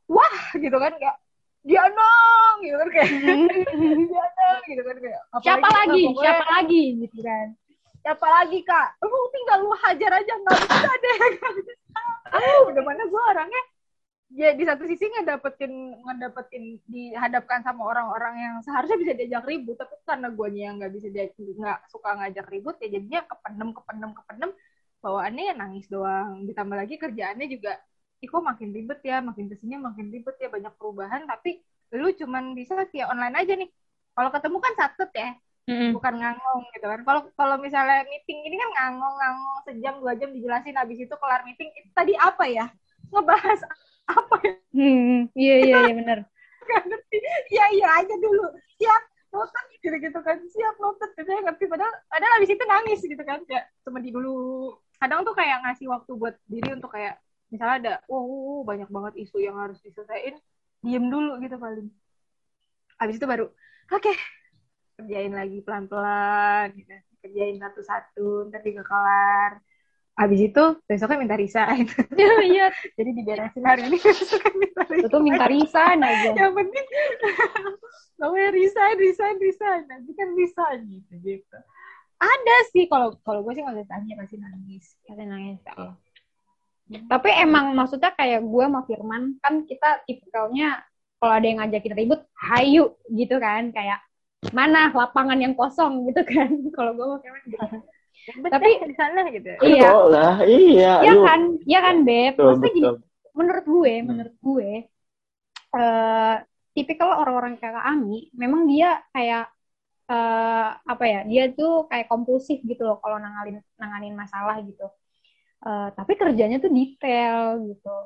wah 0.07 0.37
gitu 0.55 0.77
kan. 0.79 0.95
Kayak 0.95 1.17
dia 1.67 1.83
dong 1.91 2.55
gitu 2.63 2.75
kan. 2.79 2.87
Kayak 2.95 3.09
dia 4.07 4.25
dong 4.31 4.61
gitu 4.63 4.81
kan. 4.87 4.95
Kayak 5.03 5.21
siapa 5.43 5.67
lagi? 5.67 6.01
pokoknya- 6.07 6.23
siapa 6.23 6.45
lagi? 6.55 6.83
Gitu 7.03 7.19
kan. 7.19 7.47
Siapa 7.99 8.27
lagi 8.31 8.59
kak? 8.63 8.87
Lu 9.03 9.19
tinggal 9.35 9.57
lu 9.59 9.71
hajar 9.75 10.11
aja 10.23 10.33
nggak 10.39 10.55
bisa 10.63 10.91
deh. 11.03 11.17
Bisa 11.59 11.73
ah 12.31 12.59
udah 12.67 12.83
mana 12.83 13.03
gue 13.03 13.21
orangnya 13.27 13.61
ya 14.27 14.51
di 14.59 14.63
satu 14.67 14.83
sisi 14.83 15.07
ngedapetin 15.07 15.71
ngedapetin 16.03 16.63
dihadapkan 16.83 17.63
sama 17.63 17.87
orang-orang 17.87 18.35
yang 18.35 18.55
seharusnya 18.59 18.99
bisa 18.99 19.13
diajak 19.15 19.43
ribut 19.47 19.79
tapi 19.79 19.95
karena 20.03 20.27
gue 20.27 20.47
yang 20.51 20.75
nggak 20.77 20.91
bisa 20.91 21.07
dia 21.07 21.31
nggak 21.31 21.87
suka 21.87 22.09
ngajak 22.19 22.45
ribut 22.51 22.75
ya 22.83 22.87
jadinya 22.91 23.23
kependem 23.23 23.69
kependem 23.71 24.11
kependem 24.11 24.51
bawaannya 25.03 25.43
ya 25.49 25.53
nangis 25.57 25.85
doang. 25.87 26.43
Ditambah 26.47 26.77
lagi 26.77 26.95
kerjaannya 26.99 27.47
juga 27.47 27.71
ih 28.23 28.27
kok 28.29 28.43
makin 28.43 28.69
ribet 28.75 28.99
ya? 29.05 29.17
Makin 29.21 29.45
ke 29.51 29.55
sini 29.61 29.75
makin 29.77 30.07
ribet 30.13 30.35
ya? 30.41 30.47
Banyak 30.51 30.73
perubahan. 30.79 31.21
Tapi 31.29 31.61
lu 31.95 32.11
cuman 32.19 32.43
bisa 32.57 32.73
via 32.91 33.05
online 33.11 33.35
aja 33.41 33.53
nih. 33.55 33.69
Kalau 34.17 34.29
ketemu 34.33 34.57
kan 34.65 34.73
satu 34.81 35.03
ya 35.13 35.29
Mm-mm. 35.67 35.91
bukan 35.95 36.13
ngangong 36.19 36.61
gitu 36.75 36.85
kan. 36.91 37.01
Kalau 37.07 37.21
kalau 37.39 37.55
misalnya 37.59 38.03
meeting 38.07 38.39
ini 38.47 38.55
kan 38.55 38.69
ngangong-ngangong 38.75 39.57
sejam 39.67 39.93
dua 40.01 40.13
jam 40.19 40.29
dijelasin. 40.35 40.75
Habis 40.75 40.97
itu 41.05 41.15
kelar 41.21 41.41
meeting 41.47 41.69
itu 41.79 41.89
tadi 41.95 42.13
apa 42.17 42.43
ya? 42.49 42.65
Ngebahas 43.13 43.59
apa 44.07 44.35
ya? 44.43 44.53
Hmm, 44.73 45.27
iya 45.35 45.55
iya 45.63 45.75
iya 45.87 45.93
benar. 45.95 46.19
Gak 46.67 46.83
ngerti. 46.87 47.17
Iya 47.51 47.65
iya 47.75 47.87
aja 48.03 48.15
dulu. 48.19 48.45
Siap 48.79 49.03
notet 49.31 49.65
gitu-gitu 49.79 50.19
kan. 50.23 50.37
Siap 50.47 50.75
notet 50.79 51.11
gitu 51.15 51.29
ya 51.29 51.41
ngerti 51.43 51.65
padahal 51.67 51.93
padahal 52.07 52.33
habis 52.39 52.49
itu 52.51 52.63
nangis 52.67 52.99
gitu 53.03 53.23
kan. 53.23 53.39
Ya 53.51 53.61
semedi 53.83 54.09
dulu. 54.11 54.75
Kadang 54.97 55.21
tuh 55.27 55.35
kayak 55.37 55.61
ngasih 55.67 55.87
waktu 55.91 56.11
buat 56.17 56.35
diri 56.49 56.73
untuk 56.73 56.89
kayak 56.91 57.21
misalnya 57.47 57.75
ada 57.79 57.93
oh 58.11 58.63
banyak 58.67 58.89
banget 58.91 59.13
isu 59.23 59.39
yang 59.39 59.55
harus 59.55 59.79
diselesaikan 59.79 60.35
diem 60.83 61.05
dulu 61.07 61.39
gitu 61.39 61.55
paling 61.55 61.87
habis 62.99 63.15
itu 63.15 63.27
baru 63.27 63.47
oke 63.87 64.11
kerjain 64.97 65.33
lagi 65.33 65.61
pelan-pelan 65.63 66.75
gitu. 66.75 66.91
kerjain 67.23 67.55
satu-satu 67.61 68.51
ntar 68.51 68.61
juga 68.67 68.83
kelar 68.83 69.51
habis 70.17 70.49
itu 70.49 70.63
besoknya 70.83 71.17
minta 71.21 71.37
resign 71.37 71.85
Iya, 72.49 72.73
jadi 72.97 73.09
diberesin 73.13 73.61
hari 73.61 73.85
ini 73.85 73.97
besoknya 74.01 74.51
minta 74.57 74.81
resign 74.89 75.05
itu 75.05 75.17
minta 75.21 75.45
resign 75.45 75.99
aja. 76.01 76.29
yang 76.33 76.53
penting 76.57 76.85
namanya 78.19 78.49
resign 78.49 78.95
resign 78.97 79.35
resign 79.37 79.81
nanti 79.85 80.11
kan 80.17 80.33
resign 80.33 80.79
gitu 80.89 81.13
gitu 81.21 81.57
ada 82.17 82.55
sih 82.73 82.89
kalau 82.89 83.13
kalau 83.21 83.45
gue 83.45 83.53
sih 83.53 83.61
nggak 83.61 83.77
bisa 83.77 83.89
tanya 83.93 84.13
pasti 84.17 84.35
nangis 84.41 84.85
Pasti 85.05 85.23
nangis. 85.23 85.61
ya. 86.89 86.99
Tapi 87.05 87.29
emang 87.37 87.77
maksudnya 87.77 88.09
kayak 88.17 88.41
gue 88.41 88.63
sama 88.65 88.81
Firman 88.89 89.37
kan 89.37 89.69
kita 89.69 90.01
tipikalnya 90.09 90.81
kalau 91.21 91.33
ada 91.33 91.45
yang 91.45 91.61
ngajakin 91.61 91.93
ribut, 91.93 92.21
hayu 92.33 92.93
gitu 93.09 93.37
kan 93.37 93.69
kayak 93.69 94.01
mana 94.49 94.89
lapangan 94.93 95.37
yang 95.37 95.53
kosong 95.53 96.05
gitu 96.09 96.21
kan. 96.23 96.47
Kalau 96.77 96.93
gue 96.93 97.05
sama 97.05 97.17
Firman 97.21 97.41
gitu. 97.49 97.77
Tapi- 98.27 98.79
di 98.83 98.95
sana 98.95 99.21
gitu 99.31 99.49
Iya. 99.63 99.89
Lah, 100.11 100.35
iya. 100.43 100.93
Iya 101.03 101.13
kan, 101.23 101.41
iya 101.63 101.79
kan 101.79 101.95
Beb. 102.03 102.33
Betul, 102.35 102.45
Maksudnya 102.51 102.71
gini, 102.75 102.83
betul. 102.83 102.95
menurut 103.37 103.65
gue, 103.65 103.93
menurut 104.03 104.35
gue, 104.41 104.69
eh 105.77 106.35
tipikal 106.75 107.09
orang-orang 107.21 107.57
kayak 107.57 107.73
Kak 107.79 107.87
Ami, 107.87 108.29
memang 108.35 108.69
dia 108.69 109.01
kayak 109.11 109.45
eh 110.07 110.69
apa 110.73 111.03
ya, 111.03 111.19
dia 111.27 111.43
tuh 111.51 111.83
kayak 111.91 112.07
kompulsif 112.07 112.63
gitu 112.63 112.83
loh 112.87 112.97
kalau 113.03 113.19
nanganin 113.19 113.59
nanganin 113.75 114.15
masalah 114.15 114.59
gitu. 114.63 114.87
Eh, 115.57 115.89
tapi 115.97 116.13
kerjanya 116.15 116.61
tuh 116.61 116.69
detail 116.71 117.59
gitu. 117.65 117.97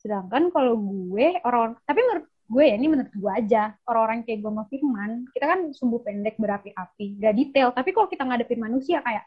Sedangkan 0.00 0.48
kalau 0.50 0.74
gue 0.76 1.38
orang, 1.44 1.76
tapi 1.84 2.00
menurut 2.02 2.26
gue 2.44 2.64
ya 2.64 2.74
ini 2.76 2.86
menurut 2.92 3.12
gue 3.12 3.32
aja 3.32 3.72
orang-orang 3.88 4.20
kayak 4.24 4.40
gue 4.42 4.50
sama 4.52 4.64
Firman, 4.68 5.10
kita 5.32 5.44
kan 5.48 5.60
sumbu 5.72 6.04
pendek 6.04 6.36
berapi-api, 6.36 7.06
gak 7.20 7.34
detail. 7.36 7.68
Tapi 7.72 7.90
kalau 7.92 8.08
kita 8.08 8.24
ngadepin 8.24 8.60
manusia 8.60 9.00
kayak, 9.00 9.24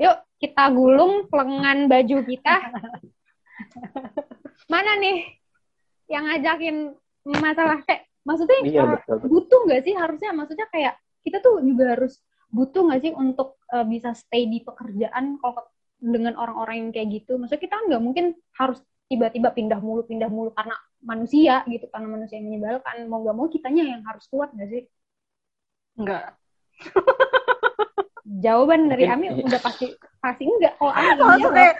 yuk 0.00 0.16
kita 0.40 0.72
gulung 0.72 1.28
lengan 1.28 1.84
baju 1.84 2.16
kita, 2.24 2.54
mana 4.72 4.96
nih 4.96 5.36
yang 6.08 6.24
ngajakin 6.24 6.96
masalah? 7.28 7.84
Kayak 7.84 8.08
maksudnya 8.24 8.58
Iya, 8.64 8.82
uh, 8.82 8.88
betul, 8.96 9.16
betul. 9.20 9.28
butuh 9.28 9.60
nggak 9.68 9.82
sih 9.84 9.94
harusnya? 9.94 10.30
Maksudnya 10.32 10.66
kayak 10.72 10.94
kita 11.20 11.44
tuh 11.44 11.60
juga 11.60 11.92
harus 11.92 12.24
butuh 12.48 12.82
nggak 12.88 13.00
sih 13.04 13.12
untuk 13.12 13.60
uh, 13.68 13.84
bisa 13.84 14.16
stay 14.16 14.48
di 14.48 14.64
pekerjaan 14.64 15.36
kalau 15.38 15.68
dengan 16.00 16.32
orang-orang 16.40 16.88
yang 16.88 16.90
kayak 16.96 17.08
gitu? 17.20 17.36
Maksudnya 17.36 17.60
kita 17.60 17.76
nggak 17.76 18.00
mungkin 18.00 18.32
harus 18.56 18.80
tiba-tiba 19.12 19.52
pindah 19.52 19.82
mulu 19.84 20.08
pindah 20.08 20.32
mulu 20.32 20.54
karena 20.56 20.78
manusia 21.04 21.60
gitu 21.68 21.84
karena 21.92 22.08
manusia 22.08 22.40
yang 22.40 22.48
menyebalkan. 22.48 23.04
Mau 23.04 23.20
nggak 23.20 23.36
mau 23.36 23.46
kitanya 23.52 23.84
yang 23.84 24.02
harus 24.08 24.24
kuat 24.32 24.48
nggak 24.56 24.68
sih? 24.72 24.82
Enggak 26.00 26.32
jawaban 28.22 28.86
dari 28.86 29.04
Ami 29.04 29.32
udah 29.32 29.60
pasti 29.60 29.90
pasti 30.18 30.44
enggak. 30.44 30.76
Kalau 30.76 30.92
Ami 30.92 31.08
langsung 31.14 31.50
jawab. 31.50 31.56
kayak 31.56 31.74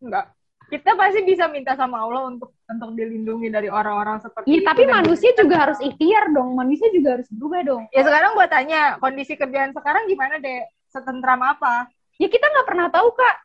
enggak. 0.00 0.26
Kita 0.70 0.94
pasti 0.94 1.20
bisa 1.26 1.50
minta 1.50 1.74
sama 1.74 1.98
Allah 1.98 2.30
untuk 2.30 2.54
untuk 2.62 2.90
dilindungi 2.94 3.50
dari 3.50 3.66
orang-orang 3.66 4.22
seperti 4.22 4.46
Iya, 4.46 4.62
itu 4.62 4.68
tapi 4.70 4.82
dan 4.86 4.92
manusia 4.96 5.30
kita- 5.34 5.40
juga 5.42 5.56
harus 5.58 5.78
ikhtiar 5.82 6.24
dong. 6.30 6.48
Manusia 6.54 6.88
juga 6.90 7.08
harus 7.18 7.26
berubah 7.28 7.60
dong. 7.66 7.82
Ya 7.90 8.02
sekarang 8.02 8.38
gua 8.38 8.46
tanya 8.46 8.80
kondisi 8.96 9.34
kerjaan 9.34 9.74
sekarang 9.74 10.06
gimana 10.06 10.38
deh 10.38 10.62
setentram 10.86 11.42
apa? 11.42 11.90
Ya 12.16 12.30
kita 12.30 12.46
nggak 12.46 12.66
pernah 12.66 12.86
tahu 12.86 13.10
kak. 13.10 13.36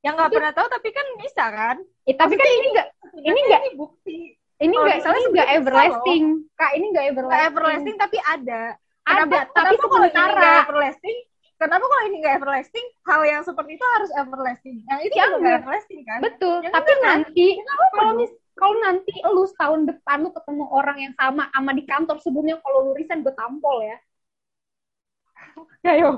Yang 0.00 0.14
nggak 0.14 0.32
pernah 0.32 0.52
tahu 0.54 0.66
tapi 0.70 0.88
kan 0.90 1.06
bisa 1.18 1.44
kan? 1.44 1.76
Eh, 2.06 2.14
tapi 2.14 2.34
kan 2.34 2.46
ini 2.46 2.66
nggak 2.70 2.88
ini 3.18 3.40
nggak 3.42 3.60
ini 3.60 3.70
bukti. 3.74 4.18
ini 4.60 4.72
nggak 4.72 4.96
misalnya 5.00 5.18
ini 5.18 5.30
nggak 5.32 5.50
everlasting. 5.56 6.24
kak 6.54 6.70
ini 6.72 6.86
nggak 6.86 7.04
nggak 7.04 7.10
everlasting. 7.10 7.48
everlasting 7.50 7.96
tapi 7.98 8.18
ada 8.22 8.62
ada 9.10 9.24
kenapa, 9.24 9.36
tapi 9.50 9.74
kenapa 9.74 9.84
kalau 9.84 9.98
ini 10.00 10.10
sementara 10.10 10.32
nggak 10.32 10.56
everlasting 10.62 11.18
kenapa 11.56 11.84
kalau 11.84 12.02
ini 12.02 12.16
nggak 12.18 12.34
everlasting 12.34 12.86
hal 13.02 13.20
yang 13.22 13.42
seperti 13.42 13.70
itu 13.72 13.86
harus 13.90 14.10
everlasting 14.14 14.76
yang 14.82 14.98
itu 15.00 15.10
Ya, 15.10 15.16
juga 15.18 15.26
nggak 15.26 15.36
enggak. 15.36 15.58
everlasting 15.60 16.00
kan 16.02 16.18
betul 16.20 16.56
Ya 16.58 16.70
tapi 16.70 16.90
enggak 16.90 17.02
kan? 17.02 17.18
nanti 17.20 17.46
kalau 17.90 18.12
mis 18.14 18.30
kalau 18.52 18.76
nanti 18.78 19.12
lu 19.26 19.42
setahun 19.46 19.80
depan 19.84 20.16
lu 20.20 20.30
ketemu 20.30 20.64
orang 20.68 20.96
yang 20.98 21.12
sama 21.14 21.48
sama 21.48 21.70
di 21.70 21.82
kantor 21.82 22.16
sebelumnya 22.18 22.56
kalau 22.58 22.78
lu 22.82 22.92
resign 22.92 23.20
gue 23.20 23.34
tampol 23.34 23.76
ya 23.80 23.96
ya 25.86 25.92
yo 25.98 26.10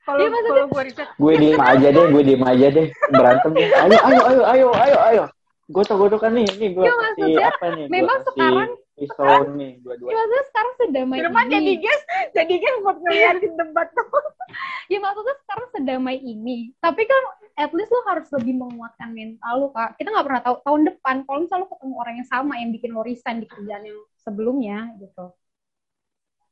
kalau 0.00 0.18
Iya, 0.18 0.28
maksudnya- 0.30 0.52
kalau 0.54 0.68
gue 0.68 0.82
riset 0.84 1.08
Gue 1.14 1.32
diem 1.36 1.60
aja 1.60 1.88
deh, 1.90 2.04
gue 2.06 2.22
diem 2.24 2.40
aja 2.42 2.66
deh. 2.70 2.86
Berantem 3.10 3.50
deh. 3.52 3.68
Ayo, 3.68 3.96
ayo, 4.00 4.20
ayo, 4.24 4.42
ayo, 4.46 4.68
ayo, 4.74 4.98
ayo. 5.04 5.22
Gue 5.68 5.82
tau, 5.84 6.00
gue 6.00 6.08
kan 6.16 6.32
nih, 6.32 6.48
nih 6.50 6.68
gue 6.72 6.80
Iya, 6.80 6.94
maksudnya 6.96 7.46
apa 7.46 7.66
nih? 7.70 7.86
Memang 7.86 8.18
sekarang- 8.24 8.72
pisau 8.98 9.46
nih, 9.54 9.72
dua-dua. 9.80 10.08
ya 10.10 10.14
maksudnya 10.18 10.46
sekarang 10.50 10.72
sedamai 10.82 11.18
Firman 11.22 11.46
jadi 11.46 11.62
ini 11.62 11.74
guys 11.78 12.02
jadi 12.34 12.54
guys 12.58 12.76
buat 12.82 12.98
ngeliatin 12.98 13.52
debat 13.54 13.88
tuh 13.94 14.08
ya 14.92 14.98
maksudnya 14.98 15.34
sekarang 15.46 15.66
sedamai 15.72 16.16
ini 16.18 16.74
tapi 16.82 17.02
kan 17.06 17.22
at 17.58 17.70
least 17.74 17.90
lu 17.90 18.02
harus 18.06 18.28
lebih 18.34 18.54
menguatkan 18.58 19.10
mental 19.14 19.54
lu 19.62 19.68
kak 19.70 19.94
kita 19.98 20.10
nggak 20.10 20.26
pernah 20.26 20.42
tahu 20.42 20.56
tahun 20.66 20.80
depan 20.94 21.16
kalau 21.26 21.38
misalnya 21.46 21.62
lu 21.64 21.70
ketemu 21.70 21.94
orang 21.94 22.14
yang 22.18 22.28
sama 22.28 22.52
yang 22.58 22.70
bikin 22.74 22.90
lo 22.90 23.02
resign 23.06 23.38
di 23.38 23.46
kerjaan 23.46 23.82
yang 23.86 23.98
sebelumnya 24.18 24.78
gitu 24.98 25.26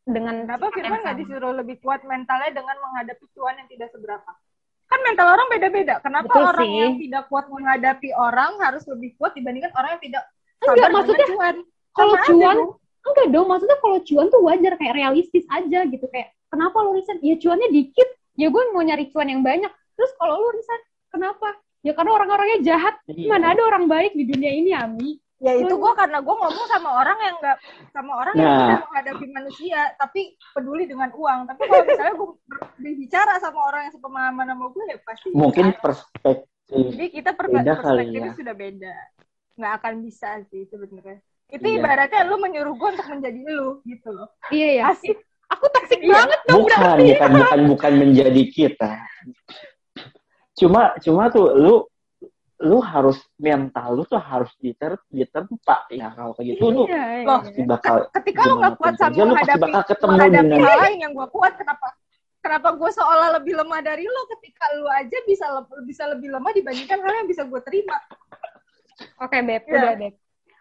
dengan 0.06 0.46
Kenapa 0.46 0.70
sifat 0.70 0.74
Firman 0.78 1.00
nggak 1.02 1.18
disuruh 1.18 1.52
lebih 1.58 1.76
kuat 1.82 2.00
mentalnya 2.06 2.54
dengan 2.54 2.78
menghadapi 2.78 3.26
cuan 3.34 3.58
yang 3.58 3.66
tidak 3.66 3.90
seberapa? 3.90 4.30
Kan 4.86 5.00
mental 5.02 5.34
orang 5.34 5.50
beda-beda. 5.50 5.98
Kenapa 5.98 6.30
Betul 6.30 6.46
orang 6.46 6.62
sih. 6.62 6.78
yang 6.78 6.94
tidak 6.94 7.24
kuat 7.26 7.46
menghadapi 7.50 8.10
orang 8.14 8.54
harus 8.62 8.86
lebih 8.86 9.18
kuat 9.18 9.34
dibandingkan 9.34 9.74
orang 9.74 9.98
yang 9.98 10.02
tidak 10.06 10.22
Enggak, 10.62 10.88
maksudnya 10.94 11.26
cuan? 11.36 11.56
Kalau 11.96 12.14
cuan 12.22 12.56
dong. 12.56 12.70
enggak 13.02 13.26
dong 13.30 13.46
maksudnya 13.46 13.78
kalau 13.78 13.98
cuan 14.00 14.26
tuh 14.28 14.40
wajar 14.42 14.72
kayak 14.74 14.94
realistis 14.94 15.44
aja 15.48 15.80
gitu 15.84 16.06
kayak 16.06 16.30
kenapa 16.46 16.76
lo 16.78 16.92
resign 16.92 17.18
ya 17.20 17.34
cuannya 17.34 17.68
dikit 17.70 18.08
ya 18.34 18.46
gue 18.46 18.62
mau 18.70 18.80
nyari 18.80 19.08
cuan 19.08 19.26
yang 19.26 19.40
banyak 19.40 19.68
terus 19.94 20.12
kalau 20.14 20.36
lo 20.36 20.48
resign 20.50 20.82
kenapa 21.08 21.48
ya 21.80 21.92
karena 21.92 22.12
orang-orangnya 22.12 22.58
jahat 22.62 22.94
Iya. 23.06 23.28
mana 23.28 23.52
ada 23.52 23.62
orang 23.64 23.86
baik 23.86 24.12
di 24.12 24.24
dunia 24.24 24.52
ini 24.52 24.70
Ami 24.70 25.10
Ya 25.36 25.52
itu 25.52 25.68
gue 25.68 25.92
karena 25.92 26.24
gue 26.24 26.32
ngomong 26.32 26.64
sama 26.64 26.96
orang 26.96 27.18
yang 27.20 27.36
nggak 27.36 27.58
sama 27.92 28.12
orang 28.16 28.34
yang 28.34 28.48
Nah. 28.48 28.56
bisa 28.56 28.76
menghadapi 28.82 29.26
manusia 29.28 29.80
tapi 30.00 30.20
peduli 30.56 30.88
dengan 30.88 31.12
uang. 31.12 31.44
Tapi 31.44 31.60
kalau 31.62 31.84
misalnya 31.84 32.14
gue 32.16 32.28
berbicara 32.80 33.32
sama 33.36 33.60
orang 33.62 33.80
yang 33.84 33.92
sepemahaman 33.92 34.46
sama 34.48 34.64
gue 34.72 34.84
ya 34.88 34.98
pasti 35.04 35.28
Mungkin 35.36 35.64
bisa. 35.68 35.80
perspektif. 35.84 36.84
Jadi 36.88 37.06
kita 37.12 37.30
per 37.36 37.46
Beda 37.46 37.68
kali 37.68 37.76
perspektifnya 37.76 38.24
ya. 38.24 38.32
sudah 38.32 38.54
beda. 38.56 38.94
Nggak 39.60 39.72
akan 39.76 39.94
bisa 40.00 40.28
sih 40.48 40.62
sebenarnya. 40.64 41.20
Itu 41.46 41.62
Iya. 41.62 41.78
ibaratnya 41.78 42.26
lu 42.26 42.36
menyuruh 42.36 42.74
gue 42.74 42.88
untuk 42.90 43.06
menjadi 43.08 43.40
lu 43.46 43.78
gitu 43.82 44.08
loh. 44.10 44.28
iya 44.48 44.68
ya 44.76 44.82
Asik. 44.90 45.14
aku 45.46 45.64
toxic 45.70 46.00
Iya. 46.00 46.14
banget 46.16 46.40
dong 46.44 46.58
Bukan, 46.60 46.76
berarti 46.76 47.04
bukan, 47.08 47.30
bukan, 47.32 47.60
bukan 47.70 47.92
menjadi 47.96 48.42
kita. 48.48 48.92
cuma 50.54 50.96
cuma 50.98 51.28
tuh 51.28 51.52
lu 51.52 51.74
lu 52.58 52.80
harus 52.80 53.20
mental 53.36 53.92
lu 53.92 54.02
tuh 54.02 54.16
harus 54.16 54.48
diter 54.56 54.96
diterpa 55.06 55.84
ya 55.86 56.08
kalau 56.10 56.32
kayak 56.32 56.56
gitu 56.56 56.64
lu 56.66 56.82
Iya, 56.82 56.96
iya, 56.96 57.22
Loh, 57.22 57.36
iya. 57.36 57.44
pasti 57.44 57.60
bakal 57.62 57.94
ketika 58.10 58.40
lu 58.42 58.54
gak 58.56 58.74
kuat 58.74 58.94
sama 58.96 59.12
lu 59.12 59.14
pasti 59.14 59.28
menghadapi 59.28 59.60
bakal 59.62 59.82
ketemu 59.84 60.10
menghadapi 60.10 60.40
dengan 60.40 60.60
hal 60.64 60.78
lain 60.80 60.98
yang 60.98 61.12
gue 61.12 61.28
kuat 61.28 61.52
kenapa 61.54 61.86
kenapa 62.40 62.68
gue 62.72 62.90
seolah 62.90 63.28
lebih 63.36 63.54
lemah 63.54 63.80
dari 63.82 64.04
lo 64.04 64.22
ketika 64.32 64.64
lu 64.74 64.86
aja 64.88 65.18
bisa 65.22 65.46
le- 65.52 65.84
bisa 65.84 66.02
lebih 66.08 66.28
lemah 66.30 66.50
dibandingkan 66.50 66.98
hal 66.98 67.12
yang 67.14 67.28
bisa 67.28 67.42
gue 67.44 67.60
terima 67.62 67.96
Oke, 69.20 69.36
Beb, 69.38 69.62
Iya. 69.62 69.76
udah, 69.76 69.92
Beb. 69.94 70.14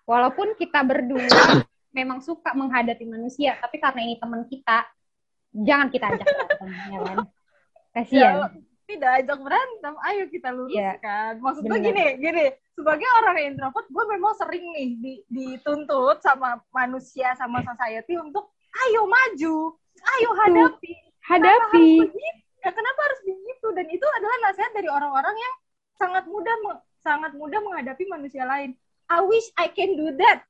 Walaupun 0.06 0.54
kita 0.56 0.86
berdua 0.86 1.26
memang 1.98 2.22
suka 2.22 2.54
menghadapi 2.54 3.06
manusia, 3.10 3.58
tapi 3.58 3.82
karena 3.82 4.02
ini 4.06 4.16
teman 4.22 4.46
kita, 4.46 4.86
jangan 5.52 5.88
kita 5.90 6.06
ajak 6.14 6.26
berantem, 6.30 6.68
ya 6.70 7.00
kan? 7.02 7.18
Kasian. 7.96 8.22
ya, 8.22 8.50
tidak 8.86 9.12
ajak 9.18 9.40
berantem 9.42 9.94
ayo 9.98 10.24
kita 10.30 10.50
luruskan 10.54 11.42
maksud 11.42 11.66
gue 11.66 11.74
Bener. 11.74 11.90
gini 11.90 12.06
gini 12.22 12.46
sebagai 12.78 13.10
orang 13.18 13.36
yang 13.42 13.48
introvert 13.58 13.88
gue 13.90 14.04
memang 14.14 14.34
sering 14.38 14.62
nih 14.62 14.90
di, 15.02 15.14
dituntut 15.26 16.22
sama 16.22 16.62
manusia 16.70 17.34
sama 17.34 17.66
society 17.66 18.14
untuk 18.14 18.54
ayo 18.86 19.10
maju 19.10 19.74
ayo 20.06 20.30
hadapi 20.38 20.94
Hadapi. 21.26 21.42
Kenapa 21.66 21.66
harus 21.74 22.06
begitu? 22.06 22.42
Ya, 22.62 22.72
kenapa 22.74 23.00
harus 23.02 23.22
begitu? 23.26 23.68
Dan 23.74 23.88
itu 23.90 24.06
adalah 24.06 24.38
nasihat 24.46 24.72
dari 24.78 24.90
orang-orang 24.90 25.36
yang 25.38 25.54
sangat 25.98 26.24
mudah 26.30 26.56
sangat 27.02 27.32
mudah 27.34 27.60
menghadapi 27.66 28.04
manusia 28.06 28.46
lain. 28.46 28.78
I 29.06 29.20
wish 29.22 29.48
I 29.56 29.68
can 29.70 29.94
do 29.96 30.14
that. 30.18 30.42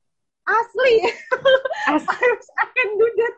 Asli. 0.45 0.93
As- 1.91 2.07
I 2.07 2.17
wish 2.21 2.49
I 2.55 2.65
can 2.71 2.89
do 2.95 3.07
that. 3.19 3.35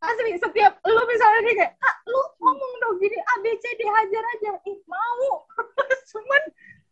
Asli, 0.00 0.32
setiap 0.40 0.80
lu 0.82 1.02
misalnya 1.04 1.40
nih 1.44 1.54
kayak, 1.60 1.72
ah, 1.76 1.96
lu 2.08 2.20
ngomong 2.40 2.72
dong 2.80 2.96
gini, 2.98 3.20
A, 3.20 3.34
B, 3.40 3.52
C, 3.60 3.64
D, 3.76 3.84
hajar 3.84 4.24
aja. 4.32 4.50
Ih, 4.64 4.78
mau. 4.88 5.44
Cuman 6.10 6.42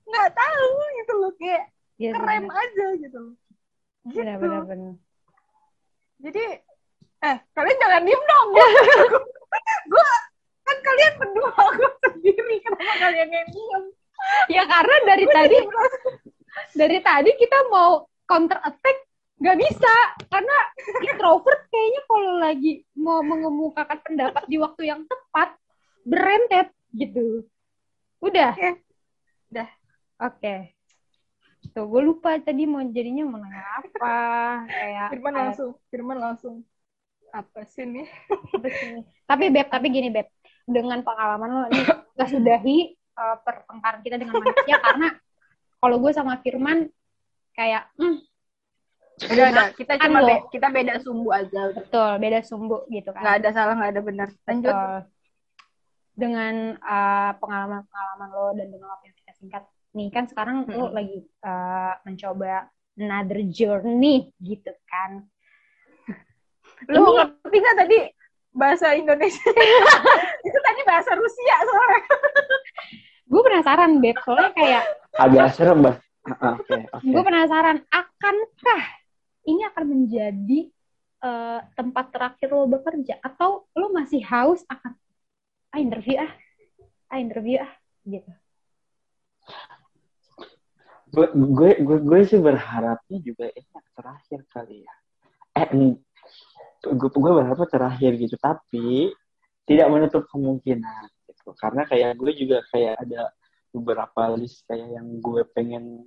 nggak 0.04 0.28
tahu 0.36 0.68
gitu 1.00 1.12
loh. 1.16 1.32
Kayak 1.36 1.72
Iya, 1.98 2.14
ngerem 2.14 2.44
benar. 2.46 2.62
aja 2.62 2.86
gitu 3.00 3.18
loh. 3.18 3.34
Gitu. 4.06 4.22
Benar, 4.22 4.62
benar. 4.68 4.94
Jadi, 6.20 6.44
eh, 7.24 7.36
kalian 7.52 7.78
jangan 7.80 8.02
diem 8.06 8.22
dong. 8.22 8.48
gue, 8.52 8.68
kan 10.68 10.76
kalian 10.78 11.12
berdua, 11.18 11.50
gue 11.74 11.90
sendiri. 12.06 12.54
Kenapa 12.60 12.92
kalian 13.02 13.28
yang 13.32 13.48
diem? 13.50 13.84
Ya 14.52 14.62
karena 14.66 14.96
dari 15.06 15.24
tadi 15.30 15.56
dari 16.78 17.02
tadi 17.02 17.30
kita 17.34 17.58
mau 17.74 18.06
counter 18.22 18.62
attack 18.62 18.96
nggak 19.38 19.58
bisa 19.58 19.94
karena 20.30 20.56
introvert 21.02 21.66
kayaknya 21.70 22.00
kalau 22.06 22.32
lagi 22.38 22.72
mau 22.94 23.22
mengemukakan 23.22 23.98
pendapat 24.02 24.44
di 24.46 24.56
waktu 24.62 24.82
yang 24.86 25.02
tepat 25.06 25.58
berentet 26.06 26.70
gitu. 26.94 27.46
Udah. 28.22 28.54
Oke. 28.54 28.70
Udah. 29.50 29.68
Oke. 30.22 30.54
Tuh, 31.74 31.84
gue 31.86 32.02
lupa 32.02 32.34
tadi 32.42 32.66
mau 32.66 32.82
jadinya 32.82 33.22
mau 33.28 33.38
nanya 33.38 33.62
apa. 33.78 34.18
Kayak 34.66 35.06
Firman 35.14 35.30
kayak- 35.34 35.38
langsung, 35.46 35.70
Firman 35.90 36.18
langsung. 36.18 36.54
Apa 37.28 37.60
sih 37.68 37.84
nih? 37.84 38.08
Tapi 39.28 39.44
Beb, 39.52 39.68
tapi 39.68 39.86
gini 39.92 40.08
Beb. 40.08 40.26
Dengan 40.64 41.04
pengalaman 41.04 41.48
lo 41.48 41.64
nih, 41.70 41.84
sudahi 42.32 42.96
uh, 43.14 43.36
pertengkaran 43.44 44.00
kita 44.02 44.16
dengan 44.16 44.40
manusia 44.40 44.76
karena 44.80 45.08
kalau 45.78 45.96
gue 45.98 46.12
sama 46.12 46.38
Firman 46.42 46.90
kayak 47.52 47.90
hmm, 47.98 48.22
Udah, 49.18 49.46
udah. 49.50 49.66
Kita 49.74 49.98
Kan 49.98 50.14
cuma 50.14 50.22
lo. 50.22 50.30
be- 50.30 50.46
kita 50.54 50.66
beda 50.70 50.94
sumbu 51.02 51.34
aja. 51.34 51.50
udah. 51.50 51.74
betul 51.74 52.10
beda 52.22 52.38
sumbu 52.46 52.86
gitu 52.86 53.10
kan. 53.10 53.18
Nggak 53.26 53.36
ada 53.42 53.50
salah, 53.50 53.74
nggak 53.74 53.90
ada 53.90 54.02
benar. 54.02 54.28
Lanjut. 54.46 54.70
Betul. 54.70 54.96
Dengan 56.18 56.54
uh, 56.78 57.30
pengalaman-pengalaman 57.38 58.28
lo 58.30 58.46
dan 58.54 58.66
dengan 58.70 58.88
waktu 58.94 59.10
yang 59.10 59.18
kita 59.18 59.32
singkat 59.34 59.62
nih 59.88 60.08
kan 60.14 60.24
sekarang 60.30 60.56
lo 60.70 60.86
Mm-mm. 60.86 60.94
lagi 60.94 61.18
uh, 61.42 61.98
mencoba 62.06 62.70
another 62.94 63.42
journey 63.50 64.30
gitu 64.38 64.70
kan. 64.86 65.26
Lu 66.86 67.02
Ini- 67.02 67.14
ngerti 67.18 67.56
nggak 67.58 67.76
tadi 67.76 67.98
bahasa 68.54 68.94
Indonesia? 68.94 69.50
itu 70.46 70.58
tadi 70.62 70.80
bahasa 70.86 71.10
Rusia 71.18 71.56
soalnya. 71.58 72.02
Gue 73.28 73.42
penasaran 73.44 74.00
Beb, 74.00 74.16
soalnya 74.24 74.50
kayak 74.56 74.84
agak 75.20 75.52
serem 75.52 75.84
bah 75.84 75.96
Ah, 76.28 76.60
oke 76.60 76.76
oke. 76.92 77.08
Gue 77.08 77.22
penasaran 77.24 77.78
akankah 77.88 78.84
ini 79.48 79.64
akan 79.72 79.84
menjadi 79.88 80.60
uh, 81.24 81.64
tempat 81.72 82.12
terakhir 82.12 82.52
lo 82.52 82.68
bekerja? 82.68 83.16
Atau 83.24 83.64
lo 83.72 83.88
masih 83.88 84.20
haus 84.28 84.60
akan 84.68 84.92
ah 85.72 85.80
interview 85.80 86.20
ah. 86.20 86.32
Ah 87.08 87.18
interview 87.20 87.56
ah 87.64 87.72
gitu. 88.04 88.28
gue 91.08 91.24
gue 91.32 91.70
gue 91.80 91.98
gue 92.04 92.20
sih 92.28 92.36
berharapnya 92.36 93.16
juga 93.24 93.48
ini 93.48 93.64
yang 93.72 93.88
terakhir 93.96 94.40
kali 94.52 94.84
ya. 94.84 94.94
Eh 95.56 95.68
gue 96.84 97.08
gue 97.08 97.32
berharap 97.32 97.64
terakhir 97.72 98.12
gitu. 98.20 98.36
Tapi 98.36 99.16
tidak 99.64 99.88
menutup 99.88 100.28
kemungkinan 100.28 101.08
gitu. 101.48 101.56
Karena 101.56 101.82
kayak 101.88 102.12
gue 102.20 102.32
juga 102.36 102.58
kayak 102.68 102.94
ada 103.08 103.32
beberapa 103.72 104.36
list 104.36 104.68
kayak 104.68 105.00
yang 105.00 105.08
gue 105.24 105.42
pengen 105.56 106.04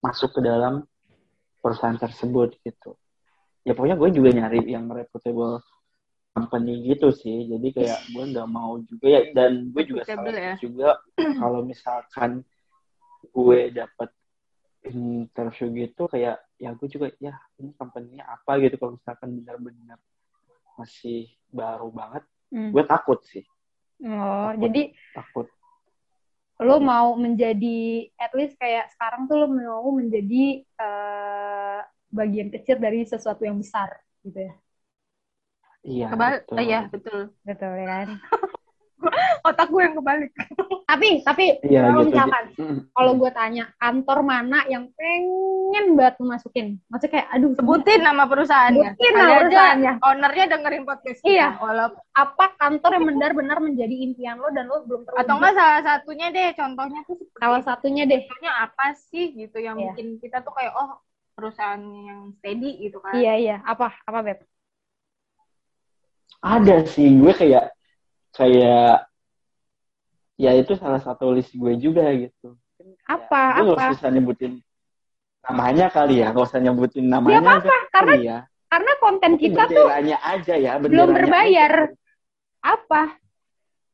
masuk 0.00 0.32
ke 0.32 0.40
dalam 0.40 0.88
perusahaan 1.60 2.00
tersebut 2.00 2.56
gitu. 2.64 2.96
Ya 3.62 3.76
pokoknya 3.76 4.00
gue 4.00 4.10
juga 4.16 4.30
nyari 4.34 4.72
yang 4.72 4.88
reputable 4.88 5.60
company 6.32 6.88
gitu 6.88 7.12
sih. 7.12 7.52
Jadi 7.52 7.68
kayak 7.76 8.00
gue 8.16 8.24
nggak 8.32 8.48
mau 8.48 8.80
juga 8.80 9.06
ya. 9.06 9.20
Dan 9.36 9.68
gue 9.70 9.82
juga 9.84 10.02
salah 10.08 10.32
ya. 10.32 10.56
juga 10.56 10.96
kalau 11.16 11.60
misalkan 11.62 12.40
gue 13.30 13.60
dapat 13.70 14.10
interview 14.82 15.86
gitu 15.86 16.10
kayak 16.10 16.42
ya 16.58 16.74
gue 16.74 16.88
juga 16.90 17.06
ya 17.22 17.36
ini 17.60 17.70
company-nya 17.76 18.24
apa 18.26 18.58
gitu. 18.64 18.80
Kalau 18.80 18.98
misalkan 18.98 19.28
benar-benar 19.38 19.98
masih 20.80 21.28
baru 21.52 21.92
banget 21.92 22.24
Hmm. 22.52 22.68
gue 22.68 22.84
takut 22.84 23.16
sih 23.24 23.40
Oh, 24.02 24.50
Takut. 24.50 24.60
jadi 24.66 24.82
takut 25.14 25.46
lo 26.62 26.78
mau 26.78 27.18
menjadi 27.18 28.06
at 28.14 28.30
least 28.38 28.54
kayak 28.54 28.86
sekarang 28.94 29.26
tuh 29.26 29.34
lo 29.34 29.46
mau 29.50 29.82
menjadi 29.90 30.62
eh, 30.62 31.80
bagian 32.06 32.54
kecil 32.54 32.78
dari 32.78 33.02
sesuatu 33.02 33.42
yang 33.42 33.58
besar 33.58 33.98
gitu 34.22 34.46
ya. 34.46 34.54
iya 35.82 36.06
Kebal 36.14 36.32
betul. 36.46 36.56
eh, 36.62 36.66
ya 36.70 36.80
betul. 36.86 37.20
Betul 37.42 37.72
ya 37.82 37.86
kan? 37.90 38.08
Otak 39.50 39.66
gue 39.74 39.82
yang 39.82 39.96
kebalik. 39.98 40.30
Tapi 40.92 41.08
tapi 41.24 41.44
Iya, 41.64 41.88
kalau 41.88 42.04
gitu. 42.04 42.08
misalkan 42.12 42.44
Mm. 42.52 42.78
kalau 42.92 43.12
gue 43.16 43.30
tanya 43.32 43.64
kantor 43.80 44.18
mana 44.20 44.60
yang 44.68 44.92
pengen 44.92 45.96
banget 45.96 46.20
masukin, 46.20 46.66
maksudnya 46.86 47.12
kayak 47.16 47.28
aduh 47.32 47.50
Sebutin 47.56 48.00
nama 48.04 48.28
perusahaannya. 48.28 48.88
Sebutin 48.92 49.12
nama 49.16 49.32
perusahaannya. 49.40 49.92
Ownernya 50.04 50.44
dengerin 50.52 50.84
podcast. 50.84 51.20
Iya. 51.24 51.56
Walaupun 51.56 52.02
apa 52.12 52.44
kantor 52.54 52.90
yang 52.92 53.06
benar-benar 53.08 53.58
menjadi 53.58 53.94
impian 54.04 54.36
lo 54.36 54.52
dan 54.52 54.68
lo 54.68 54.84
belum 54.84 55.08
terwujud. 55.08 55.24
atau 55.24 55.34
enggak 55.34 55.54
salah 55.56 55.80
satunya 55.82 56.26
deh 56.28 56.48
contohnya 56.52 57.00
tuh 57.02 57.16
salah 57.40 57.62
satunya 57.64 58.02
deh. 58.04 58.20
contohnya 58.20 58.52
apa 58.60 58.86
sih 58.94 59.32
gitu 59.32 59.56
yang 59.56 59.80
Iya. 59.80 59.96
bikin 59.96 60.20
kita 60.20 60.44
tuh 60.44 60.52
kayak 60.52 60.76
oh 60.76 61.00
perusahaan 61.32 61.80
yang 61.80 62.36
steady 62.36 62.76
gitu 62.78 63.00
kan. 63.00 63.16
Iya 63.16 63.32
iya 63.34 63.56
apa 63.64 63.96
apa 64.04 64.20
beb? 64.20 64.38
ada 66.42 66.82
sih 66.84 67.06
gue 67.16 67.32
kayak 67.32 67.70
kayak 68.34 69.06
ya 70.36 70.52
itu 70.52 70.72
salah 70.74 70.98
satu 70.98 71.30
list 71.30 71.52
gue 71.52 71.72
juga 71.76 72.08
gitu 72.12 72.56
Apa 73.04 73.60
gue 73.60 73.72
apa? 73.72 73.82
gak 73.90 73.98
usah 73.98 74.10
nyebutin 74.10 74.52
namanya 75.42 75.86
kali 75.88 76.20
ya 76.20 76.30
gak 76.30 76.46
usah 76.46 76.58
nyebutin 76.58 77.06
namanya 77.06 77.38
Ya, 77.38 77.42
kali 77.42 77.68
karena 77.90 78.14
ya 78.18 78.38
Karena 78.66 78.92
konten 78.98 79.30
Tapi 79.36 79.42
kita 79.42 79.62
tuh 79.62 79.84
benderanya 79.84 80.16
aja 80.18 80.54
ya 80.56 80.72
belum 80.76 80.88
benderanya 80.88 81.16
berbayar. 81.18 81.72
aja. 81.84 81.96
apa? 82.64 83.02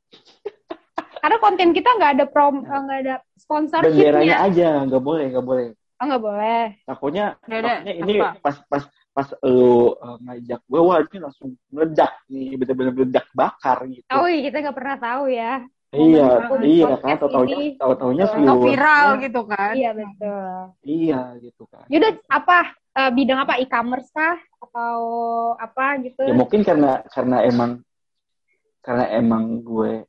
Karena 1.18 1.36
konten 1.38 1.68
kita 1.72 1.90
nggak 1.92 2.12
ada 2.14 2.24
prom 2.24 2.62
eh, 2.62 2.70
nggak 2.78 2.98
ada 3.02 3.14
benderanya 3.18 3.34
sponsorshipnya. 3.42 4.36
aja 4.38 4.68
nggak 4.86 5.02
boleh 5.02 5.26
nggak 5.28 5.42
boleh 5.44 5.68
Oh 5.98 6.04
nggak 6.06 6.22
boleh. 6.22 6.62
takutnya 6.86 7.26
takutnya 7.42 7.92
ini 7.92 8.12
apa? 8.22 8.38
pas 8.38 8.56
pas 8.70 8.84
pas 9.10 9.26
lu 9.42 9.98
uh, 9.98 10.14
ngajak 10.22 10.60
gue 10.62 10.78
wah 10.78 10.98
ini 11.02 11.18
langsung 11.18 11.48
meledak 11.68 12.12
nih 12.30 12.54
bener-bener 12.54 12.92
meledak 12.94 13.26
bakar 13.34 13.82
gitu 13.84 14.06
Oh 14.08 14.30
iya 14.30 14.46
kita 14.46 14.62
nggak 14.62 14.76
pernah 14.78 14.94
tahu 14.96 15.24
ya. 15.26 15.66
Iya 15.88 16.28
iya 16.60 16.92
kan 17.00 17.16
tahu 17.16 17.30
taunya 17.32 17.56
tahu 17.80 17.92
taunya 17.96 18.24
viewer 18.36 18.60
viral 18.60 19.08
gitu 19.24 19.40
kan. 19.48 19.72
Iya 19.72 19.90
betul. 19.96 20.52
iya 20.84 21.20
gitu 21.40 21.64
kan 21.64 21.84
Yaudah 21.88 22.12
apa 22.28 22.58
eh, 22.92 23.10
bidang 23.16 23.40
apa 23.40 23.54
e-commerce 23.56 24.12
kah 24.12 24.36
atau 24.58 24.98
apa 25.56 25.96
gitu? 26.04 26.20
ya 26.28 26.34
mungkin 26.36 26.60
karena 26.60 27.00
karena 27.08 27.40
emang 27.46 27.70
karena 28.84 29.04
emang 29.16 29.64
gue 29.64 30.04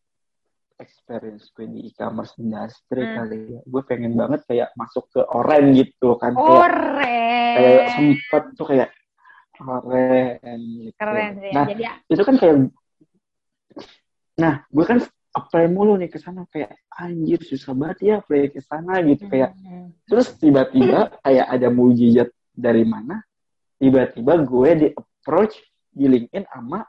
experience 0.80 1.52
gue 1.52 1.68
di 1.68 1.92
e-commerce 1.92 2.36
industry 2.36 3.04
Hmm. 3.04 3.16
kali 3.24 3.40
ya 3.56 3.60
gue 3.64 3.82
pengen 3.84 4.14
banget 4.16 4.42
kayak 4.48 4.70
masuk 4.76 5.08
ke 5.12 5.24
oren 5.32 5.76
gitu 5.76 6.16
kan 6.16 6.36
kayak 6.36 6.60
kayak 7.56 7.80
Keren. 7.80 7.92
sempet 7.96 8.44
tuh 8.56 8.66
kayak 8.68 8.90
oren 9.60 10.60
gitu 10.88 10.96
Keren 10.96 11.32
sih. 11.40 11.52
ya. 11.52 11.56
nah 11.56 11.66
Jadi 11.68 11.84
itu 12.08 12.24
kan 12.24 12.36
kayak 12.36 12.56
nah 14.36 14.54
gue 14.72 14.86
kan 14.88 15.00
apply 15.40 15.66
mulu 15.68 15.96
nih 15.96 16.12
ke 16.12 16.20
sana 16.20 16.44
kayak 16.52 16.76
anjir 16.92 17.40
susah 17.40 17.72
banget 17.72 17.98
ya 18.04 18.14
apply 18.20 18.52
ke 18.52 18.60
sana 18.60 19.00
gitu 19.02 19.24
kayak 19.26 19.56
Hmm. 19.56 19.90
terus 20.06 20.28
tiba-tiba 20.36 21.16
kayak 21.22 21.48
ada 21.48 21.68
mujizat 21.70 22.30
dari 22.52 22.84
mana 22.84 23.24
tiba-tiba 23.78 24.34
gue 24.44 24.70
di 24.76 24.88
approach 24.92 25.56
di 25.90 26.06
LinkedIn 26.06 26.46
sama 26.46 26.84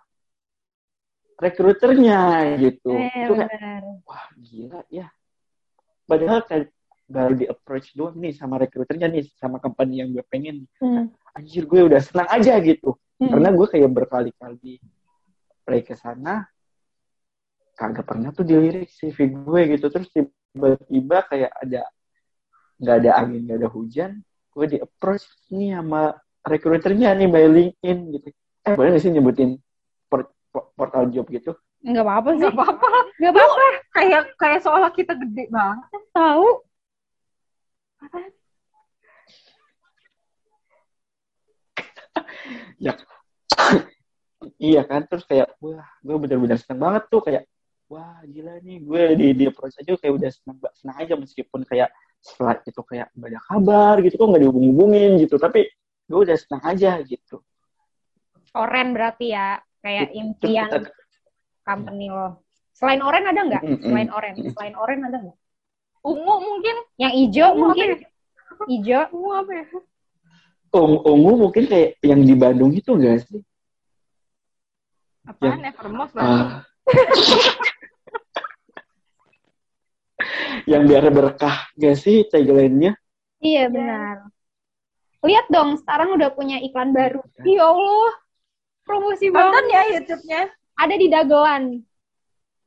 rekruternya 1.41 2.21
gitu 2.61 2.93
Eh, 2.93 3.09
itu 3.25 3.33
kayak 3.33 3.81
wah 4.05 4.27
gila 4.37 4.81
ya 4.93 5.07
padahal 6.05 6.45
kayak 6.45 6.69
baru 7.11 7.35
di 7.35 7.47
approach 7.49 7.91
doang 7.95 8.15
nih 8.19 8.35
sama 8.37 8.61
rekruternya 8.61 9.11
nih 9.11 9.27
sama 9.35 9.59
company 9.59 10.03
yang 10.05 10.13
gue 10.13 10.23
pengen 10.27 10.67
Hmm. 10.79 11.11
anjir 11.33 11.65
gue 11.67 11.81
udah 11.87 12.01
senang 12.03 12.29
aja 12.31 12.59
gitu 12.61 12.95
Hmm. 13.19 13.31
karena 13.31 13.49
gue 13.53 13.67
kayak 13.69 13.91
berkali-kali 13.91 14.81
play 15.63 15.83
ke 15.83 15.95
sana 15.95 16.49
kagak 17.81 18.05
pernah 18.05 18.29
tuh 18.37 18.45
dilirik 18.45 18.93
CV 18.93 19.33
gue 19.33 19.61
gitu 19.77 19.89
terus 19.89 20.13
tiba-tiba 20.13 21.25
kayak 21.25 21.49
ada 21.57 21.89
nggak 22.77 22.97
ada 23.01 23.11
angin 23.25 23.41
nggak 23.49 23.59
ada 23.65 23.71
hujan 23.73 24.11
gue 24.53 24.67
di 24.69 24.77
approach 24.77 25.25
nih 25.49 25.81
sama 25.81 26.13
rekruternya 26.45 27.17
nih 27.17 27.29
by 27.33 27.45
LinkedIn 27.49 27.99
gitu 28.21 28.29
eh 28.69 28.73
boleh 28.77 28.89
nggak 28.93 29.03
sih 29.03 29.13
nyebutin 29.17 29.57
port- 30.13 30.37
port- 30.53 30.77
portal 30.77 31.09
job 31.09 31.25
gitu 31.33 31.57
Nggak 31.81 32.05
apa-apa 32.05 32.31
sih. 32.37 32.45
Gak 32.45 32.57
apa-apa. 32.61 32.89
Nggak 33.17 33.33
apa-apa. 33.33 33.65
Kayak 33.97 34.23
kayak 34.37 34.61
seolah 34.61 34.93
kita 34.93 35.17
gede 35.17 35.49
banget. 35.49 36.03
Tahu. 36.13 36.47
ya 42.81 42.97
iya 44.57 44.83
kan 44.89 45.05
terus 45.05 45.25
kayak 45.29 45.53
wah 45.61 45.85
gue 46.01 46.17
bener-bener 46.17 46.57
seneng 46.57 46.81
banget 46.81 47.03
tuh 47.13 47.21
kayak 47.21 47.45
wah 47.91 48.23
gila 48.25 48.63
nih 48.63 48.79
gue 48.81 49.03
di 49.19 49.27
di 49.35 49.45
approach 49.51 49.75
aja 49.77 49.91
kayak 49.99 50.15
udah 50.15 50.31
seneng 50.31 50.57
ba- 50.63 50.75
seneng 50.79 50.97
aja 50.97 51.15
meskipun 51.19 51.67
kayak 51.67 51.91
setelah 52.23 52.55
itu 52.63 52.81
kayak 52.87 53.11
gak 53.13 53.29
ada 53.35 53.41
kabar 53.43 53.95
gitu 54.01 54.15
kok 54.15 54.29
nggak 54.31 54.43
dihubung-hubungin 54.47 55.19
gitu 55.19 55.35
tapi 55.37 55.67
gue 56.07 56.19
udah 56.23 56.37
seneng 56.39 56.63
aja 56.65 57.03
gitu 57.03 57.43
Oren 58.51 58.91
berarti 58.91 59.31
ya. 59.31 59.63
Kayak 59.79 60.11
Terus 60.11 60.19
impian 60.19 60.67
kita- 60.67 60.91
company 61.63 62.11
lo. 62.11 62.43
Selain 62.75 62.99
Oren 62.99 63.25
ada 63.25 63.41
nggak? 63.47 63.63
Mm-mm. 63.63 63.79
Selain 63.87 64.11
Oren. 64.11 64.35
Selain 64.51 64.75
Oren 64.75 65.01
ada 65.07 65.17
nggak? 65.23 65.39
Ungu 66.03 66.35
mungkin. 66.43 66.77
Yang 66.99 67.13
hijau 67.15 67.49
Ungu 67.55 67.63
mungkin. 67.71 67.89
ya? 67.95 67.99
Hijau. 68.67 69.03
Ungu 69.15 69.31
apa 69.39 69.51
ya? 69.55 69.65
ungu, 70.71 70.99
ungu 71.07 71.33
mungkin 71.47 71.65
kayak 71.67 71.99
yang 72.03 72.23
di 72.23 72.35
Bandung 72.35 72.71
itu 72.71 72.91
gak 72.95 73.23
sih 73.27 73.39
Apaan? 75.27 75.63
Evermose 75.67 76.11
berarti. 76.11 76.43
Ah. 76.43 76.63
Yang 80.69 80.85
biar 80.85 81.05
berkah 81.11 81.67
gak 81.75 81.97
sih 81.97 82.29
tagline-nya 82.29 82.95
Iya 83.41 83.73
benar. 83.73 84.29
Lihat 85.25 85.49
dong, 85.49 85.81
sekarang 85.81 86.13
udah 86.13 86.29
punya 86.33 86.61
iklan 86.61 86.93
baru. 86.93 87.25
Ya 87.41 87.65
Allah, 87.65 88.13
promosi 88.85 89.33
Tonton 89.33 89.49
banget. 89.49 89.65
ya 89.65 89.83
YouTube-nya. 89.97 90.43
Ada 90.77 90.95
di 90.97 91.07
dagelan. 91.09 91.65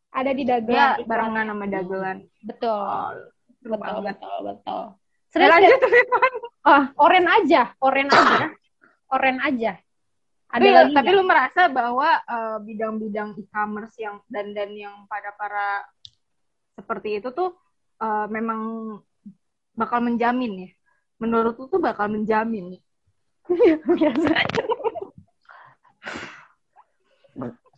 Ada 0.09 0.31
di 0.33 0.41
Ya, 0.41 0.57
dagelan. 0.57 1.05
barengan 1.05 1.45
sama 1.53 1.65
dagelan. 1.69 2.17
Betul. 2.41 3.29
Seru 3.61 3.77
Betul, 3.77 3.97
betul, 4.01 4.35
betul. 4.43 4.83
Ya, 4.89 5.29
Serius, 5.29 5.49
lanjut 5.53 5.81
Rifan. 5.85 6.33
Ah, 6.63 6.83
oren 6.97 7.25
aja, 7.29 7.61
oren 7.77 8.09
aja. 8.09 8.45
Oren 9.13 9.37
aja. 9.37 9.77
Ada 10.53 10.61
Tapi, 10.61 10.69
lagi 10.69 10.93
tapi 10.93 11.09
nggak? 11.09 11.17
lu 11.17 11.23
merasa 11.25 11.61
bahwa 11.65 12.09
eh, 12.21 12.57
bidang-bidang 12.61 13.29
e-commerce 13.41 13.97
yang 13.97 14.21
dan 14.29 14.53
dan 14.53 14.69
yang 14.77 14.95
pada 15.09 15.33
para 15.33 15.81
seperti 16.77 17.17
itu 17.17 17.33
tuh 17.33 17.57
eh, 17.97 18.25
memang 18.29 18.61
bakal 19.73 20.05
menjamin 20.05 20.69
ya. 20.69 20.71
Menurut 21.17 21.57
lu 21.57 21.65
tuh 21.65 21.81
bakal 21.81 22.05
menjamin. 22.13 22.77
biasa 23.97 24.29
aja. 24.29 24.63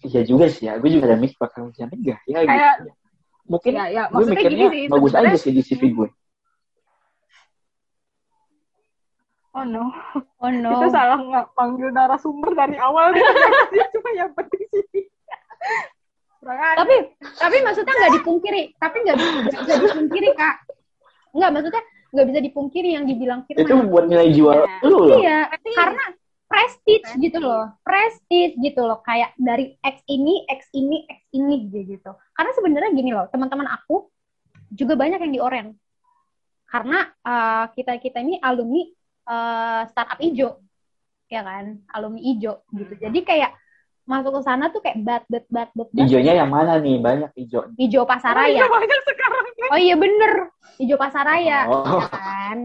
Iya 0.05 0.21
juga 0.21 0.45
sih 0.53 0.69
ya 0.69 0.78
gue 0.78 0.89
juga 0.93 1.09
ada 1.09 1.17
mix 1.17 1.34
bakal 1.34 1.73
menjamin 1.73 1.97
gak 2.05 2.21
ya 2.30 2.45
gitu. 2.45 2.49
Kayak 2.53 2.76
mungkin 3.49 3.71
ya 3.73 3.86
ya 3.89 4.03
gue 4.05 4.13
maksudnya 4.13 4.38
mikirnya 4.38 4.67
gini 4.69 4.78
sih. 4.86 4.91
bagus 4.93 5.13
aja 5.17 5.38
sih 5.38 5.51
di 5.53 5.61
CV 5.65 5.82
gue 5.97 6.07
Oh 9.56 9.64
no. 9.64 9.88
Oh 10.43 10.51
no. 10.51 10.72
Itu 10.76 10.88
salah 10.91 11.16
nggak 11.16 11.56
panggil 11.56 11.89
narasumber 11.89 12.51
dari 12.51 12.76
awal 12.76 13.16
dia 13.74 13.86
cuma 13.89 14.10
yang 14.12 14.32
penting 14.36 14.68
sih. 14.68 15.08
Kurang 16.38 16.60
ajar. 16.62 16.78
tapi 16.84 16.95
tapi 17.41 17.58
maksudnya 17.66 17.93
nggak 17.95 18.14
dipungkiri 18.22 18.62
tapi 18.78 18.97
nggak 19.01 19.18
bisa 19.18 19.76
dipungkiri 19.82 20.30
kak 20.38 20.56
nggak 21.34 21.49
maksudnya 21.49 21.82
nggak 22.14 22.28
bisa 22.30 22.39
dipungkiri 22.45 22.89
yang 22.93 23.06
dibilang 23.10 23.41
itu 23.49 23.60
Firman 23.60 23.89
buat 23.89 24.06
nilai 24.06 24.30
jual 24.30 24.60
Ya. 24.62 24.78
lu 24.86 24.97
loh 25.10 25.18
iya 25.18 25.49
karena 25.49 26.06
prestige 26.45 27.08
gitu 27.18 27.41
loh 27.41 27.74
prestige 27.82 28.53
gitu 28.62 28.86
loh 28.86 29.01
kayak 29.01 29.34
dari 29.41 29.74
X 29.82 30.06
ini 30.06 30.45
X 30.45 30.70
ini 30.78 31.10
X 31.10 31.20
ini 31.34 31.56
gitu 31.74 32.14
karena 32.38 32.51
sebenarnya 32.53 32.91
gini 32.93 33.10
loh 33.10 33.26
teman-teman 33.34 33.66
aku 33.66 34.14
juga 34.70 34.93
banyak 34.93 35.18
yang 35.26 35.34
di 35.34 35.41
oren 35.41 35.68
karena 36.70 37.10
kita 37.74 37.97
kita 37.97 38.22
ini 38.22 38.38
alumni 38.38 38.86
eh, 39.26 39.82
startup 39.89 40.19
ijo 40.21 40.49
ya 41.26 41.41
kan 41.41 41.82
alumni 41.89 42.21
ijo 42.21 42.61
gitu 42.69 42.93
jadi 43.01 43.19
kayak 43.26 43.51
masuk 44.05 44.38
ke 44.38 44.41
sana 44.45 44.69
tuh 44.69 44.86
kayak 44.86 45.01
bat 45.01 45.23
bat 45.26 45.45
bat 45.49 45.69
bat 45.73 45.89
bat 45.89 46.03
hijaunya 46.05 46.38
yang 46.38 46.49
mana 46.53 46.78
nih 46.78 47.01
banyak 47.01 47.34
hijau 47.34 47.65
ijo 47.73 48.05
pasaraya 48.05 48.61
Oh, 48.61 48.69
banyak 48.69 49.01
sekarang. 49.01 49.45
Oh 49.73 49.80
iya 49.82 49.97
bener, 49.97 50.53
hijau 50.78 50.93
pasaraya, 50.93 51.65
Oh. 51.65 51.97
ya 51.97 52.07
kan? 52.13 52.57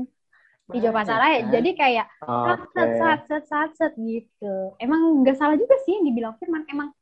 Hijau 0.68 0.92
pasaraya. 0.92 1.48
Jadi 1.48 1.72
kayak 1.72 2.06
oke 2.20 2.61
set 2.76 2.90
set 3.00 3.20
set 3.24 3.44
set 3.48 3.70
set 3.72 3.92
gitu. 3.96 4.76
Emang 4.76 5.24
nggak 5.24 5.40
salah 5.40 5.56
juga 5.56 5.80
sih 5.88 5.96
yang 5.96 6.04
dibilang 6.04 6.36
Firman. 6.36 6.68
Emang 6.68 6.92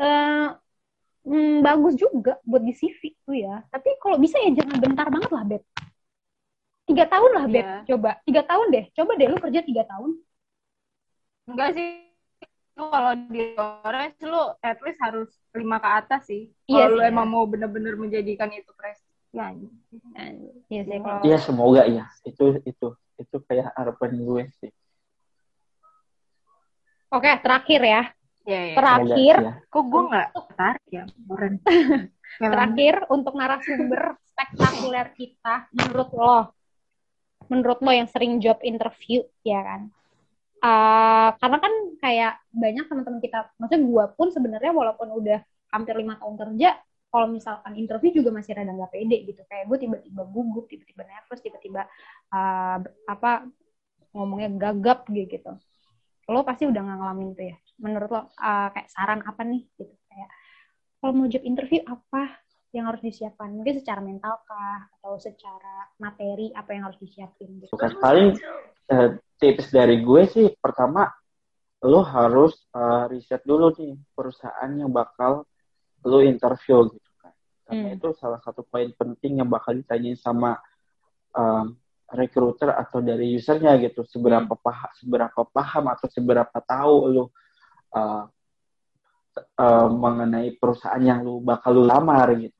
eh 0.00 0.48
mm, 1.28 1.60
bagus 1.60 1.92
juga 2.00 2.40
buat 2.40 2.64
di 2.64 2.72
CV 2.72 3.20
tuh 3.28 3.36
ya. 3.36 3.60
Tapi 3.68 4.00
kalau 4.00 4.16
bisa 4.16 4.40
ya 4.40 4.56
jangan 4.56 4.80
bentar 4.80 5.12
banget 5.12 5.28
lah, 5.28 5.44
Beb. 5.44 5.62
Tiga 6.88 7.04
tahun 7.04 7.30
lah, 7.36 7.44
Beb. 7.46 7.60
Iya. 7.60 7.76
Coba. 7.92 8.10
Tiga 8.24 8.42
tahun 8.48 8.66
deh. 8.72 8.84
Coba 8.96 9.12
deh 9.20 9.28
lu 9.28 9.36
kerja 9.36 9.60
tiga 9.60 9.82
tahun. 9.84 10.10
Enggak 11.44 11.68
sih. 11.76 12.08
Lu 12.78 12.88
kalau 12.88 13.12
di 13.28 13.42
Orange 13.58 14.22
lu 14.24 14.42
at 14.64 14.78
least 14.80 15.00
harus 15.04 15.28
lima 15.52 15.76
ke 15.82 15.88
atas 15.88 16.22
sih. 16.30 16.48
Iya 16.64 16.88
Kalau 16.88 16.96
lu 16.96 17.00
sih, 17.04 17.10
emang 17.12 17.26
mau 17.28 17.44
bener-bener 17.44 17.94
menjadikan 18.00 18.48
itu 18.54 18.72
prestis. 18.72 19.08
Ya, 19.28 19.52
Iya 20.72 20.82
sih 20.88 20.98
kalau 21.04 21.20
Iya 21.20 21.36
semoga 21.36 21.82
ya 21.84 22.08
itu 22.24 22.64
itu 22.64 22.86
itu 23.20 23.36
kayak 23.44 23.76
harapan 23.76 24.16
gue 24.24 24.44
sih 24.56 24.72
Oke, 27.12 27.28
terakhir 27.40 27.80
ya. 27.84 28.02
ya, 28.48 28.60
ya. 28.72 28.76
Terakhir, 28.76 29.36
Semoga, 29.36 29.52
ya. 29.52 29.68
Kok 29.68 29.84
gue 29.84 30.02
nggak 30.08 30.28
tertarik 30.32 30.86
ya 30.88 31.04
Orange? 31.28 31.60
terakhir 32.38 32.94
untuk 33.12 33.34
narasumber 33.36 34.02
spektakuler 34.32 35.08
kita 35.16 35.66
menurut 35.76 36.08
lo 36.16 36.36
menurut 37.46 37.78
lo 37.78 37.92
yang 37.94 38.10
sering 38.10 38.42
job 38.42 38.58
interview 38.66 39.22
ya 39.46 39.62
kan? 39.62 39.80
Eh, 40.58 41.28
karena 41.38 41.58
kan 41.62 41.72
kayak 42.02 42.34
banyak 42.50 42.84
teman-teman 42.90 43.22
kita 43.22 43.38
maksudnya 43.62 43.82
gue 43.86 44.04
pun 44.18 44.28
sebenarnya 44.34 44.74
walaupun 44.74 45.06
udah 45.14 45.38
hampir 45.70 45.94
lima 45.94 46.18
tahun 46.18 46.34
kerja 46.34 46.74
kalau 47.08 47.30
misalkan 47.30 47.72
interview 47.78 48.10
juga 48.10 48.34
masih 48.34 48.58
rada 48.58 48.74
nggak 48.74 48.90
pede 48.90 49.16
gitu. 49.22 49.46
Kayak 49.46 49.70
gue 49.70 49.78
tiba-tiba 49.86 50.22
gugup 50.26 50.66
tiba-tiba 50.66 51.06
nervous 51.06 51.40
tiba-tiba 51.40 51.86
eh, 52.34 52.78
apa 53.06 53.46
ngomongnya 54.10 54.50
gagap 54.58 55.06
gitu. 55.06 55.54
Lo 56.26 56.42
pasti 56.42 56.66
udah 56.66 56.80
nggak 56.82 56.98
ngalamin 57.00 57.28
itu 57.38 57.42
ya? 57.54 57.56
Menurut 57.78 58.08
lo 58.10 58.22
eh, 58.34 58.68
kayak 58.74 58.88
saran 58.90 59.22
apa 59.22 59.46
nih 59.46 59.62
gitu? 59.78 59.94
Kayak 60.10 60.30
kalau 60.98 61.12
mau 61.14 61.30
job 61.30 61.46
interview 61.46 61.86
apa 61.86 62.42
yang 62.72 62.84
harus 62.92 63.00
disiapkan. 63.00 63.48
Mungkin 63.48 63.80
secara 63.80 64.00
mental 64.04 64.44
kah 64.44 64.92
atau 65.00 65.16
secara 65.16 65.88
materi 65.96 66.52
apa 66.52 66.70
yang 66.76 66.92
harus 66.92 67.00
disiapin 67.00 67.64
gitu. 67.64 67.72
Bukan 67.72 67.96
paling 67.96 68.36
eh, 68.92 69.10
tips 69.40 69.72
dari 69.72 70.04
gue 70.04 70.22
sih 70.28 70.46
pertama 70.60 71.08
lo 71.86 72.02
harus 72.04 72.68
eh, 72.76 73.04
riset 73.08 73.40
dulu 73.46 73.72
nih 73.72 73.96
perusahaan 74.12 74.70
yang 74.76 74.92
bakal 74.92 75.48
lo 76.04 76.18
interview 76.20 76.92
gitu 76.92 77.10
kan. 77.20 77.32
Karena 77.64 77.88
Hmm. 77.88 77.96
itu 77.96 78.08
salah 78.20 78.40
satu 78.44 78.64
poin 78.68 78.88
penting 78.92 79.40
yang 79.40 79.48
bakal 79.48 79.76
ditanyain 79.76 80.16
sama 80.16 80.56
em, 81.36 81.76
recruiter 82.08 82.72
atau 82.72 83.04
dari 83.04 83.36
usernya 83.36 83.76
gitu. 83.82 84.06
Seberapa 84.08 84.56
paham 84.56 84.90
seberapa 84.96 85.40
paham 85.52 85.84
atau 85.92 86.06
seberapa 86.08 86.58
tahu 86.64 86.94
lo 87.12 87.24
eh, 87.92 88.24
eh, 89.58 89.88
mengenai 89.90 90.54
perusahaan 90.56 91.02
yang 91.02 91.26
lo 91.26 91.42
bakal 91.42 91.76
lo 91.76 91.84
lamar 91.84 92.32
gitu 92.38 92.57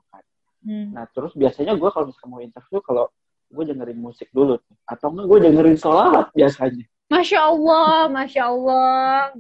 Hmm. 0.69 0.93
Nah 0.93 1.09
terus 1.09 1.33
biasanya 1.33 1.73
gue 1.75 1.89
kalau 1.89 2.07
misalnya 2.07 2.29
mau 2.29 2.43
interview 2.45 2.79
kalau 2.85 3.09
gue 3.49 3.65
dengerin 3.65 3.97
musik 3.97 4.29
dulu 4.29 4.61
atau 4.85 5.07
enggak 5.09 5.27
gue 5.27 5.39
dengerin 5.49 5.77
sholawat 5.77 6.29
biasanya. 6.37 6.85
Masya 7.09 7.41
Allah, 7.41 8.13
Masya 8.13 8.43
Allah. 8.45 9.33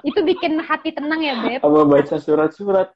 itu 0.00 0.18
bikin 0.22 0.58
hati 0.58 0.90
tenang 0.90 1.20
ya, 1.20 1.34
Beb. 1.38 1.60
Sama 1.60 1.82
baca 1.84 2.16
surat-surat. 2.18 2.88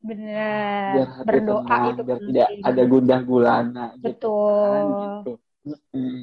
Bener. 0.00 0.96
biar 0.96 1.08
hati 1.12 1.26
Berdoa 1.28 1.60
tenang, 1.60 1.84
itu 1.92 2.02
biar 2.02 2.18
penting. 2.18 2.28
tidak 2.32 2.48
ada 2.64 2.82
gundah 2.88 3.20
gulana 3.20 3.86
gitu 3.92 4.04
Betul. 4.08 4.64
kan, 4.64 4.84
gitu. 4.88 5.32
Mm-mm. 5.60 6.18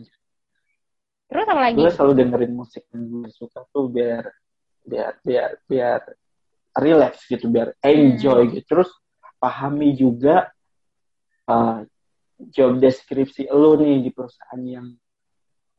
Terus 1.27 1.45
apa 1.45 1.61
lagi? 1.61 1.77
gue 1.77 1.91
selalu 1.93 2.13
dengerin 2.15 2.53
musik 2.55 2.83
yang 2.89 3.03
gue 3.05 3.29
suka 3.29 3.59
tuh 3.69 3.85
biar 3.85 4.25
biar 4.81 5.13
biar 5.21 5.49
biar 5.69 6.01
relax 6.73 7.21
gitu 7.27 7.51
biar 7.51 7.75
enjoy 7.83 8.47
Hmm. 8.47 8.53
gitu 8.55 8.65
terus 8.65 8.89
pahami 9.37 9.93
juga 9.93 10.49
uh, 11.45 11.81
job 12.37 12.77
deskripsi 12.77 13.49
lo 13.49 13.73
nih 13.75 14.01
di 14.01 14.09
perusahaan 14.09 14.61
yang 14.61 14.87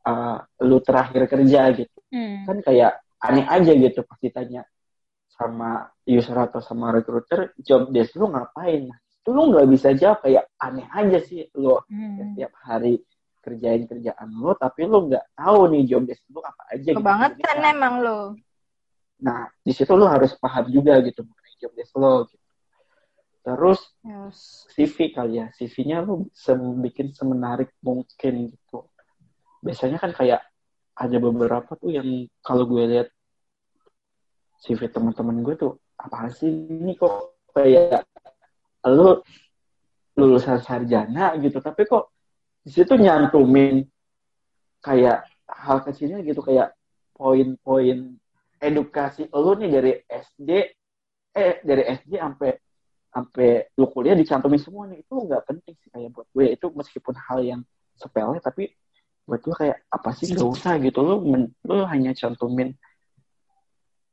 uh, 0.03 0.37
lo 0.63 0.77
terakhir 0.79 1.27
kerja 1.27 1.71
gitu 1.75 1.97
Hmm. 2.09 2.41
kan 2.41 2.57
kayak 2.65 2.97
aneh 3.21 3.45
aja 3.45 3.69
gitu 3.69 4.01
pasti 4.01 4.33
tanya 4.33 4.65
sama 5.29 5.85
user 6.03 6.33
atau 6.33 6.57
sama 6.57 6.89
recruiter 6.89 7.53
job 7.55 7.93
desk 7.93 8.17
lo 8.17 8.33
ngapain 8.33 8.89
nah 8.89 8.97
itu 8.97 9.29
lo 9.29 9.53
nggak 9.53 9.67
bisa 9.69 9.93
jawab 9.93 10.25
kayak 10.25 10.49
aneh 10.57 10.89
aja 10.89 11.21
sih 11.21 11.45
lo 11.53 11.85
Hmm. 11.85 12.17
setiap 12.17 12.49
hari 12.65 12.97
kerjain 13.39 13.85
kerjaan 13.85 14.29
lo 14.33 14.57
tapi 14.57 14.83
lo 14.83 15.05
nggak 15.05 15.37
tahu 15.37 15.69
nih 15.69 15.83
job 15.85 16.03
desk 16.03 16.25
lo 16.27 16.41
apa 16.41 16.63
aja 16.73 16.89
gitu. 16.91 16.97
Kebangetan 16.97 17.55
Nah, 17.55 17.71
emang 17.71 17.95
lo. 18.01 18.19
nah 19.19 19.41
di 19.61 19.69
situ 19.69 19.93
lo 19.93 20.09
harus 20.09 20.33
paham 20.33 20.65
juga 20.67 20.97
gitu 21.05 21.21
mengenai 21.21 21.55
job 21.61 21.71
desk 21.77 21.93
lo 21.93 22.25
gitu. 22.25 22.41
Terus 23.49 23.81
Yes. 24.05 24.69
CV 24.77 25.09
kali 25.09 25.41
ya 25.41 25.49
CV-nya 25.57 26.05
lo 26.05 26.29
sem- 26.37 26.77
bikin 26.85 27.09
semenarik 27.17 27.73
mungkin 27.81 28.53
gitu 28.53 28.85
biasanya 29.65 29.97
kan 29.97 30.13
kayak 30.13 30.45
ada 30.93 31.17
beberapa 31.17 31.73
tuh 31.73 31.89
yang 31.97 32.05
kalau 32.45 32.69
gue 32.69 32.83
lihat 32.85 33.09
CV 34.61 34.91
teman-teman 34.91 35.41
gue 35.41 35.55
tuh 35.57 35.73
apa 35.97 36.29
sih 36.29 36.47
ini 36.47 36.93
kok 36.93 37.41
kayak 37.55 38.05
lo 38.85 39.25
lulusan 40.13 40.59
sarjana 40.61 41.33
gitu 41.39 41.57
tapi 41.63 41.87
kok 41.87 42.11
di 42.61 42.69
situ 42.69 42.93
nyantumin 42.99 43.81
kayak 44.83 45.25
hal 45.47 45.81
kecilnya 45.81 46.21
gitu 46.21 46.43
kayak 46.43 46.75
poin-poin 47.15 48.15
edukasi 48.59 49.27
lo 49.31 49.55
nih 49.55 49.69
dari 49.71 49.91
SD 50.07 50.49
eh 51.35 51.55
dari 51.63 51.83
SD 51.87 52.19
sampai 52.19 52.51
sampai 53.09 53.65
lu 53.73 53.89
kuliah 53.89 54.13
dicantumin 54.13 54.61
semua 54.61 54.85
nih 54.85 55.01
itu 55.01 55.13
nggak 55.13 55.43
penting 55.49 55.75
sih 55.81 55.89
kayak 55.89 56.09
buat 56.13 56.27
gue. 56.29 56.45
Itu 56.53 56.69
meskipun 56.73 57.15
hal 57.17 57.39
yang 57.41 57.61
sepele 57.97 58.37
tapi 58.39 58.69
buat 59.25 59.41
gue 59.41 59.55
kayak 59.57 59.77
apa 59.89 60.09
sih 60.13 60.29
nggak 60.29 60.49
usah 60.49 60.77
gitu. 60.81 60.99
Lu 61.01 61.15
men, 61.25 61.49
lu 61.65 61.85
hanya 61.89 62.13
cantumin 62.13 62.73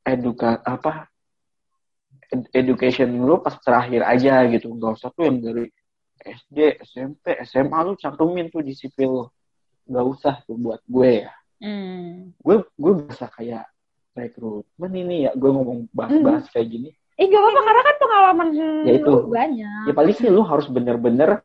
eduka 0.07 0.61
apa 0.65 1.13
ed- 2.33 2.51
education 2.57 3.13
lu 3.21 3.41
pas 3.45 3.57
terakhir 3.61 4.01
aja 4.05 4.49
gitu. 4.49 4.73
Nggak 4.73 4.93
usah 4.97 5.09
tuh 5.13 5.29
yang 5.29 5.39
dari 5.45 5.69
SD 6.17 6.59
SMP 6.83 7.37
SMA 7.45 7.79
lu 7.85 7.93
cantumin 8.01 8.49
tuh 8.49 8.65
di 8.65 8.73
CV 8.73 8.97
lu. 9.05 9.29
Nggak 9.87 10.07
usah 10.09 10.35
tuh 10.49 10.57
buat 10.57 10.81
gue 10.89 11.29
ya. 11.29 11.33
Hmm. 11.57 12.37
gue 12.37 12.69
gue 12.77 12.93
bisa 13.09 13.33
kayak 13.33 13.65
rekrutmen 14.13 14.93
ini 14.93 15.29
ya. 15.29 15.33
Gue 15.37 15.53
ngomong 15.53 15.89
bahas-bahas 15.93 16.49
kayak 16.53 16.69
gini 16.69 16.91
Eh 17.17 17.25
gak 17.33 17.41
apa-apa 17.41 17.61
karena 17.65 17.83
kan 17.83 17.97
pengalaman 17.97 18.49
Ya 18.85 18.93
itu. 19.01 19.09
lu 19.09 19.33
banyak. 19.33 19.85
ya 19.89 19.93
paling 19.97 20.15
sih 20.17 20.29
lu 20.29 20.43
harus 20.45 20.69
bener-bener 20.69 21.41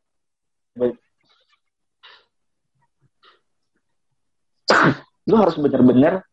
lu 5.30 5.36
harus 5.38 5.56
bener-bener 5.60 6.24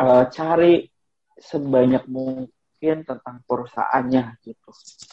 uh, 0.00 0.24
cari 0.30 0.88
sebanyak 1.36 2.04
mungkin 2.08 2.96
tentang 3.04 3.44
perusahaannya 3.44 4.40
gitu 4.40 4.70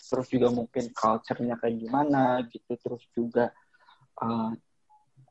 terus 0.07 0.27
juga 0.31 0.47
mungkin 0.51 0.87
culture-nya 0.95 1.59
kayak 1.59 1.75
gimana 1.83 2.39
gitu 2.47 2.71
terus 2.79 3.03
juga 3.11 3.51
uh, 4.23 4.51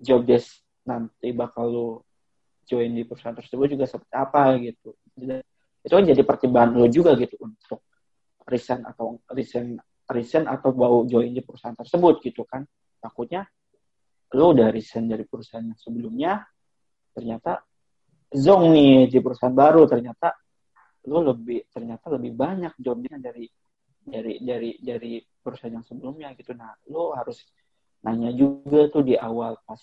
job 0.00 0.24
desk 0.26 0.60
nanti 0.84 1.32
bakal 1.32 1.64
lu 1.68 1.88
join 2.66 2.92
di 2.92 3.04
perusahaan 3.06 3.36
tersebut 3.36 3.72
juga 3.72 3.86
seperti 3.88 4.14
apa 4.16 4.42
gitu 4.60 4.90
Jadi, 5.16 5.40
itu 5.82 5.92
kan 5.92 6.04
jadi 6.06 6.22
pertimbangan 6.22 6.78
lo 6.78 6.86
juga 6.86 7.18
gitu 7.18 7.34
untuk 7.42 7.82
resign 8.46 8.86
atau 8.86 9.18
resign 9.34 9.74
resign 10.06 10.46
atau 10.46 10.70
mau 10.74 11.02
join 11.06 11.34
di 11.34 11.42
perusahaan 11.42 11.74
tersebut 11.74 12.22
gitu 12.22 12.46
kan. 12.46 12.62
Takutnya 13.02 13.42
lo 14.38 14.54
udah 14.54 14.70
resign 14.70 15.10
dari 15.10 15.26
perusahaan 15.26 15.66
yang 15.66 15.78
sebelumnya 15.78 16.32
ternyata 17.12 17.60
zong 18.32 18.72
nih 18.72 19.10
di 19.10 19.18
perusahaan 19.20 19.52
baru 19.52 19.84
ternyata 19.84 20.32
lo 21.10 21.18
lebih 21.34 21.66
ternyata 21.68 22.14
lebih 22.14 22.32
banyak 22.32 22.72
jobnya 22.78 23.18
dari 23.18 23.44
dari 24.02 24.38
dari 24.40 24.70
dari 24.78 25.18
perusahaan 25.18 25.82
yang 25.82 25.86
sebelumnya 25.86 26.30
gitu. 26.38 26.54
Nah 26.54 26.72
lo 26.90 27.12
harus 27.12 27.42
nanya 28.06 28.30
juga 28.30 28.86
tuh 28.90 29.02
di 29.02 29.18
awal 29.18 29.58
pas 29.66 29.82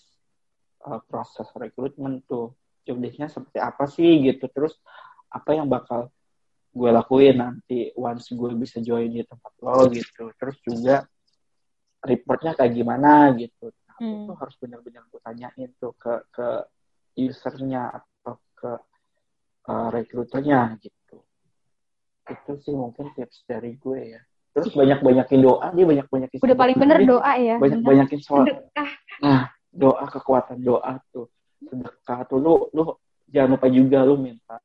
uh, 0.87 0.99
proses 1.03 1.47
rekrutmen 1.55 2.23
tuh 2.23 2.55
job 2.87 2.99
seperti 3.05 3.59
apa 3.59 3.85
sih 3.85 4.23
gitu. 4.25 4.47
Terus 4.49 4.73
apa 5.29 5.49
yang 5.53 5.69
bakal 5.69 6.09
gue 6.69 6.89
lakuin 6.89 7.37
nanti 7.41 7.89
once 7.97 8.29
gue 8.29 8.49
bisa 8.53 8.77
join 8.81 9.09
di 9.09 9.25
tempat 9.25 9.53
lo 9.61 9.89
gitu 9.89 10.29
terus 10.37 10.57
juga 10.61 11.05
reportnya 11.99 12.53
kayak 12.55 12.73
gimana 12.73 13.33
gitu 13.35 13.69
nah, 13.85 13.97
Hmm. 13.99 14.23
itu 14.23 14.31
harus 14.31 14.55
benar-benar 14.63 15.03
gue 15.11 15.19
tanyain 15.19 15.69
tuh 15.75 15.91
ke 15.99 16.23
ke 16.31 16.47
usernya 17.19 17.91
atau 17.91 18.39
ke 18.55 18.71
uh, 19.67 19.87
rekruternya 19.91 20.79
gitu 20.79 21.19
itu 22.29 22.51
sih 22.63 22.71
mungkin 22.71 23.11
tips 23.11 23.43
dari 23.43 23.75
gue 23.75 24.15
ya 24.15 24.21
terus 24.55 24.71
banyak-banyakin 24.71 25.39
doa 25.43 25.67
dia 25.75 25.83
banyak-banyakin 25.83 26.37
Udah 26.39 26.57
paling 26.57 26.77
bener 26.79 26.99
doa 27.03 27.31
ya. 27.37 27.55
banyak-banyakin 27.59 28.19
soal 28.23 28.47
Sedekah. 28.47 28.89
Nah, 29.19 29.43
doa 29.69 30.03
kekuatan 30.09 30.57
doa 30.63 30.95
tuh. 31.13 31.27
Sedekah 31.59 32.19
tuh 32.25 32.39
lu 32.41 32.53
lu 32.73 32.83
jangan 33.29 33.55
lupa 33.59 33.67
juga 33.69 33.99
lu 34.07 34.15
minta 34.17 34.57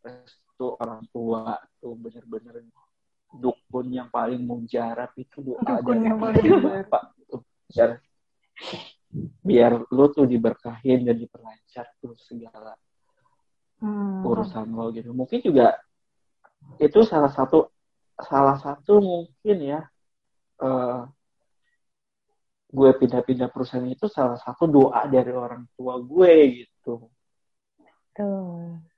restu 0.00 0.66
orang 0.80 1.04
tua 1.12 1.56
tuh 1.80 1.96
bener-bener 1.96 2.64
dukun 3.30 3.86
yang 3.94 4.10
paling 4.10 4.42
mujarab 4.42 5.14
itu 5.14 5.38
doa 5.40 5.62
Dukun 5.62 5.96
dari 6.02 6.06
yang 6.10 6.18
paling 6.18 6.44
bapak 6.60 7.02
tuh. 7.30 7.42
Biar 7.70 7.90
biar 9.42 9.72
lu 9.90 10.06
tuh 10.14 10.26
diberkahin 10.26 11.02
dan 11.02 11.16
diperlancar 11.18 11.86
tuh 11.98 12.14
segala 12.18 12.74
Hmm. 13.80 14.20
urusan 14.28 14.76
lo 14.76 14.92
gitu. 14.92 15.08
Mungkin 15.16 15.40
juga 15.40 15.72
itu 16.76 17.00
salah 17.00 17.32
satu 17.32 17.72
salah 18.20 18.60
satu 18.60 19.00
mungkin 19.00 19.56
ya 19.56 19.80
eh, 20.60 21.00
gue 22.70 22.90
pindah-pindah 23.00 23.48
perusahaan 23.48 23.88
itu 23.88 24.04
salah 24.06 24.36
satu 24.36 24.68
doa 24.68 25.08
dari 25.08 25.32
orang 25.32 25.64
tua 25.74 25.96
gue 25.96 26.60
gitu. 26.60 27.08
Tuh. 28.12 28.89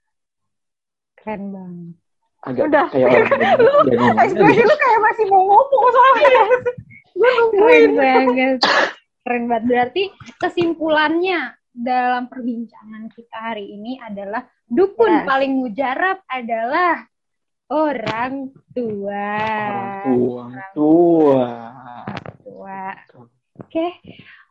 Keren 1.22 1.42
banget. 1.54 1.94
Agak 2.42 2.64
Udah. 2.66 2.86
kayak 2.90 3.06
orang 3.06 4.18
Ekspresi 4.26 4.62
lu 4.66 4.74
kayak 4.74 5.00
masih 5.00 5.24
mau 5.30 5.42
ngomong 5.46 5.86
soalnya. 5.94 6.42
Gue 7.18 7.30
nungguin. 7.38 7.62
Keren 7.62 7.92
banget. 7.94 8.58
Keren 9.22 9.44
banget. 9.46 9.64
Berarti 9.70 10.02
kesimpulannya 10.42 11.40
dalam 11.70 12.26
perbincangan 12.26 13.06
kita 13.14 13.38
hari 13.54 13.70
ini 13.70 13.96
adalah 13.96 14.42
dukun 14.66 15.22
Yes. 15.22 15.24
paling 15.24 15.52
mujarab 15.56 16.18
adalah 16.26 17.06
orang 17.70 18.50
tua. 18.74 19.32
orang 20.04 20.04
tua, 20.04 20.44
tua. 20.74 21.46
Tua. 22.42 22.82
Oke, 23.62 23.86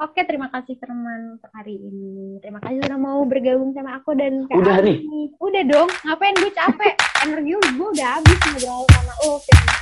oke 0.01 0.17
terima 0.25 0.49
kasih 0.49 0.75
teman 0.81 1.37
untuk 1.37 1.51
hari 1.53 1.77
ini. 1.77 2.41
Terima 2.41 2.57
kasih 2.57 2.81
sudah 2.81 2.97
mau 2.97 3.21
bergabung 3.29 3.69
sama 3.77 4.01
aku 4.01 4.17
dan 4.17 4.49
Kak 4.49 4.57
Udah 4.57 4.81
Ami. 4.81 5.05
nih? 5.05 5.27
Udah 5.37 5.63
dong. 5.69 5.89
Ngapain 6.01 6.35
gue 6.41 6.51
capek? 6.51 6.93
Energi 7.21 7.53
gue 7.53 7.87
udah 7.93 8.09
habis 8.17 8.39
ngobrol 8.41 8.83
sama 8.89 9.13
lo. 9.21 9.37
Firman. 9.45 9.79